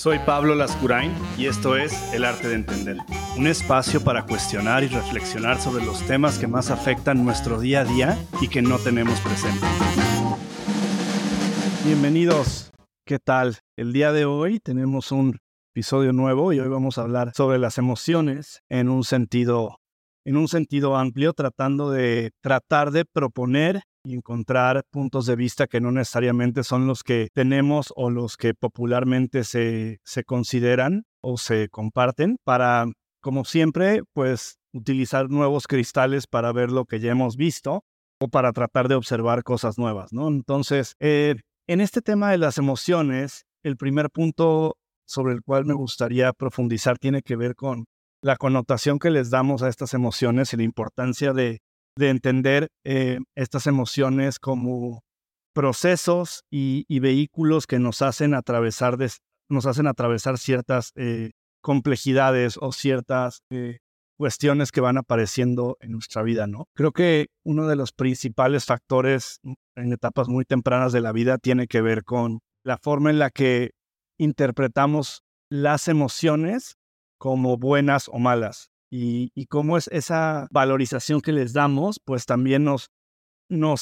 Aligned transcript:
Soy 0.00 0.18
Pablo 0.20 0.54
Lascurain 0.54 1.12
y 1.36 1.44
esto 1.44 1.76
es 1.76 1.92
El 2.14 2.24
Arte 2.24 2.48
de 2.48 2.54
Entender, 2.54 2.96
un 3.36 3.46
espacio 3.46 4.02
para 4.02 4.24
cuestionar 4.24 4.82
y 4.82 4.86
reflexionar 4.86 5.60
sobre 5.60 5.84
los 5.84 6.02
temas 6.06 6.38
que 6.38 6.46
más 6.46 6.70
afectan 6.70 7.22
nuestro 7.22 7.60
día 7.60 7.82
a 7.82 7.84
día 7.84 8.18
y 8.40 8.48
que 8.48 8.62
no 8.62 8.78
tenemos 8.78 9.20
presente. 9.20 9.60
Bienvenidos, 11.84 12.70
¿qué 13.04 13.18
tal? 13.18 13.58
El 13.76 13.92
día 13.92 14.10
de 14.12 14.24
hoy 14.24 14.58
tenemos 14.58 15.12
un 15.12 15.36
episodio 15.74 16.14
nuevo 16.14 16.54
y 16.54 16.60
hoy 16.60 16.68
vamos 16.68 16.96
a 16.96 17.02
hablar 17.02 17.32
sobre 17.34 17.58
las 17.58 17.76
emociones 17.76 18.62
en 18.70 18.88
un 18.88 19.04
sentido 19.04 19.80
en 20.24 20.38
un 20.38 20.48
sentido 20.48 20.96
amplio, 20.96 21.34
tratando 21.34 21.90
de 21.90 22.30
tratar 22.40 22.90
de 22.90 23.04
proponer 23.04 23.82
y 24.04 24.14
encontrar 24.14 24.84
puntos 24.90 25.26
de 25.26 25.36
vista 25.36 25.66
que 25.66 25.80
no 25.80 25.92
necesariamente 25.92 26.64
son 26.64 26.86
los 26.86 27.02
que 27.02 27.28
tenemos 27.34 27.92
o 27.96 28.10
los 28.10 28.36
que 28.36 28.54
popularmente 28.54 29.44
se, 29.44 30.00
se 30.04 30.24
consideran 30.24 31.04
o 31.22 31.36
se 31.36 31.68
comparten 31.68 32.38
para, 32.44 32.86
como 33.20 33.44
siempre, 33.44 34.02
pues 34.12 34.58
utilizar 34.72 35.28
nuevos 35.28 35.66
cristales 35.66 36.26
para 36.26 36.52
ver 36.52 36.70
lo 36.70 36.84
que 36.84 37.00
ya 37.00 37.10
hemos 37.10 37.36
visto 37.36 37.84
o 38.20 38.28
para 38.28 38.52
tratar 38.52 38.88
de 38.88 38.94
observar 38.94 39.42
cosas 39.42 39.78
nuevas, 39.78 40.12
¿no? 40.12 40.28
Entonces, 40.28 40.94
eh, 41.00 41.36
en 41.66 41.80
este 41.80 42.02
tema 42.02 42.30
de 42.30 42.38
las 42.38 42.58
emociones, 42.58 43.44
el 43.62 43.76
primer 43.76 44.10
punto 44.10 44.76
sobre 45.06 45.34
el 45.34 45.42
cual 45.42 45.64
me 45.64 45.74
gustaría 45.74 46.32
profundizar 46.32 46.98
tiene 46.98 47.22
que 47.22 47.36
ver 47.36 47.54
con 47.56 47.86
la 48.22 48.36
connotación 48.36 48.98
que 48.98 49.10
les 49.10 49.30
damos 49.30 49.62
a 49.62 49.68
estas 49.68 49.94
emociones 49.94 50.52
y 50.52 50.58
la 50.58 50.62
importancia 50.62 51.32
de 51.32 51.60
de 51.96 52.08
entender 52.08 52.68
eh, 52.84 53.18
estas 53.34 53.66
emociones 53.66 54.38
como 54.38 55.02
procesos 55.52 56.44
y, 56.50 56.84
vehículos 57.00 57.66
que 57.66 57.78
nos 57.78 58.02
hacen 58.02 58.34
atravesar, 58.34 58.96
nos 59.48 59.66
hacen 59.66 59.86
atravesar 59.86 60.38
ciertas 60.38 60.92
eh, 60.94 61.32
complejidades 61.60 62.56
o 62.60 62.72
ciertas 62.72 63.42
eh, 63.50 63.78
cuestiones 64.16 64.70
que 64.70 64.80
van 64.80 64.98
apareciendo 64.98 65.76
en 65.80 65.92
nuestra 65.92 66.22
vida, 66.22 66.46
¿no? 66.46 66.66
Creo 66.74 66.92
que 66.92 67.28
uno 67.44 67.66
de 67.66 67.76
los 67.76 67.92
principales 67.92 68.64
factores 68.64 69.40
en 69.76 69.92
etapas 69.92 70.28
muy 70.28 70.44
tempranas 70.44 70.92
de 70.92 71.00
la 71.00 71.12
vida 71.12 71.38
tiene 71.38 71.66
que 71.66 71.80
ver 71.80 72.04
con 72.04 72.40
la 72.64 72.78
forma 72.78 73.10
en 73.10 73.18
la 73.18 73.30
que 73.30 73.72
interpretamos 74.18 75.22
las 75.50 75.88
emociones 75.88 76.76
como 77.18 77.56
buenas 77.56 78.08
o 78.08 78.18
malas 78.18 78.69
y, 78.90 79.46
cómo 79.46 79.76
es 79.76 79.88
esa 79.88 80.48
valorización 80.50 81.20
que 81.20 81.32
les 81.32 81.52
damos, 81.52 82.00
pues 82.04 82.26
también 82.26 82.64
nos, 82.64 82.90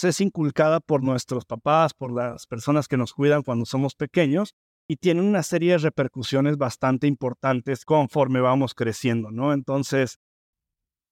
es 0.04 0.20
inculcada 0.20 0.80
por 0.80 1.02
nuestros 1.02 1.44
papás, 1.46 1.94
por 1.94 2.12
las 2.12 2.46
personas 2.46 2.88
que 2.88 2.98
nos 2.98 3.14
cuidan 3.14 3.42
cuando 3.42 3.64
somos 3.64 3.94
pequeños 3.94 4.54
y 4.86 4.96
tiene 4.96 5.22
una 5.22 5.42
serie 5.42 5.72
de 5.72 5.78
repercusiones 5.78 6.56
bastante 6.56 7.06
importantes 7.06 7.84
conforme 7.84 8.40
vamos 8.40 8.74
creciendo, 8.74 9.30
¿no? 9.30 9.52
Entonces, 9.52 10.18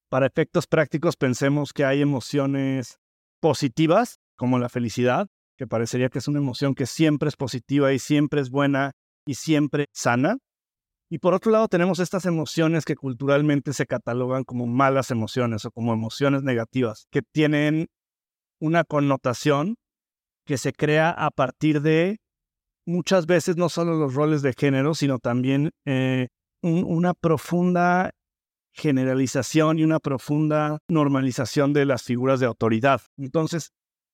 para 0.08 0.26
efectos 0.26 0.66
prácticos, 0.66 1.16
pensemos 1.16 1.72
que 1.72 1.84
hay 1.84 2.00
emociones 2.00 2.98
positivas, 3.40 4.18
como 4.36 4.58
la 4.58 4.68
felicidad, 4.68 5.28
que 5.56 5.66
parecería 5.66 6.10
que 6.10 6.18
es 6.18 6.28
una 6.28 6.38
emoción 6.38 6.74
que 6.74 6.86
siempre 6.86 7.28
es 7.28 7.36
positiva 7.36 7.92
y 7.92 7.98
siempre 7.98 8.40
es 8.40 8.50
buena 8.50 8.92
y 9.26 9.34
siempre 9.34 9.86
sana. 9.92 10.38
Y 11.08 11.18
por 11.18 11.34
otro 11.34 11.52
lado 11.52 11.68
tenemos 11.68 12.00
estas 12.00 12.26
emociones 12.26 12.84
que 12.84 12.96
culturalmente 12.96 13.72
se 13.72 13.86
catalogan 13.86 14.44
como 14.44 14.66
malas 14.66 15.10
emociones 15.10 15.64
o 15.64 15.70
como 15.70 15.92
emociones 15.92 16.42
negativas, 16.42 17.06
que 17.10 17.22
tienen 17.22 17.88
una 18.60 18.84
connotación 18.84 19.76
que 20.44 20.58
se 20.58 20.72
crea 20.72 21.10
a 21.10 21.30
partir 21.30 21.82
de 21.82 22.18
muchas 22.86 23.26
veces 23.26 23.56
no 23.56 23.68
solo 23.68 23.94
los 23.96 24.14
roles 24.14 24.42
de 24.42 24.52
género, 24.52 24.94
sino 24.94 25.18
también 25.18 25.70
eh, 25.84 26.28
una 26.62 27.14
profunda 27.14 28.10
generalización 28.72 29.78
y 29.78 29.84
una 29.84 30.00
profunda 30.00 30.78
normalización 30.88 31.72
de 31.72 31.86
las 31.86 32.02
figuras 32.02 32.40
de 32.40 32.46
autoridad. 32.46 33.00
Entonces, 33.16 33.70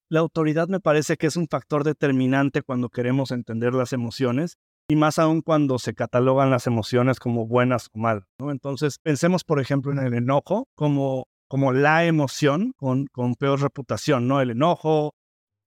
la 0.09 0.19
autoridad 0.19 0.67
me 0.67 0.79
parece 0.79 1.17
que 1.17 1.27
es 1.27 1.35
un 1.35 1.47
factor 1.47 1.83
determinante 1.83 2.61
cuando 2.61 2.89
queremos 2.89 3.31
entender 3.31 3.73
las 3.73 3.93
emociones 3.93 4.57
y 4.93 4.95
más 4.95 5.17
aún 5.17 5.41
cuando 5.41 5.79
se 5.79 5.95
catalogan 5.95 6.51
las 6.51 6.67
emociones 6.67 7.19
como 7.19 7.47
buenas 7.47 7.89
o 7.93 7.97
malas. 7.97 8.25
¿no? 8.37 8.51
Entonces, 8.51 8.99
pensemos, 9.01 9.43
por 9.43 9.59
ejemplo, 9.59 9.91
en 9.91 9.97
el 9.97 10.13
enojo 10.13 10.67
como, 10.75 11.27
como 11.47 11.73
la 11.73 12.05
emoción 12.05 12.73
con, 12.77 13.07
con 13.07 13.33
peor 13.33 13.59
reputación, 13.59 14.27
¿no? 14.27 14.39
El 14.39 14.51
enojo 14.51 15.15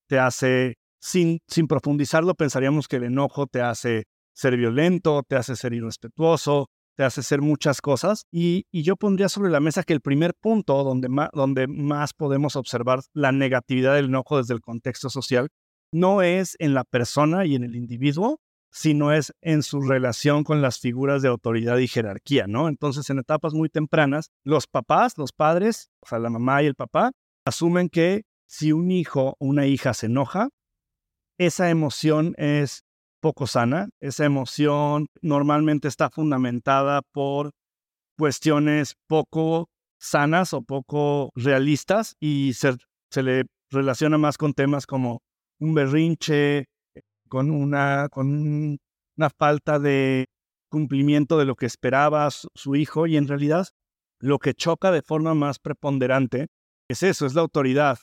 te 0.07 0.21
hace, 0.21 0.77
sin, 1.01 1.41
sin 1.49 1.67
profundizarlo, 1.67 2.37
pensaríamos 2.37 2.87
que 2.87 2.97
el 2.97 3.03
enojo 3.03 3.49
te 3.49 3.63
hace 3.63 4.05
ser 4.33 4.57
violento, 4.57 5.25
te 5.27 5.35
hace 5.35 5.57
ser 5.57 5.73
irrespetuoso, 5.73 6.69
te 6.95 7.03
hace 7.03 7.25
ser 7.25 7.43
muchas 7.43 7.81
cosas. 7.81 8.27
Y, 8.31 8.67
y, 8.71 8.85
yo 8.85 8.95
pondría 8.95 9.29
sobre 9.29 9.51
la 9.51 9.59
mesa 9.59 9.83
que 9.83 9.93
el 9.93 10.01
primer 10.01 10.35
punto 10.41 10.85
donde 10.85 11.09
más, 11.09 11.31
donde 11.33 11.67
más 11.67 12.15
podemos 12.15 12.55
observar 12.55 13.01
la 13.13 13.33
negatividad 13.33 13.97
del 13.97 14.05
enojo 14.05 14.39
desde 14.39 14.55
el 14.55 14.61
contexto 14.61 15.11
social 15.11 15.49
no 15.93 16.23
es 16.23 16.55
en 16.61 16.75
la 16.75 16.85
persona 16.85 17.45
y 17.45 17.57
en 17.57 17.65
el 17.65 17.75
individuo, 17.75 18.39
sino 18.77 19.11
es 19.11 19.33
en 19.41 19.63
su 19.63 19.81
relación 19.81 20.45
con 20.45 20.61
las 20.61 20.79
figuras 20.79 21.23
de 21.23 21.29
autoridad 21.29 21.79
y 21.79 21.89
jerarquía, 21.89 22.47
¿no? 22.47 22.69
Entonces, 22.69 23.09
en 23.09 23.19
etapas 23.19 23.55
muy 23.55 23.71
tempranas, 23.71 24.29
los 24.45 24.67
papás, 24.67 25.17
los 25.17 25.33
padres, 25.33 25.89
o 26.01 26.07
sea, 26.09 26.19
la 26.19 26.29
mamá 26.29 26.63
y 26.63 26.67
el 26.67 26.75
papá, 26.75 27.13
asumen 27.47 27.89
que 27.89 28.25
si 28.47 28.73
un 28.73 28.91
hijo 28.91 29.35
o 29.39 29.47
una 29.47 29.65
hija 29.65 29.95
se 29.95 30.07
enoja, 30.07 30.51
esa 31.39 31.71
emoción 31.71 32.35
es 32.37 32.83
poco 33.21 33.47
sana, 33.47 33.89
esa 33.99 34.27
emoción 34.27 35.07
normalmente 35.23 35.89
está 35.89 36.11
fundamentada 36.11 37.01
por 37.13 37.53
cuestiones 38.19 38.95
poco 39.07 39.71
sanas 39.99 40.53
o 40.53 40.61
poco 40.61 41.31
realistas 41.35 42.15
y 42.21 42.53
se, 42.53 42.77
se 43.11 43.23
le 43.23 43.47
relaciona 43.71 44.19
más 44.19 44.37
con 44.37 44.53
temas 44.53 44.87
como 44.87 45.23
un 45.61 45.73
berrinche, 45.73 46.67
con 47.29 47.51
una, 47.51 48.09
con 48.11 48.79
una 49.17 49.31
falta 49.31 49.79
de 49.79 50.27
cumplimiento 50.69 51.39
de 51.39 51.45
lo 51.45 51.55
que 51.55 51.67
esperaba 51.67 52.29
su, 52.31 52.77
hijo 52.77 53.07
y 53.07 53.17
en 53.17 53.29
realidad 53.29 53.69
lo 54.21 54.39
que 54.39 54.55
choca 54.55 54.91
de 54.91 55.03
forma 55.03 55.35
más 55.35 55.59
preponderante 55.59 56.49
es 56.89 57.03
eso, 57.03 57.27
es 57.27 57.35
la 57.35 57.43
autoridad. 57.43 57.99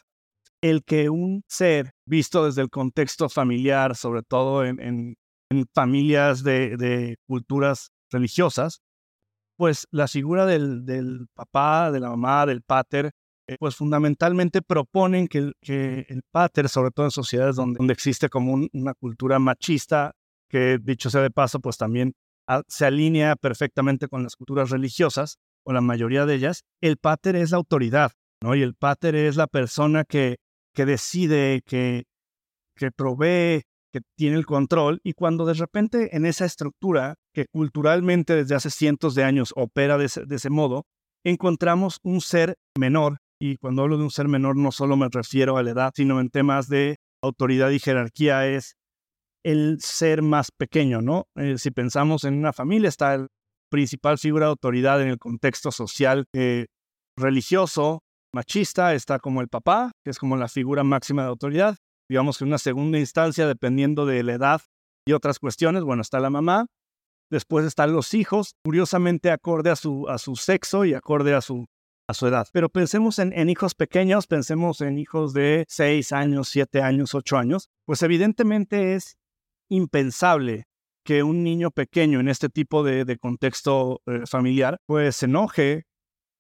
El 0.62 0.84
que 0.84 1.10
un 1.10 1.44
ser 1.48 1.92
visto 2.06 2.46
desde 2.46 2.62
el 2.62 2.70
contexto 2.70 3.30
familiar, 3.30 3.96
sobre 3.96 4.24
todo 4.24 4.66
en, 4.66 4.80
en, 4.80 5.16
familias 5.74 6.44
de, 6.44 6.78
de, 6.78 7.18
culturas 7.28 7.92
religiosas, 8.10 8.82
pues 9.56 9.88
la 9.92 10.08
figura 10.08 10.46
del, 10.46 10.86
del, 10.86 11.28
papá, 11.36 11.92
de 11.92 12.00
la 12.00 12.10
mamá, 12.10 12.46
del 12.46 12.64
pater, 12.64 13.12
pues 13.60 13.76
fundamentalmente 13.76 14.62
proponen 14.62 15.28
que, 15.28 15.52
que, 15.62 16.06
el 16.10 16.24
pater, 16.32 16.70
sobre 16.70 16.92
todo 16.92 17.06
en 17.06 17.12
sociedades 17.12 17.56
donde, 17.56 17.78
donde 17.78 17.94
existe 17.94 18.30
como 18.30 18.68
una 18.72 18.94
cultura 18.94 19.40
machista, 19.40 20.14
que 20.50 20.78
dicho 20.82 21.10
sea 21.10 21.22
de 21.22 21.32
paso, 21.32 21.60
pues 21.60 21.78
también 21.78 22.14
se 22.68 22.86
alinea 22.86 23.36
perfectamente 23.36 24.08
con 24.08 24.24
las 24.24 24.36
culturas 24.36 24.70
religiosas, 24.70 25.38
o 25.66 25.74
la 25.74 25.82
mayoría 25.82 26.26
de 26.26 26.36
ellas, 26.36 26.64
el 26.82 26.98
pater 26.98 27.36
es 27.36 27.52
la 27.52 27.58
autoridad, 27.58 28.12
¿no? 28.42 28.54
Y 28.54 28.62
el 28.62 28.76
pater 28.76 29.16
es 29.16 29.36
la 29.38 29.48
persona 29.48 30.04
que, 30.04 30.38
que 30.74 30.86
decide, 30.86 31.62
que, 31.66 32.04
que 32.76 32.92
provee, 32.92 33.64
que 33.92 34.02
tiene 34.18 34.38
el 34.38 34.46
control, 34.46 35.00
y 35.04 35.14
cuando 35.14 35.46
de 35.46 35.54
repente 35.54 36.16
en 36.16 36.26
esa 36.26 36.46
estructura, 36.46 37.16
que 37.34 37.46
culturalmente 37.52 38.36
desde 38.36 38.56
hace 38.56 38.70
cientos 38.70 39.16
de 39.16 39.24
años 39.24 39.54
opera 39.56 39.98
de 39.98 40.06
ese 40.06 40.50
modo, 40.50 40.86
encontramos 41.24 42.00
un 42.04 42.22
ser 42.22 42.56
menor 42.78 43.18
y 43.46 43.58
cuando 43.58 43.82
hablo 43.82 43.98
de 43.98 44.04
un 44.04 44.10
ser 44.10 44.30
menor 44.30 44.56
no 44.56 44.72
solo 44.72 44.96
me 44.96 45.10
refiero 45.12 45.58
a 45.58 45.64
la 45.64 45.72
edad, 45.72 45.92
sino 45.94 46.22
en 46.22 46.30
temas 46.30 46.70
de 46.70 46.96
autoridad 47.22 47.72
y 47.72 47.80
jerarquía 47.80 48.48
es 48.48 48.78
el 49.44 49.80
ser 49.82 50.22
más 50.22 50.50
pequeño, 50.58 51.02
¿no? 51.02 51.26
Eh, 51.36 51.58
si 51.58 51.70
pensamos 51.70 52.24
en 52.24 52.36
una 52.36 52.54
familia, 52.54 52.88
está 52.88 53.16
el 53.16 53.28
principal 53.70 54.18
figura 54.18 54.46
de 54.46 54.52
autoridad 54.52 55.02
en 55.02 55.10
el 55.10 55.18
contexto 55.20 55.74
social 55.74 56.24
eh, 56.34 56.68
religioso, 57.18 58.00
machista, 58.34 58.94
está 58.94 59.20
como 59.20 59.42
el 59.42 59.50
papá, 59.50 59.92
que 60.06 60.12
es 60.12 60.20
como 60.20 60.38
la 60.38 60.48
figura 60.48 60.86
máxima 60.86 61.24
de 61.24 61.28
autoridad. 61.28 61.76
Digamos 62.10 62.38
que 62.38 62.46
en 62.46 62.48
una 62.48 62.60
segunda 62.60 62.98
instancia, 62.98 63.46
dependiendo 63.46 64.06
de 64.06 64.24
la 64.24 64.36
edad 64.36 64.62
y 65.06 65.12
otras 65.12 65.40
cuestiones, 65.40 65.84
bueno, 65.84 66.02
está 66.02 66.22
la 66.22 66.30
mamá, 66.30 66.68
después 67.30 67.66
están 67.66 67.92
los 67.92 68.14
hijos, 68.14 68.54
curiosamente 68.64 69.32
acorde 69.32 69.70
a 69.70 69.76
su, 69.76 70.08
a 70.08 70.18
su 70.18 70.38
sexo 70.38 70.86
y 70.86 70.94
acorde 70.94 71.34
a 71.34 71.42
su 71.42 71.66
a 72.08 72.14
su 72.14 72.28
edad. 72.28 72.48
Pero 72.52 72.70
pensemos 72.70 73.20
en, 73.20 73.50
hijos 73.50 73.76
pequeños, 73.76 74.28
pensemos 74.28 74.82
en 74.82 74.98
hijos 74.98 75.34
de 75.34 75.66
6 75.68 76.12
años, 76.12 76.50
7 76.50 76.82
años, 76.82 77.16
8 77.16 77.38
años, 77.38 77.70
pues 77.86 78.02
evidentemente 78.04 78.96
es 78.96 79.18
impensable 79.70 80.66
que 81.04 81.24
un 81.24 81.44
niño 81.44 81.72
pequeño 81.72 82.20
en 82.20 82.30
este 82.30 82.50
tipo 82.50 82.84
de, 82.84 83.18
contexto 83.18 84.02
eh, 84.06 84.22
familiar 84.26 84.78
pues 84.86 85.18
se 85.18 85.26
enoje 85.26 85.84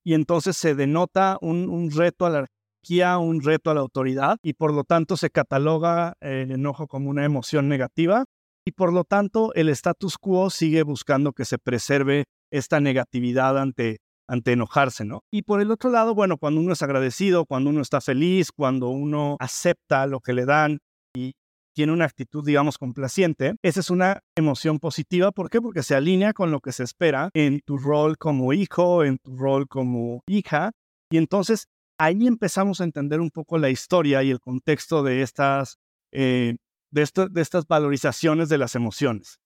y 0.05 0.13
entonces 0.13 0.57
se 0.57 0.75
denota 0.75 1.37
un, 1.41 1.91
reto 1.91 2.25
a 2.25 2.29
la 2.29 2.45
jerarquía, 2.83 3.17
un 3.17 3.41
reto 3.41 3.71
a 3.71 3.73
la 3.73 3.81
autoridad 3.81 4.37
y 4.43 4.53
por 4.53 4.73
lo 4.73 4.83
tanto 4.83 5.17
se 5.17 5.29
cataloga 5.29 6.15
el 6.21 6.51
enojo 6.51 6.87
como 6.87 7.09
una 7.09 7.25
emoción 7.25 7.67
negativa 7.67 8.25
y 8.65 8.71
por 8.71 8.93
lo 8.93 9.03
tanto 9.03 9.53
el 9.55 9.69
status 9.69 10.17
quo 10.17 10.49
sigue 10.49 10.83
buscando 10.83 11.33
que 11.33 11.45
se 11.45 11.57
preserve 11.57 12.25
esta 12.51 12.79
negatividad 12.79 13.57
ante, 13.57 13.99
ante 14.33 14.51
enojarse, 14.51 15.05
¿no? 15.05 15.23
Y 15.31 15.43
por 15.43 15.61
el 15.61 15.69
otro 15.69 15.91
lado, 15.91 16.15
bueno, 16.15 16.37
cuando 16.37 16.59
uno 16.59 16.73
es 16.73 16.81
agradecido, 16.81 17.45
cuando 17.45 17.69
uno 17.69 17.81
está 17.81 18.01
feliz, 18.01 18.51
cuando 18.51 18.89
uno 18.89 19.37
acepta 19.39 20.07
lo 20.07 20.19
que 20.21 20.33
le 20.33 20.45
dan 20.45 20.79
y 21.15 21.33
tiene 21.75 21.91
una 21.91 22.05
actitud, 22.05 22.43
digamos, 22.43 22.79
complaciente, 22.79 23.55
esa 23.61 23.79
es 23.79 23.91
una 23.91 24.21
emoción 24.35 24.79
positiva. 24.79 25.31
¿Por 25.31 25.51
qué? 25.51 25.61
Porque 25.61 25.83
se 25.83 25.93
alinea 25.95 26.33
con 26.33 26.49
lo 26.49 26.61
que 26.61 26.71
se 26.71 26.83
espera 26.83 27.29
en 27.35 27.61
tu 27.61 27.77
rol 27.77 28.17
como 28.17 28.53
hijo, 28.53 29.03
en 29.03 29.19
tu 29.19 29.37
rol 29.37 29.67
como 29.67 30.23
hija. 30.27 30.71
Y 31.11 31.17
entonces 31.17 31.67
ahí 31.99 32.25
empezamos 32.25 32.81
a 32.81 32.85
entender 32.85 33.21
un 33.21 33.29
poco 33.29 33.59
la 33.59 33.69
historia 33.69 34.23
y 34.23 34.31
el 34.31 34.39
contexto 34.39 35.03
de 35.03 35.21
estas 35.21 35.77
eh, 36.11 36.55
de, 36.91 37.07
de 37.29 37.41
estas 37.41 37.67
valorizaciones 37.67 38.49
de 38.49 38.57
las 38.57 38.73
emociones. 38.73 39.37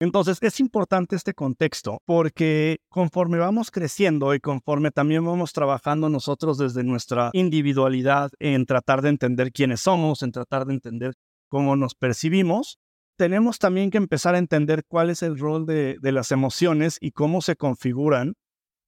Entonces, 0.00 0.38
es 0.42 0.60
importante 0.60 1.16
este 1.16 1.34
contexto 1.34 2.00
porque 2.06 2.78
conforme 2.88 3.38
vamos 3.38 3.72
creciendo 3.72 4.32
y 4.34 4.38
conforme 4.40 4.92
también 4.92 5.24
vamos 5.24 5.52
trabajando 5.52 6.08
nosotros 6.08 6.56
desde 6.56 6.84
nuestra 6.84 7.30
individualidad 7.32 8.30
en 8.38 8.64
tratar 8.64 9.02
de 9.02 9.08
entender 9.08 9.50
quiénes 9.50 9.80
somos, 9.80 10.22
en 10.22 10.30
tratar 10.30 10.66
de 10.66 10.74
entender 10.74 11.14
cómo 11.48 11.74
nos 11.74 11.96
percibimos, 11.96 12.78
tenemos 13.16 13.58
también 13.58 13.90
que 13.90 13.98
empezar 13.98 14.36
a 14.36 14.38
entender 14.38 14.84
cuál 14.86 15.10
es 15.10 15.24
el 15.24 15.36
rol 15.36 15.66
de, 15.66 15.96
de 16.00 16.12
las 16.12 16.30
emociones 16.30 16.98
y 17.00 17.10
cómo 17.10 17.42
se 17.42 17.56
configuran 17.56 18.34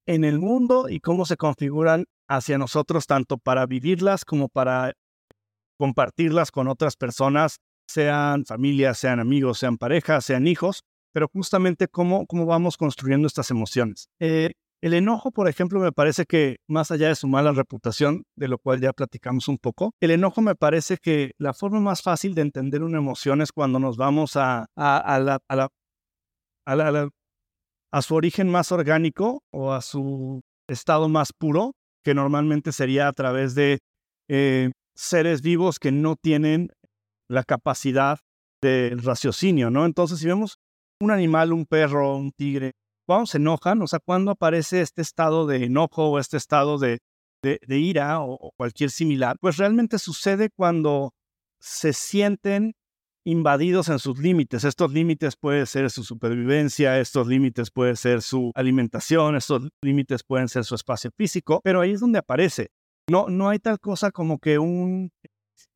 en 0.07 0.23
el 0.23 0.39
mundo 0.39 0.89
y 0.89 1.01
cómo 1.01 1.27
se 1.27 1.37
configuran 1.37 2.05
hacia 2.29 2.57
nosotros, 2.57 3.09
tanto 3.09 3.39
para 3.39 3.67
vivirlas 3.67 4.25
como 4.25 4.49
para 4.49 4.93
compartirlas 5.77 6.53
con 6.53 6.69
otras 6.69 6.95
personas 6.95 7.57
sean 7.89 8.45
familias, 8.45 8.99
sean 8.99 9.19
amigos, 9.19 9.59
sean 9.59 9.77
parejas, 9.77 10.25
sean 10.25 10.47
hijos, 10.47 10.85
pero 11.13 11.29
justamente 11.29 11.89
cómo, 11.89 12.27
cómo 12.27 12.47
vamos 12.47 12.77
construyendo 12.77 13.27
estas 13.27 13.51
emociones. 13.51 14.09
Eh, 14.19 14.53
el 14.83 14.95
enojo, 14.95 15.31
por 15.31 15.47
ejemplo, 15.47 15.79
me 15.79 15.93
parece 15.93 16.25
que 16.25 16.57
más 16.67 16.91
allá 16.91 17.09
de 17.09 17.15
su 17.15 17.29
mala 17.29 17.53
reputación, 17.53 18.25
de 18.35 18.49
lo 18.49 18.59
cual 18.59 18.81
ya 18.81 18.95
platicamos 18.95 19.47
un 19.49 19.59
poco, 19.59 19.93
el 20.01 20.11
enojo 20.11 20.41
me 20.41 20.55
parece 20.55 20.97
que 20.97 21.33
la 21.39 21.53
forma 21.53 21.81
más 21.81 22.01
fácil 22.03 22.35
de 22.35 22.43
entender 22.43 22.83
una 22.83 22.97
emoción 22.97 23.43
es 23.43 23.53
cuando 23.53 23.79
nos 23.79 23.99
vamos 23.99 24.37
a, 24.37 24.67
a, 24.77 25.19
la, 25.19 25.39
a, 25.49 25.57
la, 26.77 27.11
a, 27.93 28.03
su 28.03 28.15
origen 28.15 28.49
más 28.49 28.73
orgánico 28.73 29.43
o 29.53 29.73
a 29.73 29.83
su 29.83 30.41
estado 30.67 31.11
más 31.11 31.35
puro, 31.35 31.75
que 32.03 32.15
normalmente 32.15 32.73
sería 32.73 33.09
a 33.09 33.13
través 33.13 33.55
de 33.55 33.81
eh, 34.29 34.71
seres 34.95 35.43
vivos 35.43 35.79
que 35.79 35.93
no 35.93 36.17
tienen 36.17 36.71
la 37.29 37.45
capacidad 37.45 38.19
del 38.63 39.03
raciocinio, 39.03 39.71
¿no? 39.71 39.85
Entonces, 39.85 40.21
si 40.21 40.27
vemos 40.27 40.59
un 41.01 41.11
animal, 41.11 41.53
un 41.53 41.67
perro, 41.67 42.17
un 42.17 42.31
tigre, 42.31 42.73
cuando 43.07 43.27
se 43.27 43.39
enojan, 43.39 43.83
o 43.83 43.87
sea, 43.87 43.99
cuando 43.99 44.31
aparece 44.31 44.83
este 44.83 45.03
estado 45.03 45.47
de 45.47 45.65
enojo 45.65 46.11
o 46.11 46.19
este 46.19 46.37
estado 46.37 46.79
de, 46.79 47.01
ira 47.69 48.21
o, 48.21 48.53
cualquier 48.57 48.91
similar, 48.91 49.37
pues 49.41 49.57
realmente 49.57 49.99
sucede 49.99 50.51
cuando 50.51 51.13
se 51.59 51.93
sienten 51.93 52.75
invadidos 53.25 53.89
en 53.89 53.99
sus 53.99 54.19
límites. 54.19 54.65
Estos 54.65 54.93
límites 54.93 55.37
pueden 55.37 55.67
ser 55.67 55.91
su 55.91 56.05
supervivencia, 56.05 57.01
estos 57.01 57.27
límites 57.27 57.71
pueden 57.71 57.97
ser 57.97 58.23
su 58.23 58.53
alimentación, 58.55 59.37
estos 59.37 59.69
límites 59.83 60.23
pueden 60.23 60.49
ser 60.49 60.65
su 60.65 60.75
espacio 60.75 61.11
físico, 61.17 61.61
pero 61.65 61.81
ahí 61.81 61.93
es 61.93 62.01
donde 62.01 62.19
aparece. 62.19 62.69
No, 63.11 63.29
no 63.29 63.49
hay 63.49 63.59
tal 63.59 63.81
cosa 63.81 64.11
como 64.13 64.39
que 64.39 64.59
un 64.59 65.11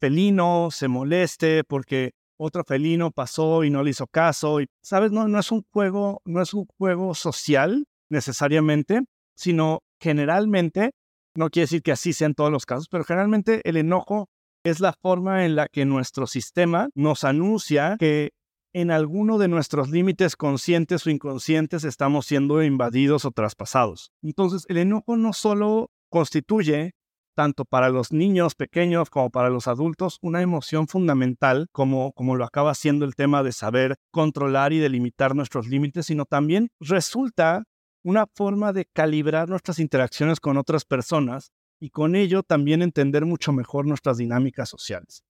felino 0.00 0.68
se 0.70 0.88
moleste 0.88 1.64
porque 1.64 2.12
otro 2.44 2.64
felino 2.64 3.10
pasó 3.10 3.64
y 3.64 3.70
no 3.70 3.82
le 3.82 3.90
hizo 3.90 4.06
caso. 4.06 4.60
Y, 4.60 4.66
¿Sabes? 4.82 5.12
No, 5.12 5.28
no 5.28 5.38
es 5.38 5.50
un 5.50 5.64
juego, 5.72 6.20
no 6.24 6.42
es 6.42 6.54
un 6.54 6.66
juego 6.78 7.14
social 7.14 7.86
necesariamente, 8.08 9.02
sino 9.36 9.80
generalmente, 10.00 10.92
no 11.36 11.50
quiere 11.50 11.64
decir 11.64 11.82
que 11.82 11.92
así 11.92 12.12
sea 12.12 12.26
en 12.26 12.34
todos 12.34 12.52
los 12.52 12.66
casos, 12.66 12.88
pero 12.88 13.04
generalmente 13.04 13.60
el 13.64 13.76
enojo 13.76 14.28
es 14.64 14.80
la 14.80 14.92
forma 14.92 15.44
en 15.44 15.56
la 15.56 15.68
que 15.68 15.84
nuestro 15.84 16.26
sistema 16.26 16.88
nos 16.94 17.24
anuncia 17.24 17.96
que 17.98 18.30
en 18.72 18.90
alguno 18.90 19.38
de 19.38 19.48
nuestros 19.48 19.90
límites 19.90 20.36
conscientes 20.36 21.06
o 21.06 21.10
inconscientes 21.10 21.84
estamos 21.84 22.26
siendo 22.26 22.62
invadidos 22.62 23.24
o 23.24 23.30
traspasados. 23.30 24.10
Entonces, 24.22 24.64
el 24.68 24.78
enojo 24.78 25.16
no 25.16 25.32
solo 25.32 25.90
constituye 26.10 26.92
tanto 27.34 27.64
para 27.64 27.88
los 27.88 28.12
niños 28.12 28.54
pequeños 28.54 29.10
como 29.10 29.30
para 29.30 29.50
los 29.50 29.68
adultos, 29.68 30.18
una 30.22 30.40
emoción 30.42 30.88
fundamental, 30.88 31.66
como, 31.72 32.12
como 32.12 32.36
lo 32.36 32.44
acaba 32.44 32.74
siendo 32.74 33.04
el 33.04 33.14
tema 33.14 33.42
de 33.42 33.52
saber 33.52 33.96
controlar 34.10 34.72
y 34.72 34.78
delimitar 34.78 35.34
nuestros 35.34 35.68
límites, 35.68 36.06
sino 36.06 36.24
también 36.24 36.68
resulta 36.80 37.64
una 38.04 38.26
forma 38.34 38.72
de 38.72 38.86
calibrar 38.92 39.48
nuestras 39.48 39.78
interacciones 39.78 40.40
con 40.40 40.56
otras 40.56 40.84
personas 40.84 41.50
y 41.80 41.90
con 41.90 42.14
ello 42.14 42.42
también 42.42 42.82
entender 42.82 43.24
mucho 43.24 43.52
mejor 43.52 43.86
nuestras 43.86 44.18
dinámicas 44.18 44.68
sociales. 44.68 45.22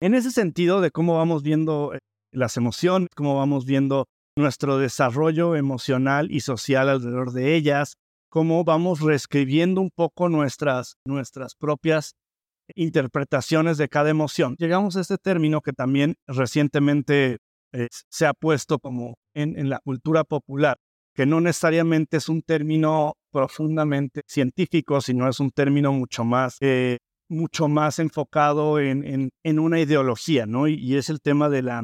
En 0.00 0.14
ese 0.14 0.30
sentido 0.30 0.80
de 0.80 0.90
cómo 0.90 1.16
vamos 1.16 1.42
viendo 1.42 1.94
eh, 1.94 1.98
las 2.32 2.56
emociones, 2.56 3.08
cómo 3.14 3.36
vamos 3.36 3.66
viendo 3.66 4.06
nuestro 4.36 4.78
desarrollo 4.78 5.54
emocional 5.56 6.30
y 6.30 6.40
social 6.40 6.88
alrededor 6.88 7.32
de 7.32 7.54
ellas, 7.54 7.94
cómo 8.32 8.64
vamos 8.64 9.00
reescribiendo 9.00 9.82
un 9.82 9.90
poco 9.94 10.30
nuestras, 10.30 10.96
nuestras 11.04 11.54
propias 11.54 12.14
interpretaciones 12.74 13.76
de 13.76 13.90
cada 13.90 14.08
emoción. 14.08 14.56
Llegamos 14.58 14.96
a 14.96 15.02
este 15.02 15.18
término 15.18 15.60
que 15.60 15.74
también 15.74 16.14
recientemente 16.26 17.36
eh, 17.74 17.88
se 18.08 18.24
ha 18.24 18.32
puesto 18.32 18.78
como 18.78 19.16
en, 19.34 19.68
la 19.68 19.80
cultura 19.80 20.24
popular, 20.24 20.78
que 21.14 21.26
no 21.26 21.42
necesariamente 21.42 22.16
es 22.16 22.30
un 22.30 22.40
término 22.40 23.12
profundamente 23.30 24.22
científico, 24.26 25.02
sino 25.02 25.28
es 25.28 25.38
un 25.38 25.50
término 25.50 25.92
mucho 25.92 26.24
más, 26.24 26.56
eh, 26.60 27.00
mucho 27.28 27.68
más 27.68 27.98
enfocado 27.98 28.80
en, 28.80 29.30
en, 29.42 29.58
una 29.58 29.78
ideología, 29.78 30.46
¿no? 30.46 30.68
y, 30.68 30.96
es 30.96 31.10
el 31.10 31.20
tema 31.20 31.50
de 31.50 31.60
la 31.60 31.82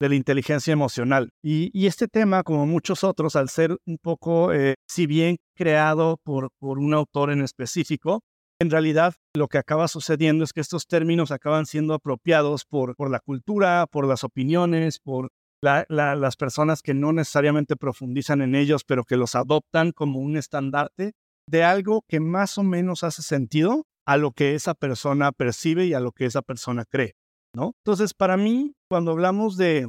de 0.00 0.08
la 0.08 0.14
inteligencia 0.14 0.72
emocional. 0.72 1.30
Y, 1.42 1.86
este 1.86 2.08
tema, 2.08 2.42
como 2.42 2.66
muchos 2.66 3.04
otros, 3.04 3.36
al 3.36 3.48
ser 3.48 3.76
un 3.86 3.98
poco, 3.98 4.52
eh, 4.52 4.74
si 4.88 5.06
bien 5.06 5.36
creado 5.54 6.18
por, 6.24 6.48
por 6.58 6.78
un 6.78 6.94
autor 6.94 7.30
en 7.30 7.42
específico, 7.42 8.22
en 8.58 8.70
realidad 8.70 9.14
lo 9.34 9.48
que 9.48 9.58
acaba 9.58 9.88
sucediendo 9.88 10.44
es 10.44 10.52
que 10.52 10.60
estos 10.60 10.86
términos 10.86 11.30
acaban 11.30 11.66
siendo 11.66 11.94
apropiados 11.94 12.64
por, 12.64 12.94
por 12.96 13.10
la 13.10 13.20
cultura, 13.20 13.86
por 13.90 14.06
las 14.06 14.24
opiniones, 14.24 14.98
por 14.98 15.28
las 15.62 16.36
personas 16.36 16.80
que 16.80 16.94
no 16.94 17.12
necesariamente 17.12 17.76
profundizan 17.76 18.40
en 18.40 18.54
ellos, 18.54 18.84
pero 18.84 19.04
que 19.04 19.16
los 19.16 19.34
adoptan 19.34 19.92
como 19.92 20.18
un 20.18 20.36
estandarte 20.38 21.12
de 21.46 21.64
algo 21.64 22.02
que 22.08 22.20
más 22.20 22.56
o 22.56 22.62
menos 22.62 23.04
hace 23.04 23.22
sentido 23.22 23.84
a 24.06 24.16
lo 24.16 24.32
que 24.32 24.54
esa 24.54 24.74
persona 24.74 25.32
percibe 25.32 25.86
y 25.86 25.94
a 25.94 26.00
lo 26.00 26.12
que 26.12 26.24
esa 26.24 26.42
persona 26.42 26.84
cree. 26.84 27.14
¿No? 27.54 27.72
Entonces, 27.84 28.14
para 28.14 28.36
mí, 28.36 28.74
cuando 28.88 29.12
hablamos 29.12 29.56
de, 29.56 29.88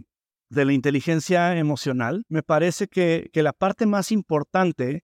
la 0.49 0.73
inteligencia 0.73 1.57
emocional, 1.57 2.23
me 2.27 2.43
parece 2.43 2.87
que, 2.87 3.29
que 3.31 3.41
la 3.41 3.53
parte 3.53 3.85
más 3.85 4.11
importante 4.11 5.03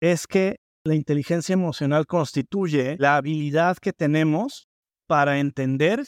es 0.00 0.26
que 0.26 0.56
la 0.84 0.96
inteligencia 0.96 1.52
emocional 1.52 2.06
constituye 2.06 2.96
la 2.98 3.16
habilidad 3.16 3.76
que 3.76 3.92
tenemos 3.92 4.66
para 5.06 5.38
entender, 5.38 6.04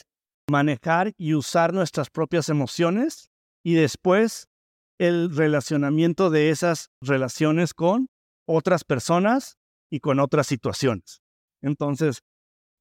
manejar 0.49 1.13
y 1.17 1.33
usar 1.33 1.73
nuestras 1.73 2.09
propias 2.09 2.49
emociones 2.49 3.29
y 3.63 3.75
después 3.75 4.47
el 4.99 5.35
relacionamiento 5.35 6.29
de 6.29 6.49
esas 6.49 6.89
relaciones 7.01 7.73
con 7.73 8.07
otras 8.47 8.83
personas 8.83 9.57
y 9.89 9.99
con 9.99 10.19
otras 10.19 10.47
situaciones. 10.47 11.21
Entonces, 11.61 12.21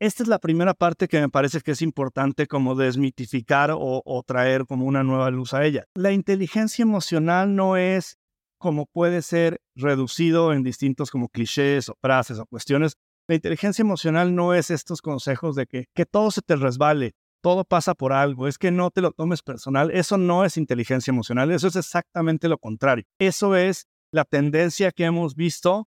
esta 0.07 0.23
es 0.23 0.29
la 0.29 0.39
primera 0.39 0.75
parte 0.75 1.09
que 1.09 1.19
me 1.19 1.31
parece 1.31 1.61
que 1.61 1.71
es 1.71 1.81
importante 1.81 2.47
como 2.47 2.75
desmitificar 2.75 3.71
o, 3.75 4.23
traer 4.27 4.67
como 4.67 4.85
una 4.85 5.03
nueva 5.03 5.31
luz 5.31 5.55
a 5.55 5.65
ella. 5.65 5.87
La 5.95 6.13
inteligencia 6.13 6.83
emocional 6.83 7.57
no 7.57 7.79
es 7.79 8.19
como 8.59 8.85
puede 8.85 9.23
ser 9.23 9.63
reducido 9.75 10.53
en 10.53 10.63
distintos 10.63 11.11
como 11.11 11.29
clichés 11.29 11.89
o 11.89 11.97
frases 12.03 12.39
o 12.39 12.45
cuestiones. 12.47 12.97
La 13.29 13.35
inteligencia 13.35 13.83
emocional 13.83 14.35
no 14.35 14.53
es 14.53 14.71
estos 14.71 15.01
consejos 15.01 15.57
de 15.57 15.67
que, 15.67 15.87
que 15.95 16.05
todo 16.05 16.31
se 16.31 16.43
te 16.43 16.57
resbale, 16.57 17.15
todo 17.43 17.65
pasa 17.65 17.95
por 17.95 18.13
algo, 18.13 18.47
es 18.47 18.59
que 18.59 18.71
no 18.71 18.91
te 18.91 19.01
lo 19.01 19.13
tomes 19.13 19.43
personal. 19.43 19.91
Eso 19.91 20.19
no 20.19 20.45
es 20.45 20.59
inteligencia 20.59 21.13
emocional, 21.13 21.51
eso 21.51 21.69
es 21.69 21.77
exactamente 21.77 22.49
lo 22.49 22.59
contrario. 22.59 23.05
Eso 23.19 23.57
es 23.57 23.87
la 24.13 24.27
tendencia 24.27 24.93
que 24.93 25.05
hemos 25.05 25.35
visto 25.35 25.89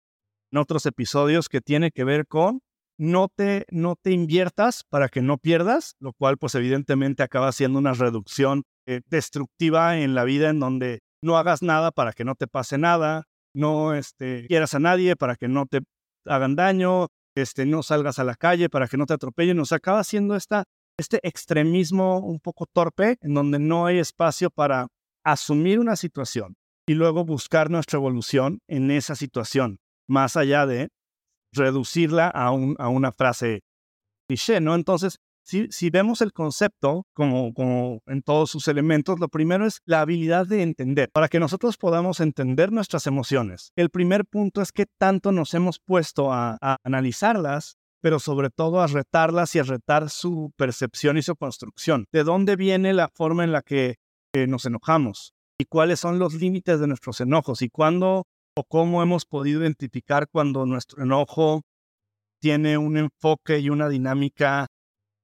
en 0.52 0.58
otros 0.58 0.88
episodios 0.88 1.48
que 1.48 1.62
tiene 1.62 1.92
que 1.92 2.04
ver 2.04 2.26
con 2.26 2.62
no 3.00 3.30
te, 3.30 3.66
no 3.72 3.96
te 3.96 4.12
inviertas 4.12 4.84
para 4.84 5.08
que 5.08 5.22
no 5.22 5.38
pierdas, 5.38 5.96
lo 6.00 6.12
cual 6.12 6.38
pues 6.38 6.54
evidentemente 6.56 7.24
acaba 7.24 7.52
siendo 7.54 7.80
una 7.80 7.94
reducción 7.94 8.64
eh, 8.86 9.02
destructiva 9.08 9.98
en 10.00 10.16
la 10.16 10.26
vida 10.26 10.50
en 10.50 10.60
donde 10.60 11.00
no 11.24 11.38
hagas 11.38 11.62
nada 11.62 11.92
para 11.92 12.12
que 12.12 12.26
no 12.26 12.36
te 12.36 12.48
pase 12.48 12.78
nada, 12.78 13.24
no 13.56 13.96
este, 13.96 14.46
quieras 14.48 14.74
a 14.74 14.80
nadie 14.80 15.16
para 15.16 15.38
que 15.38 15.48
no 15.48 15.66
te 15.66 15.80
hagan 16.26 16.58
daño, 16.58 17.08
este, 17.36 17.66
no 17.66 17.84
salgas 17.84 18.20
a 18.20 18.26
la 18.26 18.36
calle 18.36 18.70
para 18.70 18.88
que 18.88 18.98
no 18.98 19.06
te 19.06 19.14
atropellen, 19.14 19.56
nos 19.56 19.72
acaba 19.72 20.04
siendo 20.04 20.36
esta, 20.36 20.66
este 21.00 21.20
extremismo 21.24 22.20
un 22.20 22.42
poco 22.42 22.66
torpe 22.66 23.18
en 23.22 23.34
donde 23.34 23.60
no 23.60 23.86
hay 23.86 24.00
espacio 24.00 24.50
para 24.50 24.88
asumir 25.24 25.80
una 25.80 25.96
situación 25.96 26.56
y 26.86 26.96
luego 26.96 27.24
buscar 27.24 27.70
nuestra 27.70 27.98
evolución 27.98 28.60
en 28.68 28.92
esa 28.92 29.16
situación, 29.16 29.80
más 30.06 30.36
allá 30.36 30.66
de 30.66 30.90
reducirla 31.54 32.32
a, 32.34 32.48
a 32.48 32.90
una 32.90 33.12
frase 33.12 33.62
cliché, 34.28 34.62
¿no? 34.62 34.76
Entonces, 34.76 35.20
si, 35.70 35.90
vemos 35.90 36.22
el 36.22 36.32
concepto 36.32 37.08
como, 37.14 37.54
como 37.54 38.02
en 38.06 38.22
todos 38.22 38.52
sus 38.52 38.68
elementos, 38.68 39.20
lo 39.20 39.30
primero 39.30 39.66
es 39.66 39.82
la 39.86 40.02
habilidad 40.02 40.46
de 40.46 40.62
entender. 40.62 41.10
Para 41.12 41.28
que 41.28 41.40
nosotros 41.40 41.78
podamos 41.78 42.20
entender 42.20 42.72
nuestras 42.72 43.08
emociones, 43.08 43.72
el 43.76 43.90
primer 43.90 44.26
punto 44.26 44.62
es 44.62 44.72
qué 44.72 44.86
tanto 45.00 45.32
nos 45.32 45.54
hemos 45.54 45.80
puesto 45.80 46.32
a, 46.32 46.58
analizarlas 46.84 47.78
pero 48.02 48.20
sobre 48.20 48.50
todo 48.50 48.80
a 48.80 48.88
retarlas 48.88 49.54
y 49.56 49.60
a 49.60 49.64
retar 49.64 50.10
su 50.10 50.54
percepción 50.56 51.18
y 51.18 51.22
su 51.22 51.36
construcción. 51.36 52.06
¿De 52.14 52.24
dónde 52.24 52.56
viene 52.56 52.94
la 52.94 53.10
forma 53.10 53.44
en 53.44 53.52
la 53.52 53.62
que 53.62 53.98
nos 54.48 54.64
enojamos? 54.66 55.34
¿Y 55.58 55.66
cuáles 55.66 56.00
son 56.00 56.18
los 56.18 56.34
límites 56.34 56.80
de 56.80 56.88
nuestros 56.88 57.20
enojos? 57.20 57.62
¿Y 57.62 57.68
cuándo 57.68 58.26
o 58.60 58.66
cómo 58.66 59.02
hemos 59.02 59.26
podido 59.26 59.62
identificar 59.62 60.28
cuando 60.30 60.66
nuestro 60.66 61.02
enojo 61.02 61.62
tiene 62.42 62.78
un 62.78 62.98
enfoque 62.98 63.60
y 63.60 63.70
una 63.70 63.88
dinámica 63.88 64.68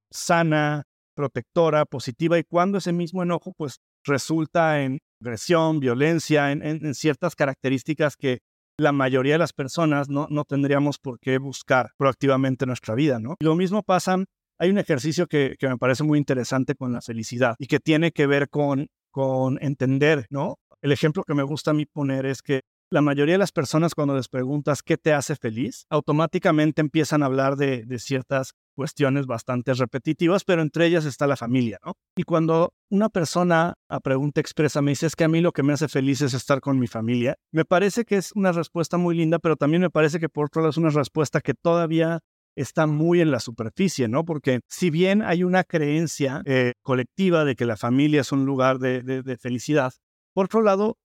sana, 0.10 0.84
protectora, 1.18 1.84
positiva, 1.86 2.39
y 2.39 2.46
cuando 2.46 2.77
ese 2.77 2.94
mismo 2.94 3.24
enojo 3.24 3.51
pues 3.58 3.80
resulta 4.06 4.82
en 4.82 5.00
agresión, 5.22 5.82
violencia, 5.82 6.54
en, 6.54 6.96
ciertas 6.96 7.36
características 7.36 8.15
que 8.15 8.39
la 8.77 8.94
mayoría 8.94 9.34
de 9.34 9.39
las 9.39 9.51
personas 9.51 10.08
no, 10.08 10.27
no 10.30 10.46
tendríamos 10.46 10.98
por 10.98 11.20
qué 11.20 11.38
buscar 11.38 11.92
proactivamente 11.98 12.63
en 12.63 12.70
nuestra 12.70 12.96
vida, 12.96 13.20
¿no? 13.20 13.36
lo 13.42 13.56
mismo 13.56 13.84
pasa, 13.84 14.24
hay 14.58 14.70
un 14.70 14.77
ejercicio 14.77 15.27
que, 15.27 15.56
que, 15.60 15.68
me 15.68 15.77
parece 15.77 16.04
muy 16.04 16.20
interesante 16.20 16.75
con 16.75 16.94
la 16.94 17.01
felicidad 17.01 17.56
y 17.60 17.68
que 17.68 17.80
tiene 17.80 18.12
que 18.12 18.27
ver 18.27 18.48
con, 18.48 18.88
con 19.12 19.58
entender, 19.62 20.25
¿no? 20.30 20.56
El 20.82 20.94
ejemplo 20.94 21.24
que 21.24 21.34
me 21.34 21.44
gusta 21.44 21.72
a 21.72 21.74
mí 21.74 21.86
poner 21.86 22.25
es 22.25 22.42
que 22.42 22.62
la 22.92 23.01
mayoría 23.01 23.36
de 23.36 23.39
las 23.39 23.51
personas 23.51 23.96
cuando 23.96 24.15
les 24.15 24.27
preguntas 24.27 24.84
qué 24.84 24.98
te 24.98 25.13
hace 25.13 25.36
feliz, 25.36 25.86
automáticamente 25.89 26.82
empiezan 26.82 27.24
a 27.24 27.27
hablar 27.27 27.56
de, 27.56 27.86
ciertas 28.00 28.54
cuestiones 28.75 29.25
bastante 29.25 29.74
repetitivas, 29.74 30.44
pero 30.44 30.62
entre 30.62 30.86
ellas 30.86 31.06
está 31.06 31.27
la 31.27 31.38
familia, 31.38 31.80
¿no? 31.86 31.94
Y 32.15 32.24
cuando 32.24 32.74
una 32.89 33.10
persona 33.10 33.75
a 33.89 34.00
pregunta 34.01 34.42
expresa 34.42 34.82
me 34.82 34.92
dice 34.92 35.08
es 35.08 35.15
que 35.15 35.24
a 35.24 35.30
mí 35.30 35.39
lo 35.39 35.54
que 35.54 35.63
me 35.63 35.74
hace 35.74 35.88
feliz 35.88 36.22
es 36.22 36.34
estar 36.34 36.60
con 36.60 36.77
mi 36.77 36.88
familia, 36.88 37.36
me 37.51 37.63
parece 37.63 38.04
que 38.04 38.18
es 38.18 38.32
una 38.34 38.51
respuesta 38.51 38.98
muy 38.98 39.15
linda, 39.15 39.39
pero 39.39 39.56
también 39.56 39.82
me 39.82 39.89
parece 39.89 40.20
que 40.20 40.30
por 40.30 40.48
otro 40.48 40.62
lado 40.62 40.72
es 40.72 40.77
una 40.77 40.89
respuesta 40.89 41.39
que 41.39 41.54
todavía 41.54 42.20
está 42.56 42.88
muy 42.88 43.22
en 43.22 43.32
la 43.32 43.39
superficie, 43.39 44.08
¿no? 44.08 44.25
Porque 44.25 44.62
si 44.68 44.89
bien 44.89 45.22
hay 45.22 45.44
una 45.44 45.63
creencia 45.63 46.42
eh, 46.46 46.74
colectiva 46.82 47.46
de 47.46 47.56
que 47.56 47.65
la 47.65 47.77
familia 47.77 48.22
es 48.22 48.32
un 48.32 48.46
lugar 48.46 48.80
de, 48.80 49.38
felicidad, 49.39 49.94
por 50.34 50.46
otro 50.46 50.62
lado, 50.62 50.98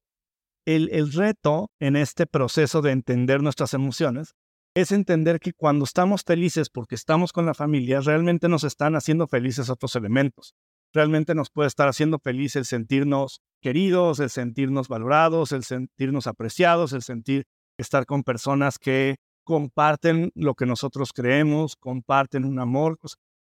el, 0.67 1.12
reto 1.12 1.71
en 1.81 1.97
este 1.97 2.26
proceso 2.26 2.83
de 2.83 2.93
entender 2.93 3.43
nuestras 3.43 3.75
emociones 3.75 4.35
es 4.75 4.93
entender 4.93 5.40
que 5.40 5.52
cuando 5.52 5.85
estamos 5.85 6.23
felices 6.23 6.71
porque 6.71 6.95
estamos 6.95 7.33
con 7.33 7.47
la 7.47 7.55
familia, 7.55 8.00
realmente 8.00 8.49
nos 8.49 8.64
están 8.64 8.95
haciendo 8.95 9.26
felices 9.26 9.69
otros 9.69 9.97
elementos. 9.97 10.55
Realmente 10.93 11.35
nos 11.35 11.50
puede 11.50 11.69
estar 11.69 11.88
haciendo 11.88 12.19
feliz 12.19 12.57
el 12.57 12.64
sentirnos 12.64 13.40
queridos, 13.61 14.21
el 14.21 14.31
sentirnos 14.31 14.88
valorados, 14.88 15.52
el 15.52 15.64
sentirnos 15.64 16.26
apreciados, 16.26 16.93
el 16.93 17.02
sentir 17.02 17.45
estar 17.79 18.07
con 18.07 18.23
personas 18.23 18.79
que 18.79 19.17
comparten 19.45 20.31
lo 20.35 20.55
que 20.55 20.67
nosotros 20.67 21.12
creemos, 21.12 21.76
comparten 21.76 22.45
un 22.45 22.61
amor, 22.61 22.99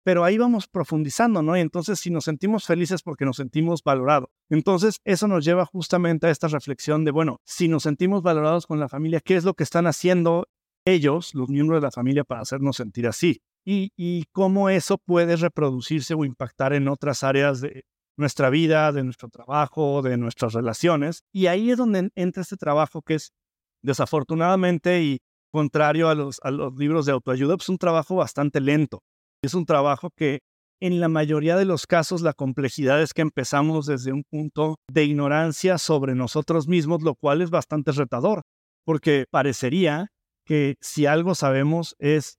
pero 0.09 0.25
ahí 0.25 0.39
vamos 0.39 0.69
profundizando, 0.69 1.43
¿no? 1.43 1.55
Y 1.55 1.61
entonces 1.61 1.99
si 1.99 2.09
nos 2.09 2.25
sentimos 2.25 2.65
felices 2.65 3.03
porque 3.03 3.27
nos 3.27 3.37
sentimos 3.37 3.83
valorados, 3.85 4.31
entonces 4.49 5.03
eso 5.05 5.29
nos 5.29 5.45
lleva 5.45 5.67
justamente 5.67 6.27
a 6.27 6.31
esta 6.31 6.49
reflexión 6.49 7.05
de, 7.05 7.11
bueno, 7.11 7.43
si 7.45 7.69
nos 7.69 7.83
sentimos 7.83 8.23
valorados 8.23 8.67
con 8.67 8.81
la 8.81 8.89
familia, 8.89 9.21
¿qué 9.21 9.37
es 9.37 9.45
lo 9.45 9.53
que 9.53 9.65
están 9.65 9.87
haciendo 9.87 10.49
ellos, 10.87 11.35
los 11.35 11.51
miembros 11.51 11.83
de 11.83 11.89
la 11.89 11.91
familia, 11.91 12.25
para 12.25 12.41
hacernos 12.41 12.77
sentir 12.77 13.07
así. 13.07 13.43
Y, 13.67 14.25
cómo 14.33 14.71
eso 14.71 14.97
puede 14.97 15.37
reproducirse 15.37 16.15
o 16.15 16.25
impactar 16.25 16.73
en 16.73 16.89
otras 16.89 17.23
áreas 17.23 17.61
de 17.61 17.85
nuestra 18.17 18.49
vida, 18.49 18.91
de 18.93 19.05
nuestro 19.05 19.29
trabajo, 19.29 20.01
de 20.01 20.17
nuestras 20.17 20.55
relaciones. 20.55 21.23
Y 21.35 21.49
ahí 21.49 21.71
es 21.71 21.77
donde 21.77 22.11
entra 22.15 22.41
este 22.41 22.57
trabajo 22.57 23.03
que 23.03 23.17
es 23.17 23.35
desafortunadamente 23.83 25.03
y 25.03 25.19
contrario 25.51 26.09
a 26.09 26.15
los, 26.15 26.41
libros 26.79 27.05
de 27.05 27.13
autoayuda, 27.13 27.59
pues 27.59 27.69
un 27.69 27.77
trabajo 27.77 28.17
bastante 28.17 28.63
lento. 28.63 29.03
Es 29.43 29.55
un 29.55 29.67
trabajo 29.67 30.11
que 30.17 30.41
en 30.81 31.01
la 31.01 31.09
mayoría 31.09 31.57
de 31.57 31.65
los 31.65 31.87
casos 31.87 32.23
la 32.23 32.33
complejidad 32.33 33.01
es 33.03 33.15
que 33.15 33.23
empezamos 33.23 33.87
desde 33.87 34.13
un 34.13 34.25
punto 34.25 34.77
de 34.91 35.05
ignorancia 35.05 35.79
sobre 35.79 36.15
nosotros 36.15 36.67
mismos, 36.67 37.03
lo 37.03 37.15
cual 37.15 37.43
es 37.43 37.51
bastante 37.51 37.93
retador, 37.93 38.43
porque 38.85 39.27
parecería 39.31 40.09
que 40.45 40.77
si 40.81 41.07
algo 41.07 41.35
sabemos 41.35 41.95
es 41.99 42.39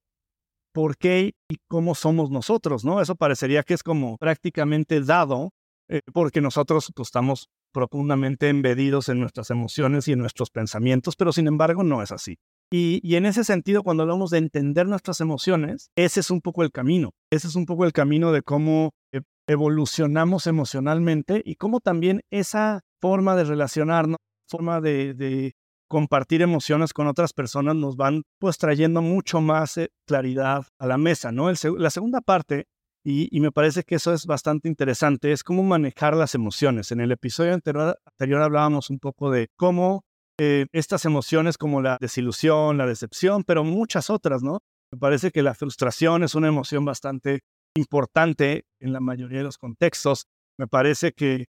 por 0.73 0.97
qué 0.97 1.33
y 1.49 1.57
cómo 1.69 1.95
somos 1.95 2.31
nosotros, 2.31 2.83
¿no? 2.83 3.01
Eso 3.01 3.15
parecería 3.15 3.63
que 3.63 3.73
es 3.73 3.83
como 3.83 4.17
prácticamente 4.17 5.01
dado 5.01 5.51
eh, 5.89 6.01
porque 6.13 6.41
nosotros 6.41 6.91
pues, 6.95 7.07
estamos 7.07 7.47
profundamente 7.73 8.49
embedidos 8.49 9.09
en 9.09 9.19
nuestras 9.19 9.49
emociones 9.51 10.07
y 10.07 10.13
en 10.13 10.19
nuestros 10.19 10.49
pensamientos, 10.49 11.15
pero 11.15 11.31
sin 11.31 11.47
embargo 11.47 11.83
no 11.83 12.01
es 12.01 12.11
así. 12.11 12.37
Y, 12.71 13.15
en 13.15 13.25
ese 13.25 13.43
sentido, 13.43 13.81
cuando 13.81 14.03
hablamos 14.03 14.29
de 14.29 14.37
entender 14.37 14.87
nuestras 14.87 15.21
emociones, 15.21 15.89
ese 15.95 16.19
es 16.19 16.29
un 16.29 16.41
poco 16.41 16.63
el 16.63 16.71
camino. 16.71 17.11
Ese 17.31 17.47
es 17.47 17.55
un 17.55 17.65
poco 17.65 17.85
el 17.85 17.93
camino 17.93 18.31
de 18.31 18.43
cómo 18.43 18.91
eh, 19.11 19.21
evolucionamos 19.47 20.45
emocionalmente 20.45 21.41
y 21.43 21.55
cómo 21.55 21.79
también 21.79 22.21
esa 22.29 22.81
forma 23.01 23.35
de 23.35 23.45
relacionarnos, 23.45 24.17
forma 24.47 24.81
de 24.81 25.53
compartir 25.89 26.41
emociones 26.41 26.93
con 26.93 27.07
otras 27.07 27.33
personas 27.33 27.75
nos 27.75 27.97
van 27.97 28.21
pues 28.39 28.57
trayendo 28.57 29.01
mucho 29.01 29.41
más 29.41 29.75
eh, 29.77 29.89
claridad 30.05 30.65
a 30.77 30.87
la 30.87 30.97
mesa, 30.97 31.31
¿no? 31.31 31.51
la 31.51 31.89
segunda 31.89 32.21
parte, 32.21 32.67
y, 33.03 33.39
me 33.39 33.51
parece 33.51 33.83
que 33.83 33.95
eso 33.95 34.13
es 34.13 34.25
bastante 34.25 34.67
interesante, 34.67 35.31
es 35.31 35.43
cómo 35.43 35.63
manejar 35.63 36.15
las 36.15 36.35
emociones. 36.35 36.91
En 36.91 36.99
el 36.99 37.11
episodio 37.11 37.53
anterior, 37.53 37.97
hablábamos 38.19 38.89
un 38.89 38.99
poco 38.99 39.31
de 39.31 39.47
cómo 39.55 40.03
eh, 40.39 40.67
estas 40.71 41.05
emociones 41.05 41.57
como 41.57 41.81
la 41.81 41.97
desilusión, 41.99 42.77
la 42.77 42.85
decepción, 42.85 43.43
pero 43.43 43.63
muchas 43.63 44.09
otras, 44.09 44.41
¿no? 44.41 44.59
Me 44.91 44.97
parece 44.97 45.31
que 45.31 45.43
la 45.43 45.53
frustración 45.53 46.23
es 46.23 46.33
una 46.33 46.47
emoción 46.47 46.85
bastante 46.85 47.41
importante 47.75 48.63
en 48.79 48.93
la 48.93 48.99
mayoría 48.99 49.39
de 49.39 49.43
los 49.43 49.57
contextos. 49.57 50.25
Me 50.57 50.67
parece 50.67 51.11
que 51.11 51.45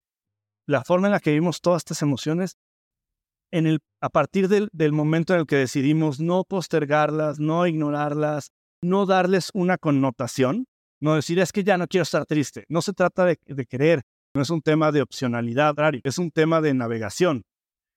la 0.66 0.85
forma 0.85 1.09
en 1.09 1.12
la 1.12 1.21
que 1.21 1.30
vivimos 1.30 1.61
todas 1.61 1.80
estas 1.80 2.02
emociones 2.02 2.57
en 3.50 3.66
el, 3.66 3.78
a 4.02 4.09
partir 4.09 4.49
del, 4.49 4.92
momento 4.92 5.35
en 5.35 5.40
el 5.40 5.47
que 5.47 5.57
decidimos 5.57 6.21
no 6.21 6.45
postergarlas, 6.45 7.38
no 7.38 7.66
ignorarlas, 7.66 8.50
no 8.83 9.07
darles 9.07 9.50
una 9.54 9.78
connotación, 9.78 10.66
no 11.00 11.14
decir 11.14 11.38
es 11.38 11.52
que 11.52 11.64
ya 11.64 11.78
no 11.78 11.87
quiero 11.87 12.02
estar 12.02 12.26
triste. 12.26 12.64
No 12.68 12.83
se 12.83 12.92
trata 12.92 13.25
de, 13.25 13.38
de 13.47 13.66
querer, 13.66 14.02
no 14.35 14.42
es 14.42 14.50
un 14.50 14.61
tema 14.61 14.92
de 14.92 15.02
opcionalidad, 15.02 15.75
es 16.02 16.18
un 16.18 16.30
tema 16.30 16.61
de 16.61 16.75
navegación, 16.75 17.42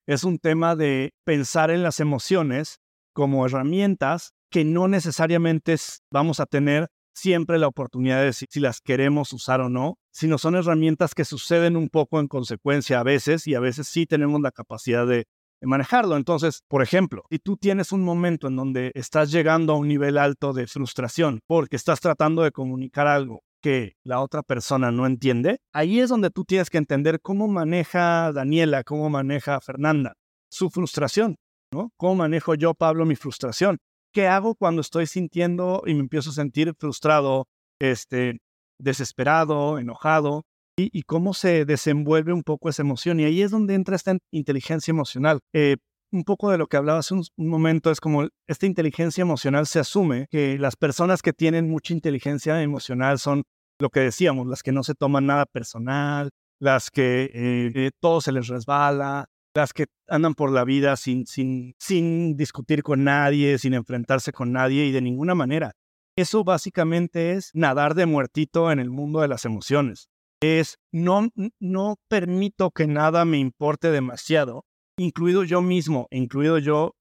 es 0.07 0.23
un 0.23 0.39
tema 0.39 0.75
de 0.75 1.13
pensar 1.23 1.71
en 1.71 1.83
las 1.83 1.99
emociones 1.99 2.79
como 3.13 3.45
herramientas 3.45 4.33
que 4.49 4.65
no 4.65 4.87
necesariamente 4.87 5.75
vamos 6.11 6.39
a 6.39 6.45
tener 6.45 6.89
siempre 7.13 7.59
la 7.59 7.67
oportunidad 7.67 8.19
de 8.19 8.25
decir 8.25 8.47
si 8.51 8.59
las 8.59 8.81
queremos 8.81 9.33
usar 9.33 9.61
o 9.61 9.69
no, 9.69 9.97
sino 10.11 10.37
son 10.37 10.55
herramientas 10.55 11.13
que 11.13 11.25
suceden 11.25 11.75
un 11.75 11.89
poco 11.89 12.19
en 12.19 12.27
consecuencia 12.27 12.99
a 12.99 13.03
veces 13.03 13.47
y 13.47 13.55
a 13.55 13.59
veces 13.59 13.87
sí 13.87 14.05
tenemos 14.05 14.41
la 14.41 14.51
capacidad 14.51 15.05
de, 15.07 15.25
manejarlo. 15.63 16.17
Entonces, 16.17 16.63
por 16.67 16.81
ejemplo, 16.81 17.23
si 17.29 17.37
tú 17.37 17.55
tienes 17.55 17.91
un 17.91 18.03
momento 18.03 18.47
en 18.47 18.55
donde 18.55 18.91
estás 18.95 19.31
llegando 19.31 19.73
a 19.73 19.77
un 19.77 19.87
nivel 19.87 20.17
alto 20.17 20.53
de 20.53 20.65
frustración 20.65 21.41
porque 21.45 21.75
estás 21.75 21.99
tratando 21.99 22.41
de 22.41 22.51
comunicar 22.51 23.05
algo 23.05 23.43
que 23.61 23.95
la 24.03 24.21
otra 24.21 24.43
persona 24.43 24.91
no 24.91 25.05
entiende, 25.05 25.59
ahí 25.73 25.99
es 25.99 26.09
donde 26.09 26.29
tú 26.29 26.43
tienes 26.43 26.69
que 26.69 26.77
entender 26.77 27.21
cómo 27.21 27.47
maneja 27.47 28.31
Daniela, 28.33 28.83
cómo 28.83 29.09
maneja 29.09 29.61
Fernanda 29.61 30.15
su 30.49 30.69
frustración, 30.69 31.37
¿no? 31.73 31.91
¿Cómo 31.97 32.15
manejo 32.15 32.55
yo, 32.55 32.73
Pablo, 32.73 33.05
mi 33.05 33.15
frustración? 33.15 33.77
¿Qué 34.13 34.27
hago 34.27 34.55
cuando 34.55 34.81
estoy 34.81 35.07
sintiendo 35.07 35.83
y 35.85 35.93
me 35.93 36.01
empiezo 36.01 36.31
a 36.31 36.33
sentir 36.33 36.73
frustrado, 36.77 37.47
este, 37.79 38.39
desesperado, 38.79 39.79
enojado? 39.79 40.43
y, 40.77 41.03
cómo 41.03 41.33
se 41.33 41.65
desenvuelve 41.65 42.33
un 42.33 42.43
poco 42.43 42.69
esa 42.69 42.81
emoción. 42.81 43.19
Y 43.19 43.25
ahí 43.25 43.41
es 43.41 43.51
donde 43.51 43.75
entra 43.75 43.95
esta 43.95 44.17
inteligencia 44.31 44.91
emocional. 44.91 45.39
Eh, 45.53 45.77
un 46.11 46.23
poco 46.23 46.51
de 46.51 46.57
lo 46.57 46.67
que 46.67 46.77
hablaba 46.77 46.99
hace 46.99 47.13
un, 47.13 47.23
momento 47.37 47.91
es 47.91 47.99
como 47.99 48.27
esta 48.47 48.65
inteligencia 48.65 49.21
emocional 49.21 49.67
se 49.67 49.79
asume 49.79 50.27
que 50.29 50.57
las 50.57 50.75
personas 50.75 51.21
que 51.21 51.33
tienen 51.33 51.69
mucha 51.69 51.93
inteligencia 51.93 52.61
emocional 52.61 53.19
son 53.19 53.43
lo 53.79 53.89
que 53.89 54.01
decíamos, 54.01 54.47
las 54.47 54.63
que 54.63 54.71
no 54.71 54.83
se 54.83 54.93
toman 54.93 55.25
nada 55.25 55.45
personal, 55.45 56.29
las 56.59 56.91
que 56.91 57.23
eh, 57.33 57.71
eh, 57.73 57.91
todo 57.99 58.21
se 58.21 58.31
les 58.31 58.47
resbala, 58.47 59.25
las 59.55 59.73
que 59.73 59.87
andan 60.07 60.35
por 60.35 60.51
la 60.51 60.63
vida 60.63 60.95
sin, 60.97 61.25
sin, 61.25 61.75
sin 61.79 62.37
discutir 62.37 62.83
con 62.83 63.03
nadie, 63.03 63.57
sin 63.57 63.73
enfrentarse 63.73 64.31
con 64.31 64.51
nadie 64.51 64.85
y 64.85 64.91
de 64.91 65.01
ninguna 65.01 65.35
manera. 65.35 65.73
Eso 66.15 66.43
básicamente 66.43 67.31
es 67.31 67.51
nadar 67.53 67.95
de 67.95 68.05
muertito 68.05 68.71
en 68.71 68.79
el 68.79 68.89
mundo 68.89 69.21
de 69.21 69.27
las 69.27 69.45
emociones 69.45 70.09
es 70.41 70.79
no, 70.91 71.29
no 71.59 71.97
permito 72.07 72.71
que 72.71 72.87
nada 72.87 73.25
me 73.25 73.37
importe 73.37 73.91
demasiado, 73.91 74.65
incluido 74.97 75.43
yo 75.43 75.61
mismo, 75.61 76.07
incluido 76.11 76.57
yo, 76.57 76.95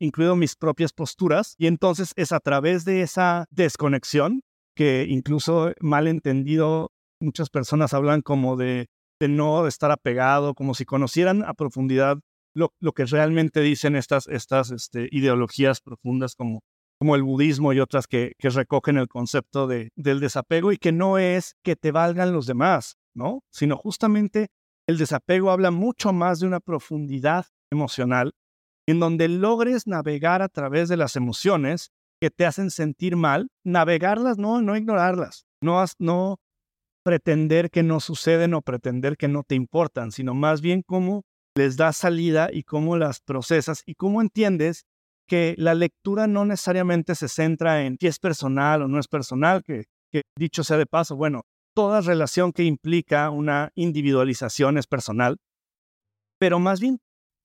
incluido 0.00 0.36
mis 0.36 0.56
propias 0.56 0.92
posturas. 0.92 1.54
Y 1.58 1.66
entonces 1.66 2.12
es 2.16 2.32
a 2.32 2.40
través 2.40 2.84
de 2.84 3.02
esa 3.02 3.46
desconexión 3.50 4.40
que 4.76 5.06
incluso 5.08 5.72
mal 5.80 6.06
entendido 6.06 6.92
muchas 7.20 7.50
personas 7.50 7.94
hablan 7.94 8.22
como 8.22 8.56
de, 8.56 8.86
de 9.20 9.28
no 9.28 9.66
estar 9.66 9.90
apegado, 9.90 10.54
como 10.54 10.74
si 10.74 10.84
conocieran 10.84 11.42
a 11.44 11.54
profundidad 11.54 12.18
lo, 12.54 12.92
que 12.92 13.04
realmente 13.06 13.60
dicen 13.60 13.96
estas, 13.96 14.26
estas 14.28 14.70
este, 14.70 15.08
ideologías 15.12 15.80
profundas 15.80 16.34
como, 16.34 16.60
como 16.98 17.14
el 17.14 17.22
budismo 17.22 17.72
y 17.72 17.80
otras 17.80 18.06
que, 18.06 18.32
recogen 18.40 18.98
el 18.98 19.08
concepto 19.08 19.66
de, 19.66 19.90
del 19.96 20.20
desapego 20.20 20.72
y 20.72 20.78
que 20.78 20.92
no 20.92 21.18
es 21.18 21.54
que 21.62 21.76
te 21.76 21.92
valgan 21.92 22.32
los 22.32 22.46
demás, 22.46 22.96
¿no? 23.14 23.42
Sino 23.52 23.76
justamente 23.76 24.48
el 24.88 24.96
desapego 24.96 25.50
habla 25.50 25.70
mucho 25.70 26.12
más 26.12 26.40
de 26.40 26.46
una 26.46 26.60
profundidad 26.60 27.46
emocional 27.70 28.32
en 28.88 29.00
donde 29.00 29.28
logres 29.28 29.86
navegar 29.86 30.40
a 30.40 30.48
través 30.48 30.88
de 30.88 30.96
las 30.96 31.14
emociones 31.14 31.90
que 32.20 32.30
te 32.30 32.46
hacen 32.46 32.70
sentir 32.70 33.14
mal, 33.14 33.48
navegarlas, 33.64 34.38
no, 34.38 34.62
no 34.62 34.76
ignorarlas, 34.76 35.44
no, 35.62 35.84
no 35.98 36.38
pretender 37.04 37.70
que 37.70 37.82
no 37.82 38.00
suceden 38.00 38.54
o 38.54 38.62
pretender 38.62 39.18
que 39.18 39.28
no 39.28 39.42
te 39.42 39.54
importan, 39.54 40.10
sino 40.10 40.34
más 40.34 40.62
bien 40.62 40.82
cómo 40.82 41.22
les 41.54 41.76
das 41.76 41.98
salida 41.98 42.48
y 42.50 42.62
cómo 42.62 42.96
las 42.96 43.20
procesas 43.20 43.82
y 43.84 43.94
cómo 43.94 44.22
entiendes 44.22 44.84
que 45.28 45.54
la 45.58 45.74
lectura 45.74 46.26
no 46.26 46.46
necesariamente 46.46 47.14
se 47.14 47.28
centra 47.28 47.84
en 47.84 47.98
si 48.00 48.06
es 48.06 48.18
personal 48.18 48.82
o 48.82 48.88
no 48.88 48.98
es 48.98 49.06
personal, 49.06 49.62
que, 49.62 49.84
que 50.10 50.22
dicho 50.38 50.64
sea 50.64 50.78
de 50.78 50.86
paso, 50.86 51.14
bueno, 51.14 51.42
toda 51.78 52.00
relación 52.00 52.50
que 52.50 52.64
implica 52.64 53.30
una 53.30 53.70
individualización 53.76 54.78
es 54.78 54.88
personal, 54.88 55.36
pero 56.36 56.58
más 56.58 56.80
bien 56.80 56.98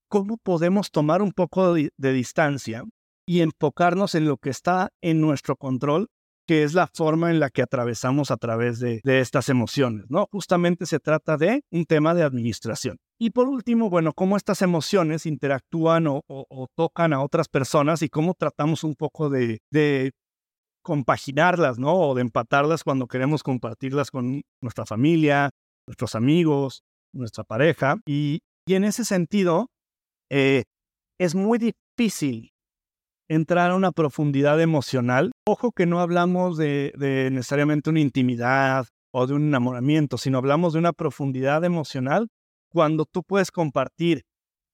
cómo 0.09 0.37
podemos 0.37 0.89
tomar 0.89 1.21
un 1.21 1.33
poco 1.33 1.75
de, 1.75 1.91
distancia 1.99 2.83
y 3.27 3.41
enfocarnos 3.41 4.15
en 4.15 4.25
lo 4.25 4.37
que 4.37 4.49
está 4.49 4.89
en 5.03 5.21
nuestro 5.21 5.55
control 5.55 6.07
que 6.47 6.63
es 6.63 6.73
la 6.73 6.87
forma 6.87 7.29
en 7.29 7.39
la 7.39 7.51
que 7.51 7.61
atravesamos 7.61 8.31
a 8.31 8.37
través 8.37 8.79
de, 8.79 9.01
estas 9.03 9.49
emociones, 9.49 10.05
¿no? 10.09 10.27
Justamente 10.31 10.87
se 10.87 10.99
trata 10.99 11.37
de 11.37 11.61
un 11.71 11.85
tema 11.85 12.15
de 12.15 12.23
administración. 12.23 12.97
Y 13.19 13.29
por 13.29 13.47
último, 13.47 13.91
bueno, 13.91 14.13
cómo 14.13 14.35
estas 14.35 14.63
emociones 14.63 15.27
interactúan 15.27 16.07
o, 16.07 16.23
tocan 16.75 17.13
a 17.13 17.21
otras 17.21 17.47
personas 17.47 18.01
y 18.01 18.09
cómo 18.09 18.33
tratamos 18.33 18.83
un 18.83 18.95
poco 18.95 19.29
de, 19.29 19.61
compaginarlas, 20.83 21.79
¿no? 21.79 21.95
O 21.95 22.13
de 22.13 22.21
empatarlas 22.21 22.83
cuando 22.83 23.07
queremos 23.07 23.41
compartirlas 23.41 24.11
con 24.11 24.41
nuestra 24.61 24.85
familia, 24.85 25.49
nuestros 25.87 26.15
amigos, 26.15 26.83
nuestra 27.13 27.43
pareja. 27.43 27.97
Y, 28.05 28.41
en 28.67 28.83
ese 28.83 29.03
sentido, 29.05 29.67
eh, 30.29 30.63
es 31.19 31.35
muy 31.35 31.57
difícil 31.57 32.51
entrar 33.29 33.71
a 33.71 33.75
una 33.75 33.91
profundidad 33.91 34.61
emocional. 34.61 35.31
Ojo 35.47 35.71
que 35.71 35.85
no 35.85 35.99
hablamos 35.99 36.57
de, 36.57 36.93
necesariamente 37.31 37.89
una 37.89 37.99
intimidad 37.99 38.87
o 39.13 39.27
de 39.27 39.33
un 39.33 39.43
enamoramiento, 39.43 40.17
sino 40.17 40.37
hablamos 40.37 40.73
de 40.73 40.79
una 40.79 40.93
profundidad 40.93 41.63
emocional 41.63 42.27
cuando 42.71 43.05
tú 43.05 43.23
puedes 43.23 43.51
compartir 43.51 44.23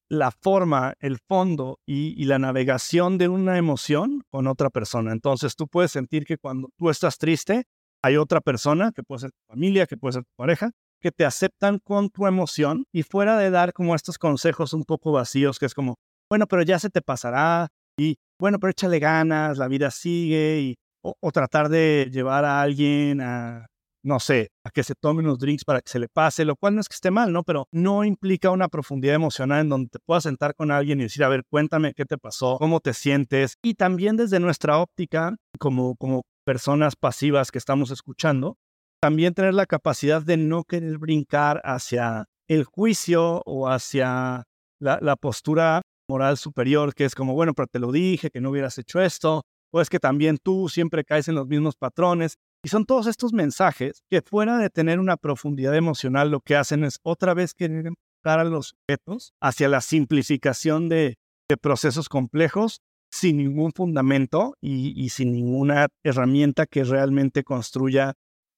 la 0.10 0.32
forma, 0.32 0.96
el 1.00 1.20
fondo 1.20 1.80
y, 1.86 2.24
la 2.26 2.40
navegación 2.40 3.18
de 3.18 3.28
una 3.28 3.58
emoción 3.58 4.24
con 4.32 4.48
otra 4.48 4.70
persona. 4.70 5.12
Entonces 5.12 5.56
tú 5.56 5.68
puedes 5.68 5.92
sentir 5.92 6.26
que 6.26 6.38
cuando 6.38 6.70
tú 6.78 6.90
estás 6.90 7.18
triste, 7.18 7.64
hay 8.02 8.18
otra 8.18 8.42
persona, 8.42 8.92
que 8.92 9.04
puede 9.04 9.20
ser 9.22 9.32
tu 9.32 9.54
familia, 9.54 9.86
que 9.86 9.98
puede 9.98 10.14
ser 10.14 10.24
tu 10.24 10.34
pareja, 10.36 10.72
que 11.02 11.12
te 11.12 11.26
aceptan 11.26 11.80
con 11.80 12.10
tu 12.10 12.28
emoción 12.28 12.86
y 12.92 13.04
fuera 13.04 13.38
de 13.38 13.52
dar 13.52 13.72
como 13.74 13.96
estos 13.96 14.18
consejos 14.18 14.74
un 14.74 14.84
poco 14.84 15.12
vacíos, 15.12 15.60
que 15.60 15.66
es 15.66 15.74
como, 15.74 15.96
bueno, 16.30 16.48
pero 16.48 16.64
ya 16.64 16.80
se 16.80 16.90
te 16.90 17.02
pasará 17.02 17.68
y 17.98 18.18
bueno, 18.40 18.60
pero 18.60 18.72
échale 18.72 19.00
ganas, 19.00 19.58
la 19.58 19.68
vida 19.68 19.92
sigue, 19.92 20.62
y, 20.62 20.76
o, 21.02 21.32
tratar 21.32 21.70
de 21.70 22.10
llevar 22.12 22.46
a 22.46 22.62
alguien 22.62 23.22
a, 23.22 23.68
no 24.04 24.20
sé, 24.20 24.50
a 24.66 24.72
que 24.72 24.84
se 24.84 24.96
tome 24.96 25.22
unos 25.22 25.40
drinks 25.40 25.66
para 25.66 25.82
que 25.82 25.90
se 25.90 26.00
le 26.00 26.08
pase, 26.08 26.46
lo 26.46 26.56
cual 26.56 26.76
no 26.76 26.82
es 26.82 26.88
que 26.88 26.96
esté 26.96 27.12
mal, 27.12 27.32
¿no? 27.32 27.44
Pero 27.44 27.68
no 27.72 28.04
implica 28.04 28.52
una 28.52 28.68
profundidad 28.68 29.16
emocional 29.16 29.62
en 29.62 29.70
donde 29.70 29.90
te 29.90 30.00
puedas 30.00 30.24
sentar 30.24 30.56
con 30.56 30.72
alguien 30.72 31.00
y 31.00 31.04
decir, 31.04 31.24
a 31.24 31.30
ver, 31.30 31.44
cuéntame 31.50 31.94
qué 31.94 32.06
te 32.06 32.18
pasó, 32.18 32.58
cómo 32.58 32.80
te 32.80 32.94
sientes. 32.94 33.56
Y 33.62 33.76
también 33.76 34.16
desde 34.16 34.40
nuestra 34.40 34.78
óptica, 34.78 35.36
como, 35.60 35.96
como 35.96 36.24
personas 36.46 36.96
pasivas 36.96 37.52
que 37.52 37.58
estamos 37.58 37.92
escuchando, 37.92 38.58
también 39.02 39.34
tener 39.34 39.54
la 39.54 39.66
capacidad 39.66 40.22
de 40.22 40.38
no 40.38 40.64
querer 40.64 40.98
brincar 40.98 41.62
hacia 41.64 42.26
el 42.48 42.64
juicio 42.64 43.42
o 43.46 43.68
hacia 43.68 44.44
la, 44.80 45.00
la 45.02 45.16
postura 45.16 45.82
moral 46.10 46.38
superior, 46.38 46.94
que 46.94 47.06
es 47.06 47.16
como, 47.16 47.34
bueno, 47.34 47.54
pero 47.54 47.68
te 47.68 47.80
lo 47.80 47.92
dije, 47.92 48.30
que 48.32 48.42
no 48.42 48.50
hubieras 48.50 48.78
hecho 48.78 49.00
esto, 49.00 49.44
o 49.72 49.82
es 49.82 49.90
que 49.90 50.00
también 50.00 50.38
tú 50.42 50.68
siempre 50.70 51.04
caes 51.04 51.28
en 51.28 51.36
los 51.36 51.48
mismos 51.48 51.76
patrones. 51.76 52.36
Y 52.64 52.70
son 52.70 52.86
todos 52.86 53.08
estos 53.08 53.32
mensajes 53.32 54.04
que 54.10 54.22
fuera 54.22 54.58
de 54.58 54.70
tener 54.70 55.00
una 55.00 55.16
profundidad 55.16 55.76
emocional, 55.76 56.30
lo 56.30 56.42
que 56.42 56.56
hacen 56.56 56.84
es 56.84 57.00
otra 57.04 57.34
vez 57.34 57.54
querer 57.54 57.88
empujar 57.88 58.40
a 58.40 58.44
los 58.44 58.76
sujetos 58.76 59.34
hacia 59.42 59.70
la 59.70 59.82
simplificación 59.82 60.90
de, 60.90 61.18
procesos 61.62 62.10
complejos 62.10 62.82
sin 63.12 63.38
ningún 63.38 63.72
fundamento 63.72 64.54
y, 64.62 65.10
sin 65.10 65.32
ninguna 65.32 65.88
herramienta 66.04 66.68
que 66.68 66.84
realmente 66.84 67.44
construya 67.44 68.14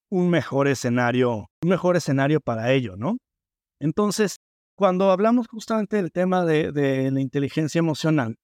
un 0.09 0.29
mejor 0.29 0.67
escenario, 0.67 1.49
un 1.63 1.69
mejor 1.69 1.95
escenario 1.95 2.41
para 2.41 2.73
ello, 2.73 2.97
¿no? 2.97 3.15
Entonces, 3.79 4.41
cuando 4.75 5.09
hablamos 5.09 5.47
justamente 5.47 5.95
del 5.95 6.11
tema 6.11 6.43
de, 6.43 7.09
la 7.11 7.21
inteligencia 7.21 7.79
emocional, 7.79 8.35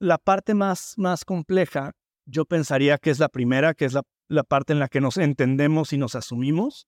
la 0.00 0.18
parte 0.18 0.54
más, 0.54 0.94
más 0.96 1.24
compleja, 1.24 1.92
yo 2.26 2.46
pensaría 2.46 2.98
que 2.98 3.10
es 3.10 3.20
la 3.20 3.28
primera, 3.28 3.74
que 3.74 3.84
es 3.84 3.92
la, 3.92 4.02
parte 4.44 4.72
en 4.72 4.78
la 4.78 4.88
que 4.88 5.00
nos 5.00 5.16
entendemos 5.16 5.92
y 5.92 5.98
nos 5.98 6.14
asumimos. 6.14 6.86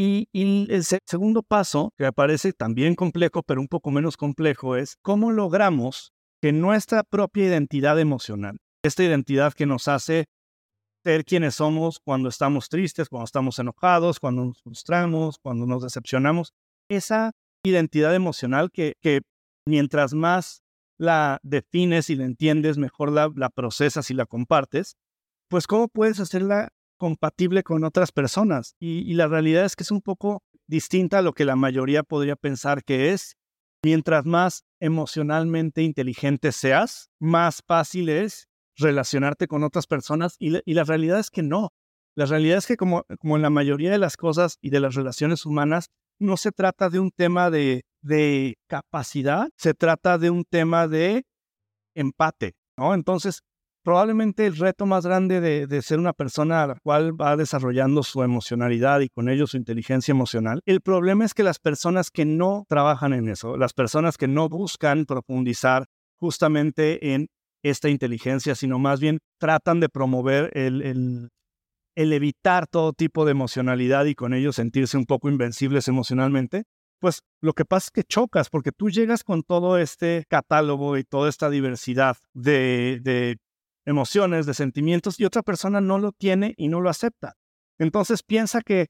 Y, 0.00 0.28
el 0.32 0.84
segundo 0.84 1.42
paso, 1.42 1.92
que 1.96 2.04
me 2.04 2.12
parece 2.12 2.52
también 2.52 2.94
complejo, 2.94 3.42
pero 3.42 3.60
un 3.60 3.66
poco 3.66 3.90
menos 3.90 4.16
complejo, 4.16 4.76
es 4.76 4.96
cómo 5.02 5.32
logramos 5.32 6.12
que 6.40 6.52
nuestra 6.52 7.02
propia 7.02 7.46
identidad 7.46 7.98
emocional, 7.98 8.58
esta 8.84 9.02
identidad 9.02 9.54
que 9.54 9.66
nos 9.66 9.88
hace 9.88 10.26
ser 11.04 11.24
quienes 11.24 11.56
somos 11.56 11.98
cuando 11.98 12.28
estamos 12.28 12.68
tristes, 12.68 13.08
cuando 13.08 13.24
estamos 13.24 13.58
enojados, 13.58 14.20
cuando 14.20 14.44
nos 14.44 14.62
frustramos, 14.62 15.38
cuando 15.38 15.66
nos 15.66 15.82
decepcionamos, 15.82 16.52
esa 16.88 17.32
identidad 17.64 18.14
emocional 18.14 18.70
que, 18.70 18.94
que 19.00 19.22
mientras 19.66 20.14
más 20.14 20.62
la 20.96 21.40
defines 21.42 22.08
y 22.10 22.14
la 22.14 22.24
entiendes, 22.24 22.78
mejor 22.78 23.10
la, 23.10 23.32
la 23.34 23.50
procesas 23.50 24.10
y 24.10 24.14
la 24.14 24.26
compartes, 24.26 24.96
pues 25.48 25.66
cómo 25.66 25.88
puedes 25.88 26.20
hacerla 26.20 26.68
compatible 26.98 27.62
con 27.62 27.84
otras 27.84 28.12
personas. 28.12 28.74
Y, 28.78 29.14
la 29.14 29.26
realidad 29.26 29.64
es 29.64 29.76
que 29.76 29.84
es 29.84 29.90
un 29.90 30.02
poco 30.02 30.42
distinta 30.66 31.18
a 31.18 31.22
lo 31.22 31.32
que 31.32 31.46
la 31.46 31.56
mayoría 31.56 32.02
podría 32.02 32.36
pensar 32.36 32.84
que 32.84 33.12
es. 33.12 33.36
Mientras 33.82 34.26
más 34.26 34.64
emocionalmente 34.80 35.82
inteligente 35.82 36.52
seas, 36.52 37.10
más 37.20 37.62
fácil 37.66 38.08
es 38.08 38.48
relacionarte 38.76 39.46
con 39.46 39.62
otras 39.62 39.86
personas 39.86 40.36
y, 40.38 40.58
y 40.70 40.74
la 40.74 40.84
realidad 40.84 41.20
es 41.20 41.30
que 41.30 41.42
no. 41.42 41.70
La 42.16 42.26
realidad 42.26 42.58
es 42.58 42.66
que 42.66 42.76
como, 42.76 43.06
como 43.20 43.36
en 43.36 43.42
la 43.42 43.50
mayoría 43.50 43.92
de 43.92 43.98
las 43.98 44.16
cosas 44.16 44.58
y 44.60 44.70
de 44.70 44.80
las 44.80 44.96
relaciones 44.96 45.46
humanas, 45.46 45.90
no 46.18 46.36
se 46.36 46.52
trata 46.52 46.90
de 46.90 46.98
un 46.98 47.10
tema 47.10 47.50
de, 47.50 47.84
capacidad, 48.66 49.48
se 49.56 49.74
trata 49.74 50.18
de 50.18 50.30
un 50.30 50.44
tema 50.44 50.88
de 50.88 51.24
empate, 51.94 52.56
¿no? 52.76 52.94
Entonces, 52.94 53.42
probablemente 53.88 54.44
el 54.44 54.54
reto 54.54 54.84
más 54.84 55.06
grande 55.06 55.40
de, 55.40 55.80
ser 55.80 55.98
una 55.98 56.12
persona 56.12 56.62
a 56.62 56.66
la 56.66 56.74
cual 56.74 57.18
va 57.18 57.38
desarrollando 57.38 58.02
su 58.02 58.22
emocionalidad 58.22 59.00
y 59.00 59.08
con 59.08 59.30
ello 59.30 59.46
su 59.46 59.56
inteligencia 59.56 60.12
emocional, 60.12 60.60
el 60.66 60.82
problema 60.82 61.24
es 61.24 61.32
que 61.32 61.42
las 61.42 61.58
personas 61.58 62.10
que 62.10 62.26
no 62.26 62.66
trabajan 62.68 63.14
en 63.14 63.30
eso, 63.30 63.56
las 63.56 63.72
personas 63.72 64.18
que 64.18 64.28
no 64.28 64.50
buscan 64.50 65.06
profundizar 65.06 65.86
justamente 66.20 67.14
en 67.14 67.28
esta 67.62 67.88
inteligencia, 67.88 68.54
sino 68.54 68.78
más 68.78 69.00
bien 69.00 69.20
tratan 69.38 69.80
de 69.80 69.88
promover 69.88 70.50
el, 70.52 71.30
el 71.96 72.12
evitar 72.12 72.66
todo 72.66 72.92
tipo 72.92 73.24
de 73.24 73.30
emocionalidad 73.30 74.04
y 74.04 74.14
con 74.14 74.34
ello 74.34 74.52
sentirse 74.52 74.98
un 74.98 75.06
poco 75.06 75.30
invencibles 75.30 75.88
emocionalmente, 75.88 76.64
pues 77.00 77.20
lo 77.40 77.54
que 77.54 77.64
pasa 77.64 77.86
es 77.86 77.90
que 77.90 78.04
chocas 78.04 78.50
porque 78.50 78.72
tú 78.72 78.90
llegas 78.90 79.24
con 79.24 79.42
todo 79.42 79.78
este 79.78 80.24
catálogo 80.28 80.98
y 80.98 81.04
toda 81.04 81.30
esta 81.30 81.48
diversidad 81.48 82.18
de, 82.34 83.00
emociones, 83.88 84.46
de 84.46 84.54
sentimientos 84.54 85.18
y 85.18 85.24
otra 85.24 85.42
persona 85.42 85.80
no 85.80 85.98
lo 85.98 86.12
tiene 86.12 86.54
y 86.56 86.68
no 86.68 86.80
lo 86.80 86.90
acepta. 86.90 87.34
Entonces 87.78 88.22
piensa 88.22 88.60
que 88.60 88.88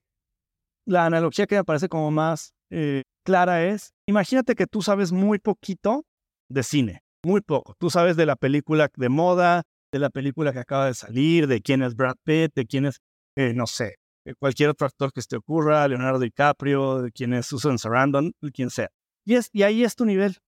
la 0.87 1.07
analogía 1.07 1.47
que 1.47 1.57
me 1.57 1.65
parece 1.65 1.89
como 1.89 2.11
más 2.11 2.53
eh, 2.71 3.05
clara 3.25 3.65
es, 3.65 3.93
imagínate 4.07 4.55
que 4.55 4.67
tú 4.67 4.83
sabes 4.83 5.13
muy 5.13 5.39
poquito 5.39 6.05
de 6.49 6.63
cine, 6.63 7.03
muy 7.25 7.41
poco. 7.41 7.75
Tú 7.79 7.91
sabes 7.91 8.17
de 8.17 8.27
la 8.27 8.37
película 8.37 8.91
de 8.97 9.09
moda, 9.09 9.63
de 9.93 9.99
la 10.01 10.11
película 10.11 10.53
que 10.53 10.59
acaba 10.59 10.87
de 10.87 10.95
salir, 10.95 11.47
de 11.47 11.61
quién 11.61 11.83
es 11.83 11.95
Brad 11.95 12.17
Pitt, 12.25 12.53
de 12.55 12.67
quién 12.67 12.87
es, 12.87 12.99
eh, 13.37 13.53
no 13.55 13.67
sé, 13.67 13.97
eh, 14.25 14.35
cualquier 14.39 14.71
otro 14.71 14.87
actor 14.87 15.13
que 15.13 15.23
te 15.23 15.37
ocurra, 15.37 15.87
Leonardo 15.87 16.19
DiCaprio, 16.19 17.07
quien 17.15 17.35
es 17.35 17.47
Susan 17.47 17.79
Sarandon, 17.79 18.33
quien 18.53 18.71
sea. 18.71 18.89
Y, 19.25 19.35
es, 19.35 19.49
y 19.53 19.63
ahí 19.63 19.85
es 19.85 19.95
tu 19.95 20.05
nivel 20.05 20.39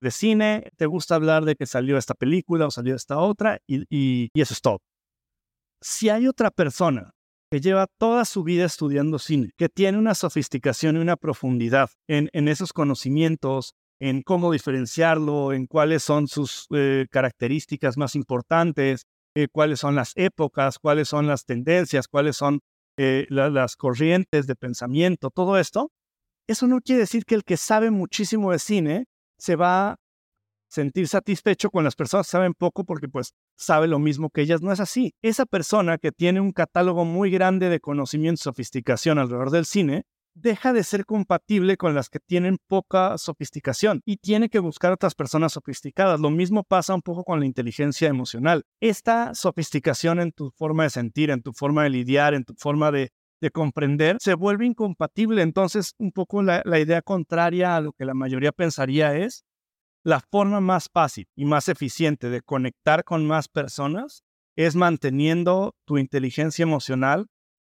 de 0.00 0.10
cine, 0.10 0.70
te 0.76 0.86
gusta 0.86 1.14
hablar 1.14 1.44
de 1.44 1.56
que 1.56 1.66
salió 1.66 1.96
esta 1.98 2.14
película 2.14 2.66
o 2.66 2.70
salió 2.70 2.94
esta 2.94 3.18
otra, 3.18 3.58
y, 3.66 3.84
y, 3.88 4.30
eso 4.34 4.54
es 4.54 4.60
todo. 4.60 4.80
Si 5.80 6.08
hay 6.08 6.26
otra 6.26 6.50
persona 6.50 7.10
que 7.50 7.60
lleva 7.60 7.86
toda 7.98 8.24
su 8.24 8.42
vida 8.42 8.64
estudiando 8.64 9.18
cine, 9.18 9.50
que 9.56 9.68
tiene 9.68 9.98
una 9.98 10.14
sofisticación 10.14 10.96
y 10.96 11.00
una 11.00 11.16
profundidad 11.16 11.90
en, 12.06 12.28
en 12.32 12.48
esos 12.48 12.72
conocimientos, 12.72 13.74
en 14.00 14.22
cómo 14.22 14.52
diferenciarlo, 14.52 15.52
en 15.52 15.66
cuáles 15.66 16.02
son 16.02 16.28
sus 16.28 16.66
eh, 16.70 17.06
características 17.10 17.96
más 17.96 18.14
importantes, 18.14 19.06
eh, 19.34 19.48
cuáles 19.50 19.80
son 19.80 19.94
las 19.94 20.12
épocas, 20.16 20.78
cuáles 20.78 21.08
son 21.08 21.26
las 21.26 21.44
tendencias, 21.44 22.08
cuáles 22.08 22.36
son 22.36 22.60
eh, 22.96 23.26
las 23.30 23.76
corrientes 23.76 24.46
de 24.46 24.56
pensamiento, 24.56 25.30
todo 25.30 25.58
esto. 25.58 25.90
Eso 26.48 26.66
no 26.66 26.80
quiere 26.80 27.00
decir 27.00 27.24
que 27.24 27.34
el 27.34 27.44
que 27.44 27.56
sabe 27.56 27.90
muchísimo 27.90 28.52
de 28.52 28.58
cine 28.58 29.06
se 29.38 29.56
va 29.56 29.90
a 29.90 29.96
sentir 30.68 31.08
satisfecho 31.08 31.70
con 31.70 31.84
las 31.84 31.96
personas 31.96 32.26
que 32.26 32.32
saben 32.32 32.54
poco 32.54 32.84
porque 32.84 33.08
pues 33.08 33.32
sabe 33.56 33.88
lo 33.88 33.98
mismo 33.98 34.30
que 34.30 34.42
ellas. 34.42 34.62
No 34.62 34.72
es 34.72 34.80
así. 34.80 35.14
Esa 35.22 35.46
persona 35.46 35.98
que 35.98 36.12
tiene 36.12 36.40
un 36.40 36.52
catálogo 36.52 37.04
muy 37.04 37.30
grande 37.30 37.68
de 37.68 37.80
conocimiento 37.80 38.40
y 38.40 38.44
sofisticación 38.44 39.18
alrededor 39.18 39.50
del 39.50 39.64
cine, 39.64 40.04
deja 40.40 40.72
de 40.72 40.84
ser 40.84 41.04
compatible 41.04 41.76
con 41.76 41.94
las 41.94 42.08
que 42.08 42.20
tienen 42.20 42.58
poca 42.68 43.18
sofisticación 43.18 44.02
y 44.04 44.18
tiene 44.18 44.48
que 44.48 44.60
buscar 44.60 44.92
otras 44.92 45.14
personas 45.14 45.52
sofisticadas. 45.52 46.20
Lo 46.20 46.30
mismo 46.30 46.64
pasa 46.64 46.94
un 46.94 47.02
poco 47.02 47.24
con 47.24 47.40
la 47.40 47.46
inteligencia 47.46 48.08
emocional. 48.08 48.64
Esta 48.80 49.34
sofisticación 49.34 50.20
en 50.20 50.32
tu 50.32 50.50
forma 50.52 50.84
de 50.84 50.90
sentir, 50.90 51.30
en 51.30 51.42
tu 51.42 51.52
forma 51.52 51.82
de 51.84 51.90
lidiar, 51.90 52.34
en 52.34 52.44
tu 52.44 52.54
forma 52.56 52.92
de, 52.92 53.10
comprender, 53.50 54.16
se 54.20 54.34
vuelve 54.34 54.66
incompatible. 54.66 55.42
Entonces, 55.42 55.94
un 55.98 56.12
poco 56.12 56.42
la 56.42 56.78
idea 56.78 57.02
contraria 57.02 57.76
a 57.76 57.80
lo 57.80 57.92
que 57.92 58.04
la 58.04 58.14
mayoría 58.14 58.52
pensaría 58.52 59.16
es, 59.16 59.44
la 60.04 60.20
forma 60.20 60.60
más 60.60 60.88
fácil 60.92 61.26
y 61.36 61.44
más 61.44 61.68
eficiente 61.68 62.30
de 62.30 62.40
conectar 62.40 63.04
con 63.04 63.26
más 63.26 63.48
personas 63.48 64.22
es 64.56 64.74
manteniendo 64.74 65.74
tu 65.84 65.98
inteligencia 65.98 66.62
emocional 66.62 67.26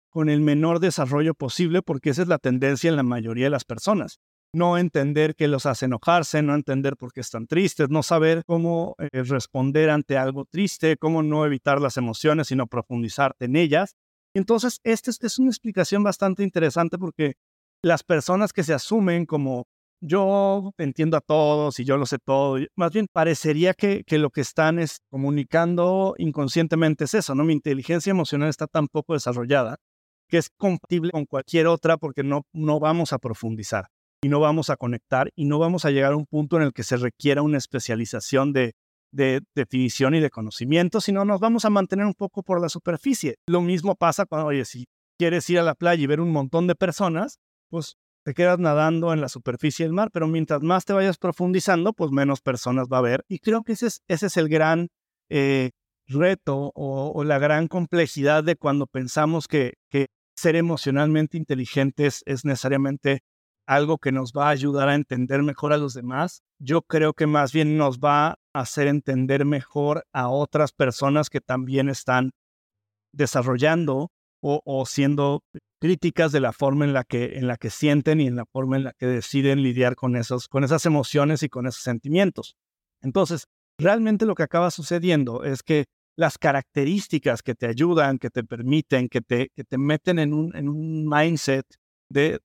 con 0.10 0.30
el 0.30 0.42
menor 0.42 0.80
desarrollo 0.80 1.34
posible, 1.34 1.82
porque 1.82 2.10
esa 2.10 2.22
es 2.22 2.28
la 2.28 2.38
tendencia 2.38 2.90
en 2.90 2.96
la 2.96 3.04
mayoría 3.04 3.46
de 3.46 3.50
las 3.50 3.66
personas. 3.66 4.20
No 4.54 4.78
entender 4.78 5.36
qué 5.36 5.48
los 5.48 5.66
hace 5.66 5.86
enojarse, 5.86 6.42
no 6.42 6.56
entender 6.56 6.96
por 6.96 7.12
qué 7.12 7.22
están 7.22 7.48
tristes, 7.48 7.90
no 7.90 8.04
saber 8.04 8.44
cómo 8.46 8.96
eh, 8.98 9.24
responder 9.24 9.90
ante 9.90 10.18
algo 10.18 10.46
triste, 10.46 10.96
cómo 10.98 11.24
no 11.24 11.46
evitar 11.46 11.82
las 11.82 11.98
emociones, 11.98 12.48
sino 12.48 12.68
profundizarte 12.68 13.46
en 13.46 13.56
ellas. 13.58 13.96
Entonces, 14.36 14.82
esta 14.84 15.12
es 15.12 15.40
una 15.40 15.50
explicación 15.50 16.04
bastante 16.04 16.44
interesante 16.44 16.98
porque 16.98 17.36
las 17.82 18.04
personas 18.04 18.52
que 18.52 18.64
se 18.64 18.74
asumen 18.74 19.26
como 19.26 19.66
yo 20.02 20.74
entiendo 20.78 21.16
a 21.16 21.22
todos 21.22 21.80
y 21.80 21.86
yo 21.86 21.96
lo 21.98 22.06
sé 22.06 22.18
todo. 22.20 22.58
Más 22.76 22.92
bien 22.92 23.08
parecería 23.12 23.74
que, 23.74 24.04
lo 24.10 24.30
que 24.30 24.42
están 24.42 24.78
es 24.78 25.00
comunicando 25.10 26.16
inconscientemente 26.18 27.06
es 27.06 27.14
eso, 27.14 27.34
¿no? 27.34 27.46
Mi 27.46 27.54
inteligencia 27.54 28.12
emocional 28.12 28.50
está 28.50 28.68
tan 28.68 28.88
poco 28.88 29.14
desarrollada 29.14 29.78
que 30.28 30.38
es 30.38 30.50
compatible 30.58 31.12
con 31.12 31.26
cualquier 31.26 31.68
otra 31.68 31.98
porque 31.98 32.24
no, 32.24 32.46
no 32.52 32.80
vamos 32.80 33.14
a 33.14 33.20
profundizar 33.20 33.88
y 34.22 34.28
no 34.28 34.40
vamos 34.42 34.70
a 34.70 34.76
conectar 34.76 35.32
y 35.36 35.46
no 35.46 35.60
vamos 35.60 35.86
a 35.86 35.92
llegar 35.92 36.12
a 36.14 36.18
un 36.18 36.26
punto 36.26 36.58
en 36.58 36.64
el 36.64 36.74
que 36.74 36.84
se 36.84 36.98
requiera 36.98 37.42
una 37.42 37.58
especialización 37.58 38.52
de, 38.52 38.74
de 39.16 39.42
definición 39.56 40.14
y 40.14 40.20
de 40.20 40.30
conocimiento, 40.30 41.00
sino 41.00 41.24
nos 41.24 41.40
vamos 41.40 41.66
a 41.66 41.70
mantener 41.70 42.06
un 42.06 42.14
poco 42.14 42.44
por 42.44 42.62
la 42.62 42.70
superficie. 42.70 43.36
Lo 43.48 43.62
mismo 43.62 43.96
pasa 43.96 44.26
cuando, 44.26 44.48
oye, 44.48 44.66
si 44.66 44.86
quieres 45.18 45.50
ir 45.50 45.60
a 45.60 45.64
la 45.64 45.76
playa 45.76 46.04
y 46.04 46.08
ver 46.08 46.20
un 46.20 46.32
montón 46.32 46.68
de 46.68 46.76
personas, 46.76 47.40
pues 47.70 47.96
te 48.26 48.34
quedas 48.34 48.60
nadando 48.60 49.14
en 49.14 49.22
la 49.22 49.30
superficie 49.30 49.86
del 49.86 49.94
mar, 49.94 50.10
pero 50.12 50.28
mientras 50.28 50.62
más 50.62 50.84
te 50.84 50.94
vayas 50.94 51.18
profundizando, 51.18 51.94
pues 51.94 52.12
menos 52.12 52.42
personas 52.42 52.88
va 52.92 52.98
a 52.98 53.00
haber. 53.00 53.24
Y 53.30 53.40
creo 53.40 53.64
que 53.64 53.74
ese 53.74 53.88
es, 53.88 54.02
ese 54.08 54.28
es 54.28 54.38
el 54.38 54.50
gran 54.50 54.90
eh, 55.30 55.72
reto 56.08 56.72
o, 56.76 57.24
la 57.24 57.40
gran 57.40 57.68
complejidad 57.68 58.44
de 58.44 58.56
cuando 58.56 58.88
pensamos 58.88 59.48
que, 59.48 59.76
que 59.90 60.08
ser 60.36 60.56
emocionalmente 60.56 61.38
inteligentes 61.38 62.22
es 62.26 62.44
necesariamente 62.44 63.22
algo 63.68 63.98
que 63.98 64.12
nos 64.12 64.32
va 64.34 64.48
a 64.48 64.52
ayudar 64.52 64.90
a 64.90 64.96
entender 64.96 65.44
mejor 65.44 65.74
a 65.74 65.78
los 65.78 65.94
demás. 65.94 66.42
Yo 66.60 66.82
creo 66.82 67.14
que 67.14 67.28
más 67.28 67.52
bien 67.52 67.78
nos 67.78 68.00
va 68.00 68.28
a 68.28 68.38
hacer 68.54 68.88
entender 68.88 69.46
mejor 69.46 70.06
a 70.14 70.30
otras 70.30 70.72
personas 70.72 71.30
que 71.30 71.42
también 71.42 71.90
están 71.90 72.32
desarrollando 73.14 74.12
o, 74.48 74.86
siendo 74.86 75.42
críticas 75.82 76.32
de 76.32 76.40
la 76.40 76.54
forma 76.54 76.86
en 76.86 76.94
la, 76.94 77.04
que, 77.04 77.38
en 77.38 77.48
la 77.48 77.58
que 77.58 77.72
sienten 77.72 78.22
y 78.22 78.28
en 78.28 78.36
la 78.36 78.46
forma 78.46 78.78
en 78.78 78.84
la 78.84 78.94
que 78.94 79.08
deciden 79.08 79.64
lidiar 79.64 79.96
con, 79.96 80.16
esos, 80.16 80.48
con 80.48 80.64
esas 80.64 80.86
emociones 80.86 81.42
y 81.42 81.50
con 81.50 81.66
esos 81.66 81.82
sentimientos. 81.82 82.56
Entonces, 83.02 83.46
realmente 83.80 84.28
lo 84.28 84.36
que 84.36 84.44
acaba 84.44 84.70
sucediendo 84.70 85.44
es 85.44 85.64
que 85.64 85.86
las 86.16 86.38
características 86.38 87.42
que 87.42 87.56
te 87.56 87.66
ayudan, 87.66 88.20
que 88.20 88.30
te 88.30 88.44
permiten, 88.44 89.10
que 89.10 89.22
te, 89.22 89.50
que 89.56 89.64
te 89.64 89.78
meten 89.80 90.20
en 90.20 90.34
un, 90.34 90.56
en 90.56 90.70
un 90.70 91.08
mindset 91.10 91.66
de 92.10 92.40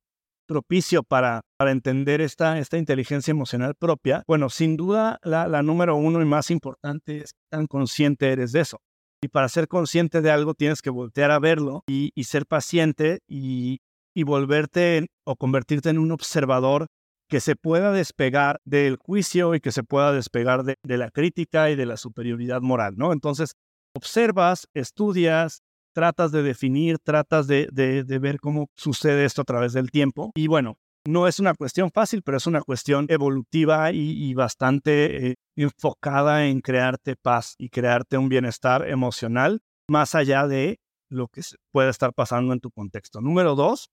propicio 0.50 1.04
para, 1.04 1.42
para 1.56 1.70
entender 1.70 2.20
esta, 2.20 2.58
esta 2.58 2.76
inteligencia 2.76 3.30
emocional 3.30 3.76
propia, 3.76 4.24
bueno, 4.26 4.48
sin 4.50 4.76
duda 4.76 5.20
la, 5.22 5.46
la 5.46 5.62
número 5.62 5.94
uno 5.94 6.20
y 6.20 6.24
más 6.24 6.50
importante 6.50 7.18
es 7.18 7.36
tan 7.52 7.68
consciente 7.68 8.32
eres 8.32 8.50
de 8.50 8.62
eso. 8.62 8.78
Y 9.22 9.28
para 9.28 9.48
ser 9.48 9.68
consciente 9.68 10.22
de 10.22 10.30
algo 10.32 10.54
tienes 10.54 10.82
que 10.82 10.90
voltear 10.90 11.30
a 11.30 11.38
verlo 11.38 11.84
y, 11.86 12.10
ser 12.24 12.46
paciente 12.46 13.20
y, 13.28 13.78
volverte 14.24 15.06
o 15.24 15.36
convertirte 15.36 15.88
en 15.88 15.98
un 15.98 16.10
observador 16.10 16.88
que 17.28 17.38
se 17.38 17.54
pueda 17.54 17.92
despegar 17.92 18.58
del 18.64 18.96
juicio 18.96 19.54
y 19.54 19.60
que 19.60 19.70
se 19.70 19.84
pueda 19.84 20.12
despegar 20.12 20.64
de, 20.64 20.76
la 20.82 21.12
crítica 21.12 21.70
y 21.70 21.76
de 21.76 21.86
la 21.86 21.96
superioridad 21.96 22.60
moral, 22.60 22.94
¿no? 22.96 23.12
Entonces, 23.12 23.52
observas, 23.94 24.66
estudias, 24.74 25.60
tratas 25.92 26.32
de 26.32 26.42
definir, 26.42 26.98
tratas 26.98 27.46
de, 27.46 27.68
de, 27.72 28.18
ver 28.18 28.40
cómo 28.40 28.68
sucede 28.74 29.24
esto 29.24 29.42
a 29.42 29.44
través 29.44 29.72
del 29.72 29.90
tiempo. 29.90 30.32
Y 30.34 30.46
bueno, 30.46 30.78
no 31.06 31.26
es 31.26 31.40
una 31.40 31.54
cuestión 31.54 31.90
fácil, 31.90 32.22
pero 32.22 32.36
es 32.36 32.46
una 32.46 32.62
cuestión 32.62 33.06
evolutiva 33.08 33.92
y, 33.92 34.34
bastante 34.34 35.30
eh, 35.30 35.34
enfocada 35.56 36.46
en 36.46 36.60
crearte 36.60 37.16
paz 37.16 37.54
y 37.58 37.70
crearte 37.70 38.18
un 38.18 38.28
bienestar 38.28 38.88
emocional 38.88 39.60
más 39.88 40.14
allá 40.14 40.46
de 40.46 40.78
lo 41.08 41.28
que 41.28 41.42
puede 41.72 41.90
estar 41.90 42.12
pasando 42.12 42.52
en 42.52 42.60
tu 42.60 42.70
contexto. 42.70 43.20
Número 43.20 43.54
dos, 43.54 43.90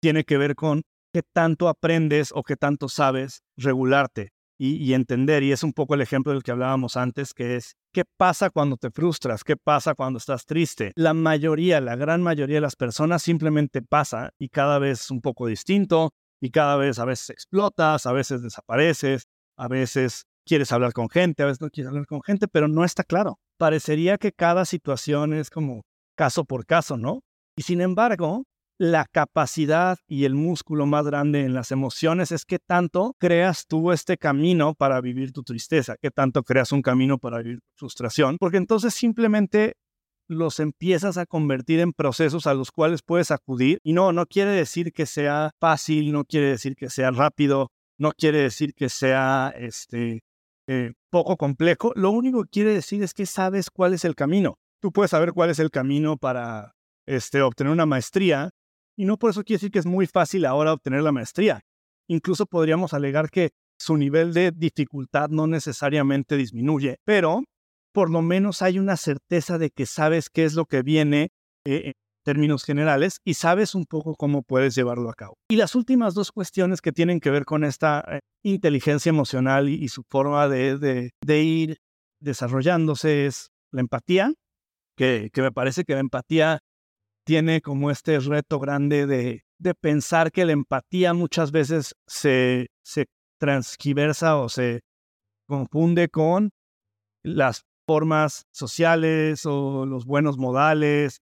tiene 0.00 0.24
que 0.24 0.38
ver 0.38 0.54
con 0.54 0.82
qué 1.12 1.22
tanto 1.22 1.68
aprendes 1.68 2.30
o 2.34 2.42
qué 2.42 2.56
tanto 2.56 2.88
sabes 2.88 3.42
regularte 3.56 4.35
y, 4.58 4.94
entender. 4.94 5.42
Y 5.42 5.52
es 5.52 5.62
un 5.62 5.72
poco 5.72 5.94
el 5.94 6.00
ejemplo 6.00 6.32
del 6.32 6.42
que 6.42 6.50
hablábamos 6.50 6.96
antes, 6.96 7.34
que 7.34 7.56
es 7.56 7.76
qué 7.92 8.04
pasa 8.16 8.50
cuando 8.50 8.76
te 8.76 8.90
frustras, 8.90 9.44
qué 9.44 9.56
pasa 9.56 9.94
cuando 9.94 10.18
estás 10.18 10.44
triste. 10.46 10.92
La 10.96 11.14
mayoría, 11.14 11.80
la 11.80 11.96
gran 11.96 12.22
mayoría 12.22 12.56
de 12.56 12.60
las 12.62 12.76
personas 12.76 13.22
simplemente 13.22 13.82
pasa 13.82 14.30
y 14.38 14.48
cada 14.48 14.78
vez 14.78 15.10
un 15.10 15.20
poco 15.20 15.46
distinto 15.46 16.12
y 16.40 16.50
cada 16.50 16.76
vez 16.76 16.98
a 16.98 17.04
veces 17.04 17.30
explotas, 17.30 18.06
a 18.06 18.12
veces 18.12 18.42
desapareces, 18.42 19.24
a 19.56 19.68
veces 19.68 20.24
quieres 20.44 20.72
hablar 20.72 20.92
con 20.92 21.08
gente, 21.08 21.42
a 21.42 21.46
veces 21.46 21.60
no 21.60 21.70
quieres 21.70 21.88
hablar 21.88 22.06
con 22.06 22.22
gente, 22.22 22.48
pero 22.48 22.68
no 22.68 22.84
está 22.84 23.04
claro. 23.04 23.38
Parecería 23.58 24.18
que 24.18 24.32
cada 24.32 24.64
situación 24.64 25.34
es 25.34 25.50
como 25.50 25.82
caso 26.14 26.44
por 26.44 26.66
caso, 26.66 26.96
¿no? 26.96 27.22
Y 27.56 27.62
sin 27.62 27.80
embargo, 27.80 28.44
la 28.78 29.06
capacidad 29.06 29.98
y 30.06 30.24
el 30.24 30.34
músculo 30.34 30.86
más 30.86 31.06
grande 31.06 31.40
en 31.40 31.54
las 31.54 31.72
emociones 31.72 32.32
es 32.32 32.44
que 32.44 32.58
tanto 32.58 33.14
creas 33.18 33.66
tú 33.66 33.92
este 33.92 34.18
camino 34.18 34.74
para 34.74 35.00
vivir 35.00 35.32
tu 35.32 35.42
tristeza, 35.42 35.96
que 36.00 36.10
tanto 36.10 36.42
creas 36.42 36.72
un 36.72 36.82
camino 36.82 37.18
para 37.18 37.38
vivir 37.38 37.60
tu 37.60 37.86
frustración, 37.86 38.36
porque 38.38 38.58
entonces 38.58 38.94
simplemente 38.94 39.74
los 40.28 40.60
empiezas 40.60 41.16
a 41.18 41.26
convertir 41.26 41.80
en 41.80 41.92
procesos 41.92 42.46
a 42.46 42.54
los 42.54 42.72
cuales 42.72 43.00
puedes 43.02 43.30
acudir. 43.30 43.78
Y 43.84 43.92
no, 43.92 44.12
no 44.12 44.26
quiere 44.26 44.50
decir 44.50 44.92
que 44.92 45.06
sea 45.06 45.52
fácil, 45.60 46.12
no 46.12 46.24
quiere 46.24 46.48
decir 46.48 46.74
que 46.74 46.90
sea 46.90 47.10
rápido, 47.12 47.70
no 47.98 48.12
quiere 48.12 48.38
decir 48.38 48.74
que 48.74 48.88
sea 48.88 49.54
este, 49.56 50.24
eh, 50.66 50.92
poco 51.10 51.36
complejo. 51.36 51.92
Lo 51.94 52.10
único 52.10 52.42
que 52.42 52.50
quiere 52.50 52.74
decir 52.74 53.02
es 53.02 53.14
que 53.14 53.24
sabes 53.24 53.70
cuál 53.70 53.94
es 53.94 54.04
el 54.04 54.14
camino. 54.14 54.58
Tú 54.80 54.92
puedes 54.92 55.12
saber 55.12 55.32
cuál 55.32 55.50
es 55.50 55.60
el 55.60 55.70
camino 55.70 56.16
para 56.16 56.74
este, 57.06 57.40
obtener 57.40 57.72
una 57.72 57.86
maestría 57.86 58.50
y 58.96 59.04
no 59.04 59.18
por 59.18 59.30
eso 59.30 59.44
quiere 59.44 59.58
decir 59.58 59.70
que 59.70 59.78
es 59.78 59.86
muy 59.86 60.06
fácil 60.06 60.46
ahora 60.46 60.72
obtener 60.72 61.02
la 61.02 61.12
maestría. 61.12 61.60
Incluso 62.08 62.46
podríamos 62.46 62.94
alegar 62.94 63.30
que 63.30 63.50
su 63.78 63.96
nivel 63.96 64.32
de 64.32 64.52
dificultad 64.52 65.28
no 65.28 65.46
necesariamente 65.46 66.36
disminuye, 66.36 66.96
pero 67.04 67.42
por 67.92 68.10
lo 68.10 68.22
menos 68.22 68.62
hay 68.62 68.78
una 68.78 68.96
certeza 68.96 69.58
de 69.58 69.70
que 69.70 69.86
sabes 69.86 70.30
qué 70.30 70.44
es 70.44 70.54
lo 70.54 70.66
que 70.66 70.82
viene 70.82 71.30
eh, 71.64 71.82
en 71.86 71.92
términos 72.24 72.64
generales 72.64 73.20
y 73.24 73.34
sabes 73.34 73.74
un 73.74 73.84
poco 73.84 74.14
cómo 74.14 74.42
puedes 74.42 74.74
llevarlo 74.74 75.10
a 75.10 75.14
cabo. 75.14 75.34
Y 75.48 75.56
las 75.56 75.74
últimas 75.74 76.14
dos 76.14 76.32
cuestiones 76.32 76.80
que 76.80 76.92
tienen 76.92 77.20
que 77.20 77.30
ver 77.30 77.44
con 77.44 77.64
esta 77.64 78.04
eh, 78.08 78.20
inteligencia 78.42 79.10
emocional 79.10 79.68
y, 79.68 79.88
su 79.88 80.02
forma 80.10 80.48
de, 80.48 81.12
ir 81.26 81.78
desarrollándose 82.20 83.26
es 83.26 83.50
la 83.72 83.80
empatía, 83.80 84.32
que, 84.96 85.30
que 85.32 85.42
me 85.42 85.52
parece 85.52 85.84
que 85.84 85.94
la 85.94 86.00
empatía 86.00 86.60
tiene 87.26 87.60
como 87.60 87.90
este 87.90 88.20
reto 88.20 88.60
grande 88.60 89.06
de, 89.06 89.42
pensar 89.80 90.30
que 90.30 90.44
la 90.44 90.52
empatía 90.52 91.12
muchas 91.12 91.50
veces 91.50 91.96
se, 92.06 92.68
se 92.84 93.06
transgiversa 93.38 94.36
o 94.36 94.48
se 94.48 94.82
confunde 95.48 96.08
con 96.08 96.50
las 97.24 97.64
formas 97.84 98.46
sociales 98.52 99.44
o 99.44 99.86
los 99.86 100.04
buenos 100.06 100.38
modales 100.38 101.20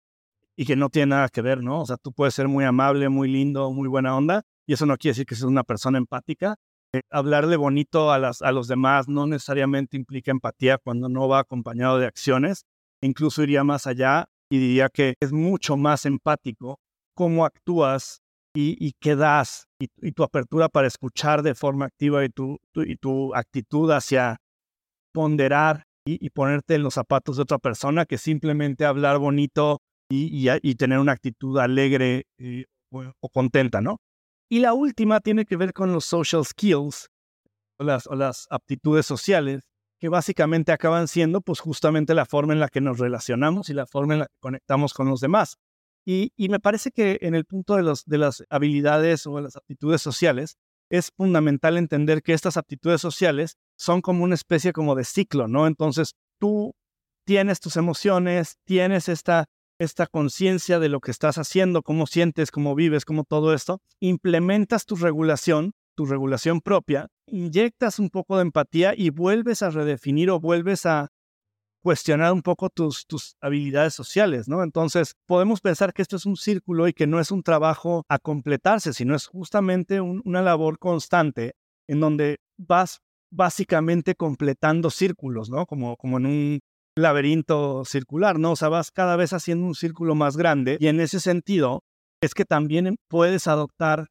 y 0.56 0.66
que 0.66 0.74
no 0.74 0.88
tiene 0.88 1.10
nada 1.10 1.28
que 1.28 1.40
ver, 1.40 1.62
¿no? 1.62 1.82
O 1.82 1.86
sea, 1.86 1.98
tú 1.98 2.12
puedes 2.12 2.34
ser 2.34 2.48
muy 2.48 2.64
amable, 2.64 3.08
muy 3.08 3.30
lindo, 3.30 3.70
muy 3.70 3.88
buena 3.88 4.16
onda 4.16 4.42
y 4.66 4.72
eso 4.72 4.86
no 4.86 4.96
quiere 4.96 5.12
decir 5.12 5.26
que 5.26 5.36
seas 5.36 5.46
una 5.48 5.62
persona 5.62 5.98
empática. 5.98 6.56
Eh, 6.92 7.02
hablarle 7.10 7.56
bonito 7.56 8.10
a 8.10 8.18
los 8.18 8.66
demás 8.66 9.06
no 9.08 9.28
necesariamente 9.28 9.96
implica 9.96 10.32
empatía 10.32 10.78
cuando 10.78 11.08
no 11.08 11.28
va 11.28 11.38
acompañado 11.38 11.98
de 11.98 12.06
acciones. 12.06 12.64
Incluso 13.00 13.44
iría 13.44 13.62
más 13.62 13.86
allá 13.86 14.26
y 14.52 14.58
diría 14.58 14.90
que 14.90 15.14
es 15.18 15.32
mucho 15.32 15.78
más 15.78 16.04
empático 16.04 16.78
cómo 17.14 17.46
actúas 17.46 18.20
y, 18.54 18.92
qué 19.00 19.16
das 19.16 19.64
y, 19.80 20.12
tu 20.12 20.24
apertura 20.24 20.68
para 20.68 20.86
escuchar 20.86 21.42
de 21.42 21.54
forma 21.54 21.86
activa 21.86 22.22
y 22.22 22.28
tu, 22.28 23.34
actitud 23.34 23.90
hacia 23.90 24.36
ponderar 25.10 25.84
y, 26.04 26.28
ponerte 26.28 26.74
en 26.74 26.82
los 26.82 26.92
zapatos 26.92 27.36
de 27.36 27.44
otra 27.44 27.56
persona 27.56 28.04
que 28.04 28.18
simplemente 28.18 28.84
hablar 28.84 29.18
bonito 29.18 29.80
y, 30.10 30.74
tener 30.74 30.98
una 30.98 31.12
actitud 31.12 31.56
alegre 31.58 32.26
eh, 32.36 32.66
o, 32.90 33.30
contenta, 33.30 33.80
¿no? 33.80 34.02
Y 34.50 34.58
la 34.58 34.74
última 34.74 35.20
tiene 35.20 35.46
que 35.46 35.56
ver 35.56 35.72
con 35.72 35.94
los 35.94 36.04
social 36.04 36.44
skills 36.44 37.08
o 37.78 37.84
las 37.84 38.46
aptitudes 38.50 39.06
sociales, 39.06 39.62
que 40.02 40.08
básicamente 40.08 40.72
acaban 40.72 41.06
siendo 41.06 41.42
pues 41.42 41.60
justamente 41.60 42.12
la 42.12 42.26
forma 42.26 42.52
en 42.52 42.58
la 42.58 42.66
que 42.66 42.80
nos 42.80 42.98
relacionamos 42.98 43.70
y 43.70 43.72
la 43.72 43.86
forma 43.86 44.14
en 44.14 44.18
la 44.18 44.26
que 44.26 44.34
conectamos 44.40 44.94
con 44.94 45.08
los 45.08 45.20
demás. 45.20 45.58
Y, 46.04 46.32
me 46.36 46.58
parece 46.58 46.90
que 46.90 47.18
en 47.20 47.36
el 47.36 47.44
punto 47.44 47.76
de, 47.76 48.18
las 48.18 48.42
habilidades 48.50 49.28
o 49.28 49.40
las 49.40 49.54
aptitudes 49.54 50.02
sociales, 50.02 50.56
es 50.90 51.12
fundamental 51.16 51.78
entender 51.78 52.20
que 52.20 52.32
estas 52.32 52.56
aptitudes 52.56 53.00
sociales 53.00 53.58
son 53.78 54.00
como 54.00 54.24
una 54.24 54.34
especie 54.34 54.72
como 54.72 54.96
de 54.96 55.04
ciclo, 55.04 55.46
¿no? 55.46 55.68
Entonces, 55.68 56.16
tú 56.40 56.74
tienes 57.24 57.60
tus 57.60 57.76
emociones, 57.76 58.56
tienes 58.64 59.08
esta, 59.08 59.44
esta 59.78 60.08
conciencia 60.08 60.80
de 60.80 60.88
lo 60.88 60.98
que 60.98 61.12
estás 61.12 61.38
haciendo, 61.38 61.82
cómo 61.82 62.08
sientes, 62.08 62.50
cómo 62.50 62.74
vives, 62.74 63.04
cómo 63.04 63.22
todo 63.22 63.54
esto, 63.54 63.80
implementas 64.00 64.84
tu 64.84 64.96
regulación, 64.96 65.74
tu 65.94 66.07
regulación 66.07 66.61
propia, 66.61 67.09
inyectas 67.26 67.98
un 67.98 68.11
poco 68.11 68.37
de 68.37 68.42
empatía 68.42 68.94
y 68.96 69.11
vuelves 69.11 69.62
a 69.62 69.70
redefinir 69.70 70.31
o 70.31 70.40
vuelves 70.40 70.87
a, 70.87 71.09
cuestionar 71.83 72.33
un 72.33 72.42
poco 72.42 72.70
tus, 72.70 73.07
tus 73.07 73.37
habilidades 73.40 73.94
sociales, 73.94 74.48
¿no? 74.48 74.62
Entonces, 74.62 75.14
podemos 75.26 75.61
pensar 75.61 75.92
que 75.92 76.02
esto 76.02 76.16
es 76.16 76.24
un 76.24 76.37
círculo 76.37 76.88
y 76.88 76.92
que 76.92 77.07
no 77.07 77.20
es 77.20 77.31
un 77.31 77.42
trabajo 77.42 78.05
a 78.09 78.18
completarse, 78.18 78.92
sino 78.92 79.14
es 79.14 79.26
justamente 79.26 80.00
una 80.00 80.42
labor 80.42 80.78
constante 80.78 81.55
en 81.88 82.00
donde 82.00 82.38
vas 82.57 83.00
básicamente 83.31 84.14
completando 84.14 84.90
círculos, 84.90 85.50
¿no? 85.50 85.66
Como, 85.66 85.96
como 85.96 86.18
en 86.18 86.26
un 86.26 86.61
laberinto 86.96 87.85
circular, 87.85 88.38
¿no? 88.38 88.52
O 88.52 88.57
sea, 88.57 88.68
vas 88.68 88.90
cada 88.90 89.16
vez 89.16 89.33
haciendo 89.33 89.66
un 89.66 89.74
círculo 89.74 90.14
más 90.14 90.37
grande 90.37 90.76
y 90.78 90.87
en 90.87 91.00
ese 91.00 91.18
sentido 91.18 91.83
es 92.22 92.35
que 92.35 92.44
también 92.44 92.96
puedes 93.09 93.48
adoptar 93.48 94.07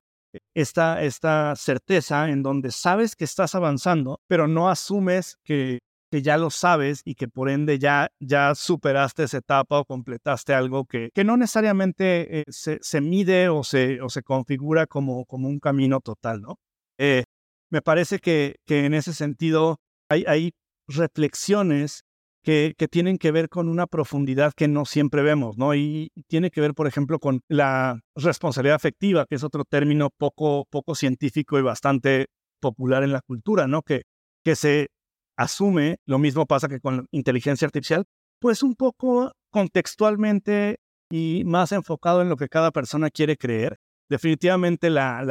esta, 0.53 1.01
esta 1.03 1.55
certeza 1.55 2.29
en 2.29 2.43
donde 2.43 2.71
sabes 2.71 3.15
que 3.15 3.25
estás 3.25 3.55
avanzando, 3.55 4.19
pero 4.27 4.47
no 4.47 4.69
asumes 4.69 5.37
que 5.43 5.79
que 6.11 6.21
ya 6.21 6.37
lo 6.37 6.49
sabes 6.49 7.01
y 7.05 7.15
que 7.15 7.29
por 7.29 7.49
ende 7.49 7.79
ya, 7.79 8.09
ya 8.19 8.53
superaste 8.53 9.23
esa 9.23 9.37
etapa 9.37 9.79
o 9.79 9.85
completaste 9.85 10.53
algo 10.53 10.83
que, 10.85 11.09
que 11.13 11.23
no 11.23 11.37
necesariamente 11.37 12.41
eh, 12.41 12.43
se, 12.49 12.79
se, 12.81 12.99
mide 12.99 13.47
o 13.47 13.63
se, 13.63 14.01
o 14.01 14.09
se 14.09 14.21
configura 14.21 14.87
como, 14.87 15.25
como 15.25 15.47
un 15.47 15.59
camino 15.59 16.01
total, 16.01 16.41
¿no? 16.41 16.59
Eh, 16.97 17.23
me 17.69 17.81
parece 17.81 18.19
que, 18.19 18.57
que 18.65 18.85
en 18.85 18.93
ese 18.93 19.13
sentido 19.13 19.77
hay, 20.09 20.25
hay 20.27 20.51
reflexiones 20.87 22.03
que, 22.43 22.73
tienen 22.89 23.17
que 23.17 23.31
ver 23.31 23.49
con 23.49 23.69
una 23.69 23.87
profundidad 23.87 24.53
que 24.53 24.67
no 24.67 24.85
siempre 24.85 25.21
vemos, 25.21 25.57
¿no? 25.57 25.75
Y 25.75 26.11
tiene 26.27 26.49
que 26.49 26.61
ver, 26.61 26.73
por 26.73 26.87
ejemplo, 26.87 27.19
con 27.19 27.41
la 27.47 27.99
responsabilidad 28.15 28.75
afectiva, 28.75 29.25
que 29.25 29.35
es 29.35 29.43
otro 29.43 29.63
término 29.63 30.09
poco, 30.09 30.65
poco 30.69 30.95
científico 30.95 31.59
y 31.59 31.61
bastante 31.61 32.27
popular 32.59 33.03
en 33.03 33.11
la 33.11 33.21
cultura, 33.21 33.67
¿no? 33.67 33.81
Que, 33.83 34.03
que 34.43 34.55
se 34.55 34.89
asume, 35.37 35.97
lo 36.05 36.19
mismo 36.19 36.45
pasa 36.45 36.67
que 36.67 36.79
con 36.79 37.07
inteligencia 37.11 37.65
artificial, 37.65 38.05
pues 38.39 38.63
un 38.63 38.75
poco 38.75 39.31
contextualmente 39.51 40.79
y 41.11 41.43
más 41.45 41.71
enfocado 41.71 42.21
en 42.21 42.29
lo 42.29 42.37
que 42.37 42.49
cada 42.49 42.71
persona 42.71 43.09
quiere 43.09 43.37
creer. 43.37 43.77
Definitivamente 44.09 44.89
la, 44.89 45.23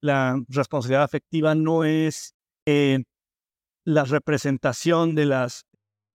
la, 0.00 0.40
responsabilidad 0.48 1.02
afectiva 1.02 1.54
no 1.54 1.84
es 1.84 2.34
eh, 2.66 3.04
la 3.84 4.04
representación 4.04 5.14
de 5.14 5.26
las 5.26 5.64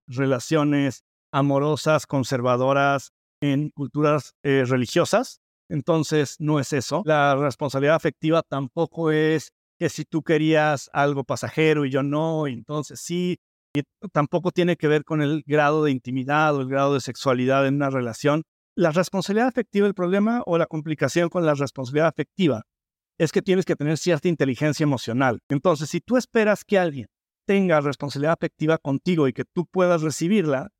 relaciones 0.06 1.04
amorosas, 1.32 2.06
conservadoras 2.06 3.12
en 3.40 3.70
culturas 3.70 4.34
eh, 4.42 4.64
religiosas. 4.66 5.40
Entonces, 5.68 6.36
no 6.38 6.60
es 6.60 6.72
eso. 6.72 7.02
La 7.04 7.34
responsabilidad 7.36 7.96
afectiva 7.96 8.42
tampoco 8.42 9.10
es 9.10 9.52
que 9.78 9.88
si 9.88 10.04
tú 10.04 10.22
querías 10.22 10.88
algo 10.92 11.24
pasajero 11.24 11.84
y 11.84 11.90
yo 11.90 12.02
no, 12.02 12.46
entonces 12.46 13.00
sí, 13.00 13.38
y 13.76 13.82
tampoco 14.12 14.52
tiene 14.52 14.76
que 14.76 14.86
ver 14.86 15.04
con 15.04 15.20
el 15.20 15.42
grado 15.46 15.82
de 15.84 15.90
intimidad 15.90 16.54
o 16.54 16.60
el 16.60 16.68
grado 16.68 16.94
de 16.94 17.00
sexualidad 17.00 17.66
en 17.66 17.74
una 17.76 17.90
relación. 17.90 18.44
La 18.76 18.92
responsabilidad 18.92 19.48
afectiva, 19.48 19.86
el 19.86 19.94
problema 19.94 20.42
o 20.46 20.58
la 20.58 20.66
complicación 20.66 21.28
con 21.28 21.44
la 21.44 21.54
responsabilidad 21.54 22.08
afectiva 22.08 22.62
es 23.18 23.32
que 23.32 23.42
tienes 23.42 23.64
que 23.64 23.76
tener 23.76 23.98
cierta 23.98 24.28
inteligencia 24.28 24.84
emocional. 24.84 25.40
Entonces, 25.48 25.90
si 25.90 26.00
tú 26.00 26.16
esperas 26.16 26.64
que 26.64 26.78
alguien 26.78 27.08
tenga 27.46 27.80
responsabilidad 27.80 28.32
afectiva 28.32 28.78
contigo 28.78 29.28
y 29.28 29.32
que 29.32 29.44
tú 29.44 29.66
puedas 29.66 30.02
recibirla, 30.02 30.70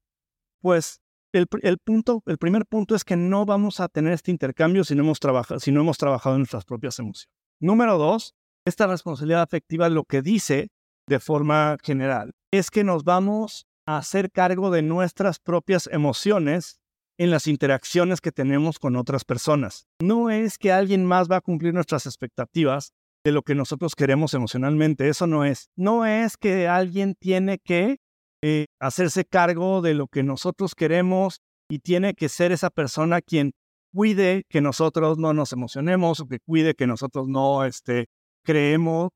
pues 0.61 1.01
el, 1.33 1.79
punto, 1.79 2.23
el 2.27 2.39
primer 2.39 2.65
punto 2.67 2.95
es 2.95 3.05
que 3.05 3.17
no 3.17 3.45
vamos 3.45 3.81
a 3.81 3.89
tener 3.89 4.13
este 4.13 4.31
intercambio 4.31 4.85
si 4.85 4.95
no 4.95 5.03
hemos 5.03 5.21
trabajado, 5.21 5.61
si 5.61 5.73
no 5.73 5.81
hemos 5.81 5.99
trabajado 5.99 6.37
en 6.37 6.41
nuestras 6.43 6.65
propias 6.65 6.99
emociones. 6.99 7.29
Número 7.61 7.99
dos, 7.99 8.35
esta 8.65 8.87
responsabilidad 8.87 9.43
afectiva 9.43 9.89
lo 9.89 10.05
que 10.05 10.23
dice 10.23 10.69
de 11.07 11.21
forma 11.21 11.77
general 11.83 12.33
es 12.53 12.71
que 12.71 12.85
nos 12.85 13.05
vamos 13.05 13.67
a 13.87 13.99
hacer 13.99 14.31
cargo 14.31 14.71
de 14.71 14.83
nuestras 14.83 15.39
propias 15.39 15.89
emociones 15.93 16.81
en 17.19 17.31
las 17.31 17.47
interacciones 17.47 18.21
que 18.21 18.33
tenemos 18.33 18.79
con 18.79 18.97
otras 18.97 19.25
personas. 19.25 19.87
No 20.01 20.31
es 20.31 20.59
que 20.59 20.73
alguien 20.73 21.05
más 21.05 21.31
va 21.31 21.37
a 21.37 21.41
cumplir 21.41 21.75
nuestras 21.75 22.07
expectativas 22.07 22.93
de 23.25 23.33
lo 23.33 23.43
que 23.43 23.55
nosotros 23.55 23.95
queremos 23.95 24.35
emocionalmente, 24.35 25.09
eso 25.09 25.27
no 25.27 25.45
es. 25.45 25.71
No 25.77 26.05
es 26.05 26.37
que 26.37 26.69
alguien 26.69 27.15
tiene 27.19 27.59
que 27.59 27.97
eh, 28.43 28.67
hacerse 28.79 29.25
cargo 29.25 29.81
de 29.81 29.95
lo 29.95 30.09
que 30.09 30.23
nosotros 30.23 30.75
queremos 30.75 31.41
y 31.69 31.79
tiene 31.79 32.13
que 32.15 32.29
ser 32.29 32.53
esa 32.53 32.69
persona 32.69 33.23
quien 33.23 33.53
cuide 33.95 34.45
que 34.51 34.61
nosotros 34.61 35.17
no 35.19 35.33
nos 35.33 35.53
emocionemos 35.53 36.21
o 36.21 36.27
que 36.27 36.39
cuide 36.41 36.75
que 36.75 36.87
nosotros 36.87 37.27
no 37.27 37.65
este, 37.65 38.07
creemos, 38.45 39.11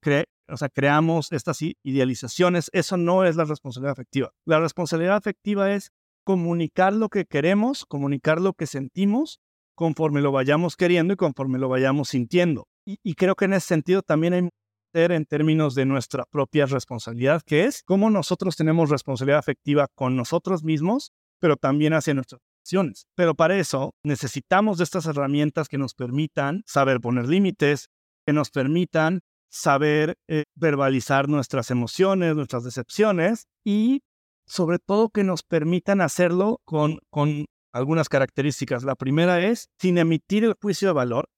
o 0.48 0.56
sea, 0.56 0.68
creamos 0.70 1.30
estas 1.32 1.58
idealizaciones. 1.82 2.70
Eso 2.72 2.96
no 2.96 3.24
es 3.24 3.36
la 3.36 3.44
responsabilidad 3.44 3.92
afectiva. 3.92 4.30
La 4.46 4.58
responsabilidad 4.58 5.16
afectiva 5.16 5.70
es 5.72 5.90
comunicar 6.24 6.94
lo 6.94 7.10
que 7.10 7.26
queremos, 7.26 7.84
comunicar 7.84 8.40
lo 8.40 8.54
que 8.54 8.66
sentimos 8.66 9.40
conforme 9.74 10.22
lo 10.22 10.32
vayamos 10.32 10.76
queriendo 10.76 11.12
y 11.12 11.16
conforme 11.16 11.58
lo 11.58 11.68
vayamos 11.68 12.08
sintiendo. 12.08 12.66
Y, 12.90 13.14
creo 13.16 13.34
que 13.34 13.44
en 13.44 13.52
ese 13.52 13.66
sentido 13.66 14.00
también 14.00 14.32
hay 14.32 14.48
en 14.94 15.26
términos 15.26 15.74
de 15.74 15.84
nuestra 15.84 16.24
propia 16.24 16.64
responsabilidad, 16.64 17.42
que 17.44 17.66
es 17.66 17.82
cómo 17.82 18.08
nosotros 18.08 18.56
tenemos 18.56 18.88
responsabilidad 18.88 19.38
afectiva 19.38 19.88
con 19.94 20.16
nosotros 20.16 20.64
mismos, 20.64 21.12
pero 21.38 21.56
también 21.56 21.92
hacia 21.92 22.14
nuestras 22.14 22.40
acciones. 22.62 23.06
Pero 23.14 23.34
para 23.34 23.58
eso 23.58 23.94
necesitamos 24.02 24.78
de 24.78 24.84
estas 24.84 25.04
herramientas 25.04 25.68
que 25.68 25.76
nos 25.76 25.92
permitan 25.92 26.62
saber 26.66 27.00
poner 27.00 27.28
límites, 27.28 27.90
que 28.24 28.32
nos 28.32 28.50
permitan 28.50 29.20
saber 29.50 30.16
eh, 30.26 30.44
verbalizar 30.54 31.28
nuestras 31.28 31.70
emociones, 31.70 32.34
nuestras 32.34 32.64
decepciones 32.64 33.46
y 33.64 34.00
sobre 34.46 34.78
todo 34.78 35.10
que 35.10 35.24
nos 35.24 35.42
permitan 35.42 36.00
hacerlo 36.00 36.62
con, 36.64 37.00
con 37.10 37.44
algunas 37.72 38.08
características. 38.08 38.82
La 38.82 38.94
primera 38.94 39.40
es 39.40 39.68
sin 39.78 39.98
emitir 39.98 40.44
el 40.44 40.54
juicio 40.60 40.88
de 40.88 40.94
valor. 40.94 41.28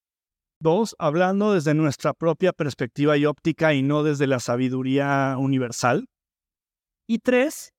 Dos, 0.61 0.95
hablando 0.99 1.53
desde 1.53 1.73
nuestra 1.73 2.13
propia 2.13 2.53
perspectiva 2.53 3.17
y 3.17 3.25
óptica 3.25 3.73
y 3.73 3.81
no 3.81 4.03
desde 4.03 4.27
la 4.27 4.39
sabiduría 4.39 5.35
universal. 5.39 6.05
Y 7.07 7.17
tres, 7.17 7.73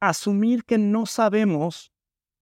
asumir 0.00 0.64
que 0.64 0.78
no 0.78 1.04
sabemos 1.04 1.92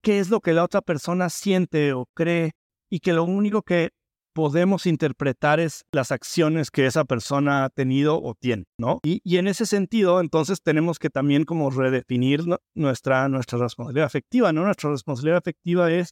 qué 0.04 0.20
es 0.20 0.30
lo 0.30 0.40
que 0.40 0.54
la 0.54 0.64
otra 0.64 0.82
persona 0.82 1.32
siente 1.32 1.94
o 1.94 2.06
cree 2.14 2.52
y 2.92 3.00
que 3.00 3.14
lo 3.14 3.24
único 3.24 3.64
que 3.64 3.90
podemos 4.36 4.86
interpretar 4.86 5.60
es 5.60 5.86
las 5.92 6.12
acciones 6.12 6.70
que 6.70 6.86
esa 6.86 7.06
persona 7.06 7.64
ha 7.64 7.70
tenido 7.70 8.22
o 8.22 8.36
tiene, 8.36 8.66
¿no? 8.78 9.00
Y, 9.02 9.38
en 9.38 9.48
ese 9.48 9.66
sentido, 9.66 10.20
entonces 10.20 10.62
tenemos 10.62 11.00
que 11.00 11.10
también 11.10 11.44
como 11.44 11.72
redefinir 11.72 12.44
nuestra, 12.76 13.30
nuestra 13.30 13.58
responsabilidad 13.58 14.06
afectiva, 14.06 14.54
¿no? 14.54 14.64
Nuestra 14.64 14.92
responsabilidad 14.92 15.38
afectiva 15.38 15.92
es 15.92 16.12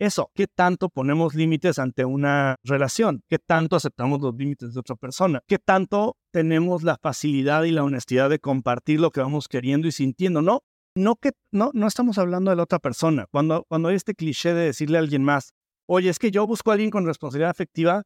eso, 0.00 0.30
qué 0.34 0.46
tanto 0.46 0.88
ponemos 0.88 1.34
límites 1.34 1.78
ante 1.78 2.06
una 2.06 2.56
relación, 2.64 3.22
qué 3.28 3.38
tanto 3.38 3.76
aceptamos 3.76 4.20
los 4.22 4.34
límites 4.34 4.72
de 4.72 4.80
otra 4.80 4.96
persona, 4.96 5.42
qué 5.46 5.58
tanto 5.58 6.16
tenemos 6.32 6.82
la 6.82 6.96
facilidad 6.96 7.64
y 7.64 7.70
la 7.70 7.84
honestidad 7.84 8.30
de 8.30 8.38
compartir 8.38 8.98
lo 8.98 9.10
que 9.10 9.20
vamos 9.20 9.46
queriendo 9.46 9.86
y 9.88 9.92
sintiendo, 9.92 10.40
no, 10.40 10.62
no 10.96 11.16
que 11.16 11.32
no, 11.52 11.70
no 11.74 11.86
estamos 11.86 12.16
hablando 12.16 12.50
de 12.50 12.56
la 12.56 12.62
otra 12.62 12.78
persona. 12.78 13.26
Cuando, 13.30 13.66
cuando 13.68 13.90
hay 13.90 13.96
este 13.96 14.14
cliché 14.14 14.54
de 14.54 14.64
decirle 14.64 14.96
a 14.96 15.00
alguien 15.00 15.22
más, 15.22 15.52
oye, 15.86 16.08
es 16.08 16.18
que 16.18 16.30
yo 16.30 16.46
busco 16.46 16.70
a 16.70 16.74
alguien 16.74 16.90
con 16.90 17.04
responsabilidad 17.04 17.50
afectiva, 17.50 18.02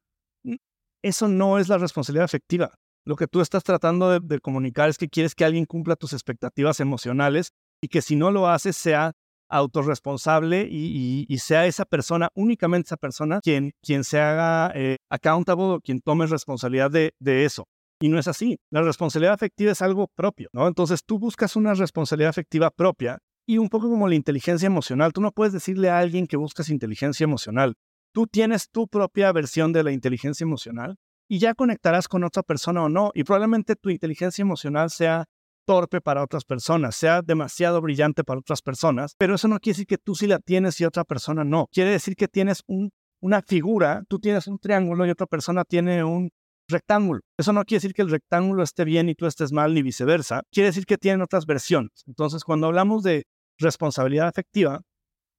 eso 1.01 1.29
no 1.29 1.59
es 1.61 1.69
la 1.69 1.79
responsabilidad 1.79 2.25
afectiva. 2.25 2.75
Lo 3.07 3.15
que 3.15 3.29
tú 3.29 3.41
estás 3.41 3.63
tratando 3.63 4.19
de, 4.19 4.41
comunicar 4.41 4.89
es 4.89 4.99
que 4.99 5.09
quieres 5.09 5.37
que 5.37 5.45
alguien 5.45 5.67
cumpla 5.67 5.95
tus 5.95 6.13
expectativas 6.13 6.81
emocionales 6.81 7.53
y 7.81 7.89
que 7.89 8.03
si 8.03 8.17
no 8.17 8.33
lo 8.33 8.49
haces 8.49 8.77
sea 8.77 9.13
autorresponsable 9.55 10.67
y, 10.71 11.39
sea 11.39 11.67
esa 11.67 11.85
persona, 11.85 12.31
únicamente 12.35 12.89
esa 12.89 12.97
persona, 12.97 13.41
quien, 13.41 13.73
quien 13.83 14.03
se 14.05 14.19
haga 14.19 14.73
eh, 14.75 14.97
accountable 15.11 15.65
o 15.65 15.81
quien 15.81 16.01
tome 16.01 16.27
responsabilidad 16.27 16.91
de, 16.91 17.15
de 17.19 17.45
eso. 17.45 17.67
Y 18.01 18.09
no 18.09 18.19
es 18.19 18.27
así. 18.27 18.59
La 18.71 18.83
responsabilidad 18.83 19.35
afectiva 19.35 19.73
es 19.73 19.83
algo 19.83 20.09
propio, 20.15 20.49
¿no? 20.53 20.67
Entonces 20.67 21.05
tú 21.05 21.19
buscas 21.19 21.57
una 21.57 21.75
responsabilidad 21.75 22.31
afectiva 22.31 22.71
propia 22.71 23.19
y 23.47 23.59
un 23.59 23.69
poco 23.69 23.89
como 23.89 24.09
la 24.09 24.15
inteligencia 24.15 24.67
emocional. 24.67 25.13
Tú 25.13 25.21
no 25.21 25.31
puedes 25.31 25.53
decirle 25.53 25.91
a 25.91 25.99
alguien 25.99 26.27
que 26.27 26.37
buscas 26.37 26.71
inteligencia 26.71 27.25
emocional. 27.25 27.75
Tú 28.13 28.27
tienes 28.27 28.71
tu 28.71 28.89
propia 28.89 29.33
versión 29.33 29.73
de 29.73 29.85
la 29.85 29.93
inteligencia 29.93 30.45
emocional 30.45 30.97
y 31.29 31.39
ya 31.39 31.55
conectarás 31.55 32.09
con 32.09 32.25
otra 32.25 32.43
persona 32.43 32.83
o 32.83 32.89
no. 32.89 33.11
Y 33.15 33.25
probablemente 33.25 33.77
tu 33.77 33.91
inteligencia 33.91 34.43
emocional 34.43 34.91
sea 34.91 35.27
torpe 35.65 36.01
para 36.01 36.23
otras 36.23 36.45
personas, 36.45 36.97
sea 36.97 37.23
demasiado 37.23 37.81
brillante 37.81 38.25
para 38.25 38.41
otras 38.41 38.63
personas, 38.63 39.15
pero 39.19 39.35
eso 39.35 39.49
no 39.49 39.59
quiere 39.59 39.75
decir 39.75 39.87
que 39.87 39.99
tú 39.99 40.15
sí 40.15 40.27
la 40.27 40.39
tienes 40.39 40.81
y 40.81 40.85
otra 40.85 41.05
persona 41.05 41.45
no. 41.45 41.69
Quiere 41.73 41.91
decir 41.91 42.17
que 42.17 42.29
tienes 42.29 42.63
un, 42.67 42.91
una 43.21 43.43
figura, 43.43 44.03
tú 44.09 44.19
tienes 44.19 44.47
un 44.47 44.59
triángulo 44.59 45.07
y 45.07 45.11
otra 45.11 45.27
persona 45.27 45.65
tiene 45.65 46.05
un 46.05 46.31
rectángulo. 46.69 47.21
Eso 47.39 47.53
no 47.53 47.65
quiere 47.65 47.79
decir 47.79 47.95
que 47.95 48.03
el 48.03 48.11
rectángulo 48.11 48.63
esté 48.63 48.85
bien 48.85 49.09
y 49.09 49.15
tú 49.15 49.27
estés 49.27 49.53
mal 49.53 49.75
ni 49.75 49.83
viceversa. 49.83 50.43
Quiere 50.51 50.69
decir 50.69 50.87
que 50.87 50.99
tienen 50.99 51.23
otras 51.23 51.47
versiones. 51.47 52.05
Entonces, 52.07 52.45
cuando 52.45 52.67
hablamos 52.67 53.03
de 53.03 53.25
responsabilidad 53.59 54.29
afectiva, 54.29 54.83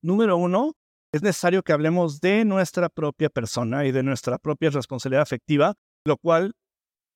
número 0.01 0.37
uno, 0.37 0.73
es 1.11 1.23
necesario 1.23 1.63
que 1.63 1.73
hablemos 1.73 2.19
de 2.19 2.45
nuestra 2.45 2.89
propia 2.89 3.29
persona 3.29 3.85
y 3.85 3.91
de 3.91 4.03
nuestra 4.03 4.37
propia 4.37 4.69
responsabilidad 4.69 5.21
afectiva, 5.21 5.75
lo 6.05 6.17
cual 6.17 6.53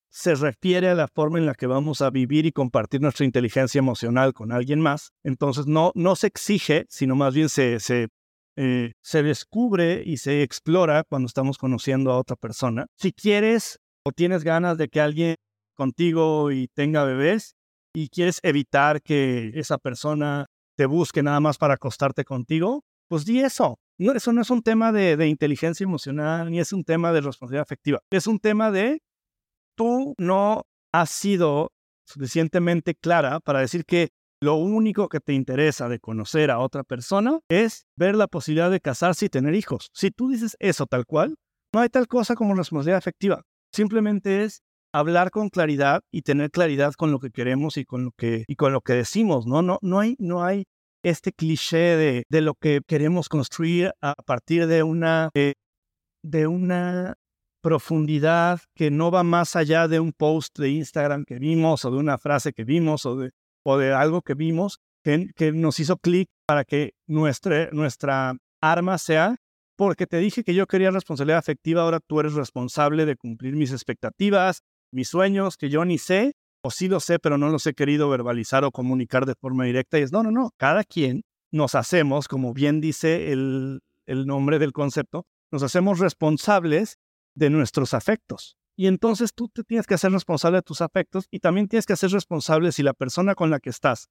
se 0.09 0.35
refiere 0.35 0.89
a 0.89 0.95
la 0.95 1.07
forma 1.07 1.37
en 1.37 1.45
la 1.45 1.53
que 1.53 1.67
vamos 1.67 2.01
a 2.01 2.09
vivir 2.09 2.45
y 2.45 2.51
compartir 2.51 3.01
nuestra 3.01 3.25
inteligencia 3.25 3.79
emocional 3.79 4.33
con 4.33 4.51
alguien 4.51 4.81
más. 4.81 5.11
Entonces 5.23 5.67
no, 5.67 5.91
no 5.95 6.15
se 6.15 6.27
exige, 6.27 6.85
sino 6.89 7.15
más 7.15 7.33
bien 7.33 7.49
se, 7.49 7.79
se, 7.79 8.07
eh, 8.55 8.93
se 9.01 9.23
descubre 9.23 10.01
y 10.05 10.17
se 10.17 10.43
explora 10.43 11.03
cuando 11.07 11.27
estamos 11.27 11.57
conociendo 11.57 12.11
a 12.11 12.17
otra 12.17 12.35
persona. 12.35 12.87
Si 12.95 13.13
quieres 13.13 13.79
o 14.03 14.11
tienes 14.11 14.43
ganas 14.43 14.77
de 14.77 14.87
que 14.87 15.01
alguien 15.01 15.35
contigo 15.75 16.51
y 16.51 16.67
tenga 16.67 17.03
bebés 17.05 17.55
y 17.93 18.09
quieres 18.09 18.39
evitar 18.43 19.01
que 19.01 19.51
esa 19.55 19.77
persona 19.77 20.47
te 20.75 20.85
busque 20.85 21.23
nada 21.23 21.39
más 21.39 21.57
para 21.57 21.75
acostarte 21.75 22.25
contigo, 22.25 22.83
pues 23.07 23.25
di 23.25 23.39
eso. 23.41 23.79
No, 23.97 24.13
eso 24.13 24.31
no 24.31 24.41
es 24.41 24.49
un 24.49 24.61
tema 24.61 24.93
de, 24.93 25.27
inteligencia 25.27 25.83
emocional, 25.83 26.49
ni 26.49 26.59
es 26.59 26.71
un 26.71 26.85
tema 26.85 27.11
de 27.11 27.19
responsabilidad 27.19 27.63
afectiva. 27.63 27.99
Es 28.09 28.27
un 28.27 28.39
tema 28.39 28.71
de 28.71 29.01
tú 29.79 30.13
no 30.17 30.63
has 30.91 31.09
sido 31.09 31.71
suficientemente 32.05 32.95
clara 32.95 33.39
para 33.39 33.61
decir 33.61 33.85
que 33.85 34.09
lo 34.41 34.55
único 34.55 35.07
que 35.07 35.21
te 35.21 35.31
interesa 35.33 35.87
de 35.87 35.99
conocer 35.99 36.51
a 36.51 36.59
otra 36.59 36.83
persona 36.83 37.39
es 37.49 37.85
ver 37.95 38.15
la 38.15 38.27
posibilidad 38.27 38.69
de 38.69 38.81
casarse 38.81 39.27
y 39.27 39.29
tener 39.29 39.55
hijos. 39.55 39.87
Si 39.93 40.11
tú 40.11 40.29
dices 40.29 40.57
eso 40.59 40.85
tal 40.85 41.05
cual, 41.05 41.35
no 41.73 41.79
hay 41.79 41.87
tal 41.87 42.07
cosa 42.07 42.35
como 42.35 42.55
responsabilidad 42.55 42.97
afectiva. 42.97 43.43
Simplemente 43.73 44.43
es 44.43 44.63
hablar 44.93 45.31
con 45.31 45.47
claridad 45.47 46.01
y 46.11 46.23
tener 46.23 46.51
claridad 46.51 46.93
con 46.93 47.11
lo 47.11 47.19
que 47.19 47.31
queremos 47.31 47.77
y 47.77 47.85
con 47.85 48.03
lo 48.03 48.11
que, 48.17 48.43
y 48.47 48.55
con 48.55 48.73
lo 48.73 48.81
que 48.81 48.93
decimos, 48.93 49.47
¿no? 49.47 49.61
No, 49.61 49.79
no, 49.81 49.99
hay, 49.99 50.15
no 50.19 50.43
hay 50.43 50.65
este 51.03 51.31
cliché 51.31 51.95
de, 51.95 52.23
de 52.29 52.41
lo 52.41 52.55
que 52.55 52.81
queremos 52.85 53.29
construir 53.29 53.93
a 54.01 54.15
partir 54.25 54.67
de 54.67 54.83
una, 54.83 55.29
eh, 55.35 55.53
de 56.21 56.47
una 56.47 57.15
profundidad 57.61 58.61
que 58.75 58.91
no 58.91 59.11
va 59.11 59.23
más 59.23 59.55
allá 59.55 59.87
de 59.87 59.99
un 59.99 60.13
post 60.13 60.57
de 60.59 60.69
Instagram 60.69 61.25
que 61.25 61.39
vimos 61.39 61.85
o 61.85 61.91
de 61.91 61.97
una 61.97 62.17
frase 62.17 62.53
que 62.53 62.63
vimos 62.63 63.05
o 63.05 63.15
de, 63.15 63.31
o 63.63 63.77
de 63.77 63.93
algo 63.93 64.21
que 64.21 64.33
vimos 64.33 64.79
que, 65.03 65.27
que 65.35 65.51
nos 65.51 65.79
hizo 65.79 65.97
clic 65.97 66.29
para 66.45 66.63
que 66.63 66.93
nuestra, 67.07 67.69
nuestra 67.71 68.35
arma 68.61 68.97
sea 68.97 69.37
porque 69.79 70.07
te 70.07 70.17
dije 70.17 70.43
que 70.43 70.53
yo 70.53 70.67
quería 70.67 70.91
responsabilidad 70.91 71.37
afectiva, 71.37 71.83
ahora 71.83 72.01
tú 72.01 72.19
eres 72.19 72.33
responsable 72.33 73.05
de 73.05 73.15
cumplir 73.15 73.55
mis 73.55 73.71
expectativas, 73.71 74.61
mis 74.91 75.07
sueños, 75.07 75.55
que 75.55 75.69
yo 75.69 75.85
ni 75.85 75.97
sé, 75.97 76.33
o 76.61 76.69
sí 76.69 76.89
lo 76.89 76.99
sé, 76.99 77.17
pero 77.17 77.37
no 77.37 77.47
los 77.47 77.65
he 77.65 77.73
querido 77.73 78.09
verbalizar 78.09 78.65
o 78.65 78.71
comunicar 78.71 79.25
de 79.25 79.35
forma 79.35 79.63
directa. 79.63 79.97
Y 79.97 80.01
es, 80.01 80.11
no, 80.11 80.21
no, 80.21 80.31
no, 80.31 80.51
cada 80.57 80.83
quien 80.83 81.23
nos 81.49 81.75
hacemos, 81.75 82.27
como 82.27 82.53
bien 82.53 82.81
dice 82.81 83.31
el, 83.31 83.79
el 84.05 84.27
nombre 84.27 84.59
del 84.59 84.73
concepto, 84.73 85.25
nos 85.49 85.63
hacemos 85.63 85.99
responsables 85.99 86.97
de 87.39 87.49
nuestros 87.49 87.93
afectos. 87.93 88.57
Y 88.75 88.87
entonces 88.87 89.33
tú 89.33 89.49
te 89.49 89.63
tienes 89.63 89.87
que 89.87 89.95
hacer 89.95 90.11
responsable 90.11 90.57
de 90.57 90.61
tus 90.61 90.81
afectos 90.81 91.25
y 91.31 91.39
también 91.39 91.67
tienes 91.67 91.85
que 91.85 91.93
hacer 91.93 92.11
responsable 92.11 92.71
si 92.71 92.83
la 92.83 92.93
persona 92.93 93.33
con 93.33 93.49
la 93.49 93.59
que 93.59 93.69
estás 93.69 94.09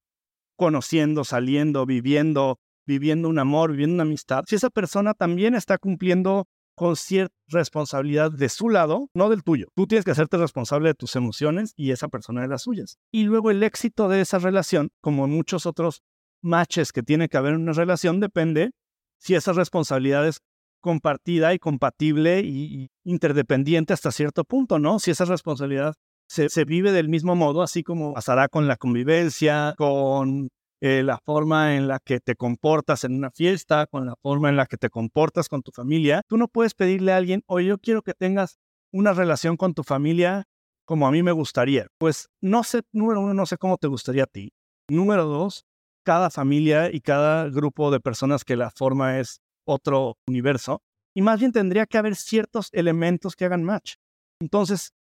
conociendo, 0.56 1.24
saliendo, 1.24 1.86
viviendo, 1.86 2.58
viviendo 2.86 3.28
un 3.28 3.38
amor, 3.38 3.70
viviendo 3.70 3.94
una 3.94 4.02
amistad, 4.02 4.44
si 4.46 4.56
esa 4.56 4.70
persona 4.70 5.14
también 5.14 5.54
está 5.54 5.78
cumpliendo 5.78 6.48
con 6.74 6.96
cierta 6.96 7.34
responsabilidad 7.48 8.30
de 8.30 8.48
su 8.48 8.68
lado, 8.68 9.10
no 9.12 9.28
del 9.28 9.42
tuyo. 9.42 9.66
Tú 9.74 9.86
tienes 9.86 10.04
que 10.04 10.12
hacerte 10.12 10.36
responsable 10.36 10.88
de 10.88 10.94
tus 10.94 11.16
emociones 11.16 11.72
y 11.76 11.90
esa 11.90 12.08
persona 12.08 12.42
de 12.42 12.48
las 12.48 12.62
suyas. 12.62 12.98
Y 13.10 13.24
luego 13.24 13.50
el 13.50 13.62
éxito 13.62 14.08
de 14.08 14.20
esa 14.20 14.38
relación, 14.38 14.90
como 15.00 15.24
en 15.24 15.32
muchos 15.32 15.66
otros 15.66 16.02
matches 16.40 16.92
que 16.92 17.02
tiene 17.02 17.28
que 17.28 17.36
haber 17.36 17.54
en 17.54 17.62
una 17.62 17.72
relación, 17.72 18.20
depende 18.20 18.70
si 19.18 19.34
esa 19.34 19.52
responsabilidad 19.52 20.26
es 20.26 20.40
compartida 20.88 21.52
y 21.52 21.58
compatible 21.58 22.40
y, 22.40 22.88
interdependiente 23.04 23.92
hasta 23.92 24.10
cierto 24.10 24.44
punto, 24.44 24.78
¿no? 24.78 24.98
Si 24.98 25.10
esa 25.10 25.26
responsabilidad 25.26 25.92
se, 26.30 26.64
vive 26.64 26.92
del 26.92 27.10
mismo 27.10 27.34
modo, 27.36 27.60
así 27.60 27.82
como 27.82 28.14
pasará 28.14 28.48
con 28.48 28.66
la 28.66 28.78
convivencia, 28.78 29.74
con 29.76 30.48
eh, 30.80 31.02
la 31.02 31.18
forma 31.18 31.76
en 31.76 31.88
la 31.88 31.98
que 32.02 32.20
te 32.20 32.36
comportas 32.36 33.04
en 33.04 33.14
una 33.14 33.30
fiesta, 33.30 33.86
con 33.86 34.06
la 34.06 34.14
forma 34.22 34.48
en 34.48 34.56
la 34.56 34.64
que 34.64 34.78
te 34.78 34.88
comportas 34.88 35.50
con 35.50 35.60
tu 35.60 35.72
familia. 35.72 36.22
Tú 36.26 36.38
no 36.38 36.48
puedes 36.48 36.72
pedirle 36.72 37.12
a 37.12 37.18
alguien, 37.18 37.42
oye, 37.46 37.66
yo 37.66 37.76
quiero 37.76 38.00
que 38.00 38.14
tengas 38.14 38.56
una 38.90 39.12
relación 39.12 39.58
con 39.58 39.74
tu 39.74 39.82
familia 39.82 40.44
como 40.86 41.06
a 41.06 41.10
mí 41.10 41.22
me 41.22 41.32
gustaría. 41.32 41.86
Pues 41.98 42.30
no 42.40 42.64
sé, 42.64 42.80
número 42.92 43.20
uno, 43.20 43.34
no 43.34 43.44
sé 43.44 43.58
cómo 43.58 43.76
te 43.76 43.88
gustaría 43.88 44.22
a 44.22 44.26
ti. 44.26 44.52
Número 44.88 45.26
dos, 45.26 45.66
cada 46.02 46.30
familia 46.30 46.90
y 46.90 47.02
cada 47.02 47.50
grupo 47.50 47.90
de 47.90 48.00
personas 48.00 48.42
que 48.42 48.56
la 48.56 48.70
forma 48.70 49.18
es 49.18 49.42
otro 49.68 50.16
universo. 50.26 50.82
Y 51.14 51.22
más 51.22 51.40
bien 51.40 51.52
tendría 51.52 51.86
que 51.86 51.98
haber 51.98 52.16
ciertos 52.16 52.68
elementos 52.72 53.36
que 53.36 53.44
hagan 53.44 53.64
match. 53.64 53.94
Entonces, 54.40 54.92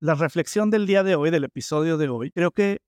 la 0.00 0.14
reflexión 0.14 0.70
del 0.70 0.86
día 0.86 1.02
de 1.02 1.14
hoy, 1.14 1.30
del 1.30 1.44
episodio 1.44 1.96
de 1.96 2.08
hoy, 2.08 2.30
creo 2.30 2.50
que 2.50 2.80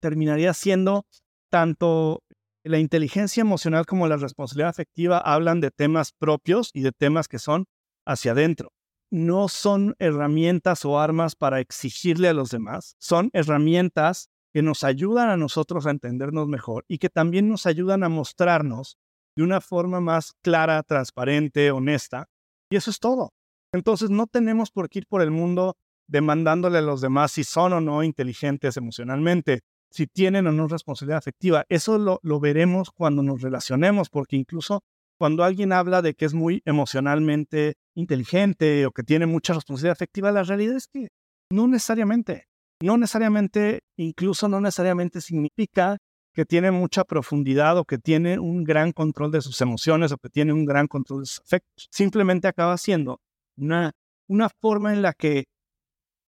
terminaría 0.00 0.52
siendo 0.52 1.06
tanto 1.50 2.22
la 2.64 2.78
inteligencia 2.78 3.40
emocional 3.40 3.86
como 3.86 4.08
la 4.08 4.16
responsabilidad 4.16 4.70
afectiva 4.70 5.18
hablan 5.18 5.60
de 5.60 5.70
temas 5.70 6.12
propios 6.12 6.70
y 6.74 6.82
de 6.82 6.92
temas 6.92 7.28
que 7.28 7.38
son 7.38 7.66
hacia 8.06 8.32
adentro. 8.32 8.72
No 9.10 9.48
son 9.48 9.94
herramientas 9.98 10.84
o 10.84 10.98
armas 10.98 11.34
para 11.36 11.60
exigirle 11.60 12.28
a 12.28 12.34
los 12.34 12.50
demás, 12.50 12.94
son 12.98 13.30
herramientas 13.32 14.28
que 14.52 14.62
nos 14.62 14.84
ayudan 14.84 15.30
a 15.30 15.36
nosotros 15.36 15.86
a 15.86 15.90
entendernos 15.90 16.48
mejor 16.48 16.84
y 16.88 16.98
que 16.98 17.08
también 17.08 17.48
nos 17.48 17.66
ayudan 17.66 18.02
a 18.02 18.08
mostrarnos 18.08 18.98
de 19.36 19.42
una 19.42 19.60
forma 19.60 20.00
más 20.00 20.34
clara, 20.42 20.82
transparente, 20.82 21.70
honesta. 21.70 22.28
Y 22.70 22.76
eso 22.76 22.90
es 22.90 22.98
todo. 22.98 23.30
Entonces 23.72 24.10
no 24.10 24.26
tenemos 24.26 24.70
por 24.70 24.88
qué 24.88 25.00
ir 25.00 25.06
por 25.06 25.22
el 25.22 25.30
mundo 25.30 25.76
demandándole 26.08 26.78
a 26.78 26.82
los 26.82 27.00
demás 27.00 27.32
si 27.32 27.44
son 27.44 27.72
o 27.72 27.80
no 27.80 28.02
inteligentes 28.02 28.76
emocionalmente 28.76 29.60
si 29.90 30.06
tienen 30.06 30.46
o 30.46 30.52
no 30.52 30.68
responsabilidad 30.68 31.18
afectiva. 31.18 31.64
Eso 31.68 31.98
lo, 31.98 32.20
lo 32.22 32.40
veremos 32.40 32.90
cuando 32.90 33.22
nos 33.22 33.42
relacionemos, 33.42 34.08
porque 34.08 34.36
incluso 34.36 34.82
cuando 35.18 35.44
alguien 35.44 35.72
habla 35.72 36.00
de 36.00 36.14
que 36.14 36.24
es 36.24 36.34
muy 36.34 36.62
emocionalmente 36.64 37.74
inteligente 37.94 38.86
o 38.86 38.92
que 38.92 39.02
tiene 39.02 39.26
mucha 39.26 39.52
responsabilidad 39.52 39.92
afectiva, 39.92 40.32
la 40.32 40.44
realidad 40.44 40.76
es 40.76 40.86
que 40.86 41.08
no 41.52 41.66
necesariamente, 41.66 42.46
no 42.82 42.96
necesariamente, 42.96 43.80
incluso 43.98 44.48
no 44.48 44.60
necesariamente 44.60 45.20
significa 45.20 45.98
que 46.32 46.44
tiene 46.44 46.70
mucha 46.70 47.04
profundidad 47.04 47.78
o 47.78 47.84
que 47.84 47.98
tiene 47.98 48.38
un 48.38 48.64
gran 48.64 48.92
control 48.92 49.32
de 49.32 49.40
sus 49.40 49.60
emociones 49.60 50.12
o 50.12 50.18
que 50.18 50.28
tiene 50.28 50.52
un 50.52 50.64
gran 50.64 50.86
control 50.86 51.20
de 51.20 51.26
sus 51.26 51.40
afectos. 51.40 51.88
Simplemente 51.90 52.48
acaba 52.48 52.76
siendo 52.78 53.20
una, 53.56 53.92
una 54.28 54.48
forma 54.48 54.92
en 54.92 55.02
la 55.02 55.12
que 55.12 55.46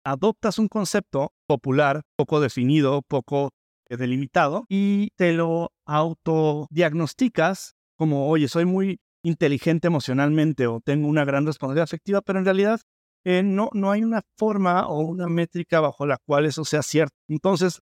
adoptas 0.05 0.59
un 0.59 0.68
concepto 0.68 1.32
popular, 1.46 2.03
poco 2.16 2.40
definido, 2.40 3.03
poco 3.03 3.51
eh, 3.88 3.96
delimitado, 3.96 4.64
y 4.68 5.11
te 5.16 5.32
lo 5.32 5.72
autodiagnosticas 5.86 7.74
como, 7.96 8.28
oye, 8.28 8.48
soy 8.48 8.64
muy 8.64 8.98
inteligente 9.22 9.88
emocionalmente 9.88 10.66
o 10.66 10.80
tengo 10.80 11.07
una 11.09 11.24
gran 11.24 11.44
responsabilidad 11.44 11.84
afectiva, 11.84 12.22
pero 12.22 12.38
en 12.38 12.46
realidad 12.46 12.80
eh, 13.24 13.42
no, 13.42 13.68
no 13.74 13.90
hay 13.90 14.03
una 14.03 14.22
forma 14.38 14.88
o 14.88 15.01
una 15.01 15.26
métrica 15.26 15.80
bajo 15.80 16.07
la 16.07 16.16
cual 16.24 16.46
eso 16.46 16.64
sea 16.64 16.82
cierto. 16.82 17.14
Entonces, 17.28 17.80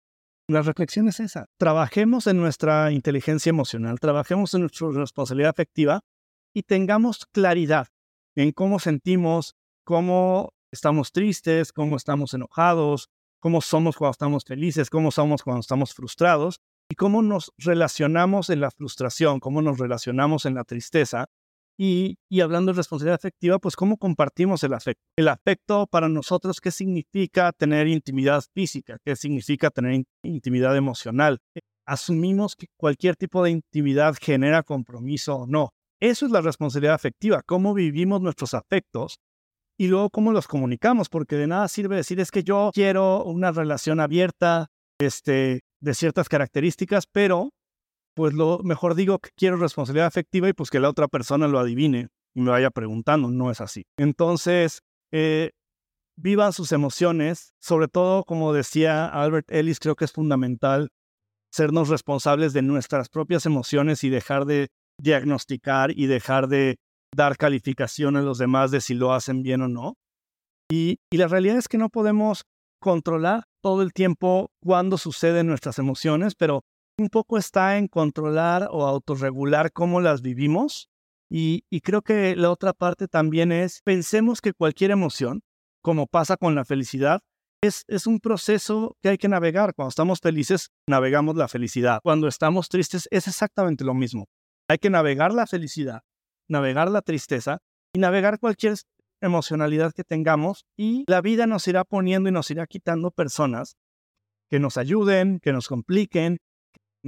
la 0.48 0.62
reflexión 0.62 1.08
es 1.08 1.20
esa. 1.20 1.46
Trabajemos 1.58 2.26
en 2.26 2.38
nuestra 2.38 2.90
inteligencia 2.90 3.50
emocional, 3.50 4.00
trabajemos 4.00 4.54
en 4.54 4.62
nuestra 4.62 4.88
responsabilidad 4.90 5.50
afectiva 5.50 6.00
y 6.54 6.62
tengamos 6.62 7.26
claridad 7.26 7.88
en 8.34 8.52
cómo 8.52 8.78
sentimos, 8.78 9.54
cómo 9.84 10.54
estamos 10.72 11.12
tristes, 11.12 11.72
cómo 11.72 11.96
estamos 11.96 12.32
enojados, 12.32 13.10
cómo 13.40 13.60
somos 13.60 13.96
cuando 13.96 14.12
estamos 14.12 14.44
felices, 14.44 14.90
cómo 14.90 15.10
somos 15.10 15.42
cuando 15.42 15.60
estamos 15.60 15.94
frustrados 15.94 16.60
y 16.90 16.94
cómo 16.94 17.20
nos 17.22 17.52
relacionamos 17.58 18.48
en 18.48 18.60
la 18.60 18.70
frustración, 18.70 19.40
cómo 19.40 19.60
nos 19.60 19.78
relacionamos 19.78 20.46
en 20.46 20.54
la 20.54 20.64
tristeza. 20.64 21.26
Y, 21.80 22.16
hablando 22.42 22.72
de 22.72 22.76
responsabilidad 22.76 23.14
afectiva, 23.14 23.60
pues 23.60 23.76
cómo 23.76 23.98
compartimos 23.98 24.64
el 24.64 24.74
afecto. 24.74 25.00
El 25.16 25.28
afecto 25.28 25.86
para 25.86 26.08
nosotros, 26.08 26.60
¿qué 26.60 26.72
significa 26.72 27.52
tener 27.52 27.86
intimidad 27.86 28.42
física? 28.52 28.98
¿Qué 29.04 29.14
significa 29.14 29.70
tener 29.70 30.02
intimidad 30.24 30.76
emocional? 30.76 31.38
Asumimos 31.86 32.56
que 32.56 32.66
cualquier 32.76 33.14
tipo 33.14 33.44
de 33.44 33.50
intimidad 33.50 34.16
genera 34.20 34.64
compromiso 34.64 35.36
o 35.36 35.46
no. 35.46 35.70
Eso 36.00 36.26
es 36.26 36.32
la 36.32 36.40
responsabilidad 36.40 36.94
afectiva, 36.94 37.42
cómo 37.46 37.74
vivimos 37.74 38.20
nuestros 38.20 38.54
afectos 38.54 39.18
y 39.78 39.86
luego 39.86 40.10
cómo 40.10 40.32
los 40.32 40.48
comunicamos, 40.48 41.08
porque 41.08 41.36
de 41.36 41.46
nada 41.46 41.68
sirve 41.68 41.94
decir 41.94 42.18
es 42.18 42.32
que 42.32 42.42
yo 42.42 42.70
quiero 42.74 43.24
una 43.24 43.52
relación 43.52 44.00
abierta, 44.00 44.66
este, 45.00 45.60
de 45.80 45.94
ciertas 45.94 46.28
características, 46.28 47.06
pero 47.06 47.50
pues 48.18 48.34
lo 48.34 48.58
mejor 48.64 48.96
digo 48.96 49.20
que 49.20 49.30
quiero 49.36 49.58
responsabilidad 49.58 50.08
afectiva 50.08 50.48
y 50.48 50.52
pues 50.52 50.70
que 50.70 50.80
la 50.80 50.88
otra 50.88 51.06
persona 51.06 51.46
lo 51.46 51.60
adivine 51.60 52.08
y 52.34 52.40
me 52.40 52.50
vaya 52.50 52.68
preguntando, 52.68 53.30
no 53.30 53.48
es 53.52 53.60
así. 53.60 53.84
Entonces, 53.96 54.80
eh, 55.12 55.52
vivan 56.16 56.52
sus 56.52 56.72
emociones, 56.72 57.52
sobre 57.62 57.86
todo 57.86 58.24
como 58.24 58.52
decía 58.52 59.06
Albert 59.06 59.52
Ellis, 59.52 59.78
creo 59.78 59.94
que 59.94 60.04
es 60.04 60.10
fundamental 60.10 60.88
sernos 61.54 61.90
responsables 61.90 62.52
de 62.52 62.62
nuestras 62.62 63.08
propias 63.08 63.46
emociones 63.46 64.02
y 64.02 64.08
dejar 64.08 64.46
de 64.46 64.66
diagnosticar 65.00 65.92
y 65.92 66.06
dejar 66.06 66.48
de 66.48 66.74
dar 67.14 67.36
calificación 67.36 68.16
a 68.16 68.22
los 68.22 68.38
demás 68.38 68.72
de 68.72 68.80
si 68.80 68.94
lo 68.94 69.12
hacen 69.12 69.44
bien 69.44 69.62
o 69.62 69.68
no. 69.68 69.94
Y, 70.68 70.96
y 71.12 71.18
la 71.18 71.28
realidad 71.28 71.56
es 71.56 71.68
que 71.68 71.78
no 71.78 71.88
podemos 71.88 72.42
controlar 72.82 73.44
todo 73.62 73.82
el 73.82 73.92
tiempo 73.92 74.48
cuando 74.60 74.98
suceden 74.98 75.46
nuestras 75.46 75.78
emociones, 75.78 76.34
pero 76.34 76.62
un 76.98 77.08
poco 77.08 77.38
está 77.38 77.78
en 77.78 77.88
controlar 77.88 78.68
o 78.70 78.86
autorregular 78.86 79.72
cómo 79.72 80.00
las 80.00 80.20
vivimos. 80.20 80.88
Y, 81.30 81.62
creo 81.82 82.02
que 82.02 82.36
la 82.36 82.50
otra 82.50 82.72
parte 82.72 83.06
también 83.06 83.52
es, 83.52 83.80
pensemos 83.84 84.40
que 84.40 84.54
cualquier 84.54 84.90
emoción, 84.90 85.42
como 85.82 86.06
pasa 86.06 86.36
con 86.36 86.54
la 86.54 86.64
felicidad, 86.64 87.20
es, 87.62 87.84
es 87.86 88.06
un 88.06 88.18
proceso 88.20 88.96
que 89.02 89.10
hay 89.10 89.18
que 89.18 89.28
navegar. 89.28 89.74
Cuando 89.74 89.90
estamos 89.90 90.20
felices, 90.20 90.70
navegamos 90.88 91.36
la 91.36 91.48
felicidad. 91.48 92.00
Cuando 92.02 92.28
estamos 92.28 92.68
tristes, 92.68 93.08
es 93.10 93.28
exactamente 93.28 93.84
lo 93.84 93.94
mismo. 93.94 94.26
Hay 94.68 94.78
que 94.78 94.90
navegar 94.90 95.32
la 95.32 95.46
felicidad, 95.46 96.00
navegar 96.48 96.90
la 96.90 97.02
tristeza 97.02 97.58
y 97.94 98.00
navegar 98.00 98.38
cualquier 98.38 98.76
emocionalidad 99.20 99.92
que 99.92 100.04
tengamos 100.04 100.64
y 100.76 101.04
la 101.08 101.20
vida 101.20 101.46
nos 101.46 101.66
irá 101.68 101.84
poniendo 101.84 102.28
y 102.28 102.32
nos 102.32 102.50
irá 102.50 102.66
quitando 102.66 103.10
personas 103.10 103.76
que 104.48 104.58
nos 104.58 104.76
ayuden, 104.76 105.40
que 105.40 105.52
nos 105.52 105.68
compliquen, 105.68 106.38
que 106.38 106.47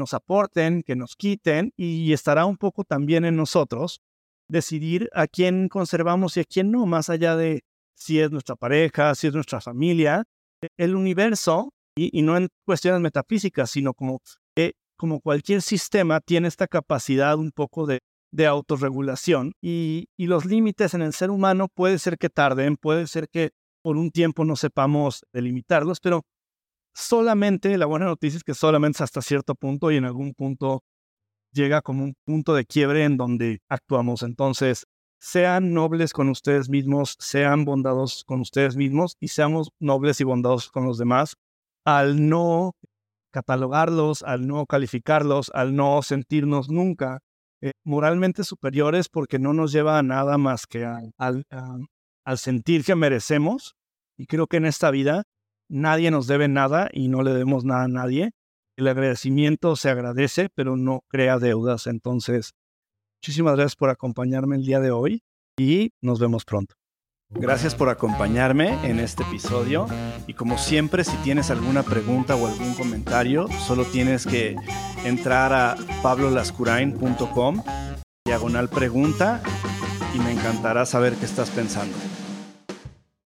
nos 0.00 0.14
aporten, 0.14 0.82
que 0.82 0.96
nos 0.96 1.14
quiten 1.14 1.72
y 1.76 2.12
estará 2.12 2.44
un 2.46 2.56
poco 2.56 2.82
también 2.82 3.24
en 3.24 3.36
nosotros 3.36 4.00
decidir 4.48 5.08
a 5.14 5.28
quién 5.28 5.68
conservamos 5.68 6.36
y 6.36 6.40
a 6.40 6.44
quién 6.44 6.72
no, 6.72 6.84
más 6.86 7.08
allá 7.08 7.36
de 7.36 7.62
si 7.94 8.18
es 8.18 8.32
nuestra 8.32 8.56
pareja, 8.56 9.14
si 9.14 9.28
es 9.28 9.34
nuestra 9.34 9.60
familia. 9.60 10.24
El 10.76 10.96
universo, 10.96 11.72
y, 11.96 12.22
no 12.22 12.36
en 12.36 12.48
cuestiones 12.66 13.00
metafísicas, 13.00 13.70
sino 13.70 13.94
como, 13.94 14.20
eh, 14.56 14.72
como 14.96 15.20
cualquier 15.20 15.62
sistema, 15.62 16.20
tiene 16.20 16.48
esta 16.48 16.66
capacidad 16.66 17.38
un 17.38 17.52
poco 17.52 17.86
de 17.86 18.00
de 18.32 18.46
autorregulación 18.46 19.54
y, 19.60 20.08
los 20.16 20.44
límites 20.44 20.94
en 20.94 21.02
el 21.02 21.12
ser 21.12 21.30
humano 21.30 21.68
puede 21.68 21.98
ser 21.98 22.16
que 22.16 22.28
tarden, 22.28 22.76
puede 22.76 23.06
ser 23.06 23.28
que 23.28 23.50
por 23.82 23.96
un 23.96 24.10
tiempo 24.10 24.44
no 24.44 24.54
sepamos 24.54 25.24
delimitarlos, 25.32 26.00
pero 26.00 26.22
solamente, 26.94 27.76
la 27.78 27.86
buena 27.86 28.06
noticia 28.06 28.38
es 28.38 28.44
que 28.44 28.54
solamente 28.54 28.96
es 28.96 29.02
hasta 29.02 29.22
cierto 29.22 29.54
punto 29.54 29.90
y 29.90 29.96
en 29.96 30.04
algún 30.04 30.34
punto 30.34 30.82
llega 31.52 31.82
como 31.82 32.04
un 32.04 32.14
punto 32.24 32.54
de 32.54 32.64
quiebre 32.64 33.04
en 33.04 33.16
donde 33.16 33.60
actuamos. 33.68 34.22
Entonces, 34.22 34.86
sean 35.18 35.74
nobles 35.74 36.12
con 36.12 36.28
ustedes 36.28 36.68
mismos, 36.68 37.16
sean 37.18 37.64
bondadosos 37.64 38.24
con 38.24 38.40
ustedes 38.40 38.76
mismos 38.76 39.16
y 39.20 39.28
seamos 39.28 39.70
nobles 39.78 40.20
y 40.20 40.24
bondadosos 40.24 40.70
con 40.70 40.86
los 40.86 40.98
demás 40.98 41.34
al 41.84 42.28
no 42.28 42.74
catalogarlos, 43.30 44.22
al 44.22 44.46
no 44.46 44.66
calificarlos, 44.66 45.50
al 45.54 45.74
no 45.76 46.02
sentirnos 46.02 46.68
nunca 46.68 47.20
eh, 47.60 47.72
moralmente 47.84 48.44
superiores 48.44 49.08
porque 49.08 49.38
no 49.38 49.52
nos 49.52 49.72
lleva 49.72 49.98
a 49.98 50.02
nada 50.02 50.38
más 50.38 50.66
que 50.66 50.86
al 50.86 52.38
sentir 52.38 52.84
que 52.84 52.94
merecemos. 52.94 53.74
Y 54.16 54.26
creo 54.26 54.46
que 54.46 54.58
en 54.58 54.66
esta 54.66 54.90
vida 54.90 55.24
nadie 55.70 56.10
nos 56.10 56.26
debe 56.26 56.48
nada 56.48 56.88
y 56.92 57.08
no 57.08 57.22
le 57.22 57.30
debemos 57.30 57.64
nada 57.64 57.84
a 57.84 57.88
nadie. 57.88 58.32
El 58.76 58.88
agradecimiento 58.88 59.76
se 59.76 59.90
agradece, 59.90 60.48
pero 60.54 60.76
no 60.76 61.04
crea 61.08 61.38
deudas. 61.38 61.86
Entonces, 61.86 62.52
muchísimas 63.22 63.54
gracias 63.54 63.76
por 63.76 63.90
acompañarme 63.90 64.56
el 64.56 64.64
día 64.64 64.80
de 64.80 64.90
hoy 64.90 65.22
y 65.58 65.92
nos 66.02 66.18
vemos 66.18 66.44
pronto. 66.44 66.74
Gracias 67.32 67.76
por 67.76 67.88
acompañarme 67.88 68.76
en 68.88 68.98
este 68.98 69.22
episodio 69.22 69.86
y 70.26 70.34
como 70.34 70.58
siempre 70.58 71.04
si 71.04 71.16
tienes 71.18 71.52
alguna 71.52 71.84
pregunta 71.84 72.34
o 72.34 72.48
algún 72.48 72.74
comentario 72.74 73.46
solo 73.66 73.84
tienes 73.84 74.26
que 74.26 74.56
entrar 75.04 75.52
a 75.52 75.76
pablolascurain.com 76.02 77.62
diagonal 78.24 78.68
pregunta 78.68 79.40
y 80.12 80.18
me 80.18 80.32
encantará 80.32 80.84
saber 80.86 81.14
qué 81.14 81.24
estás 81.24 81.50
pensando. 81.50 81.96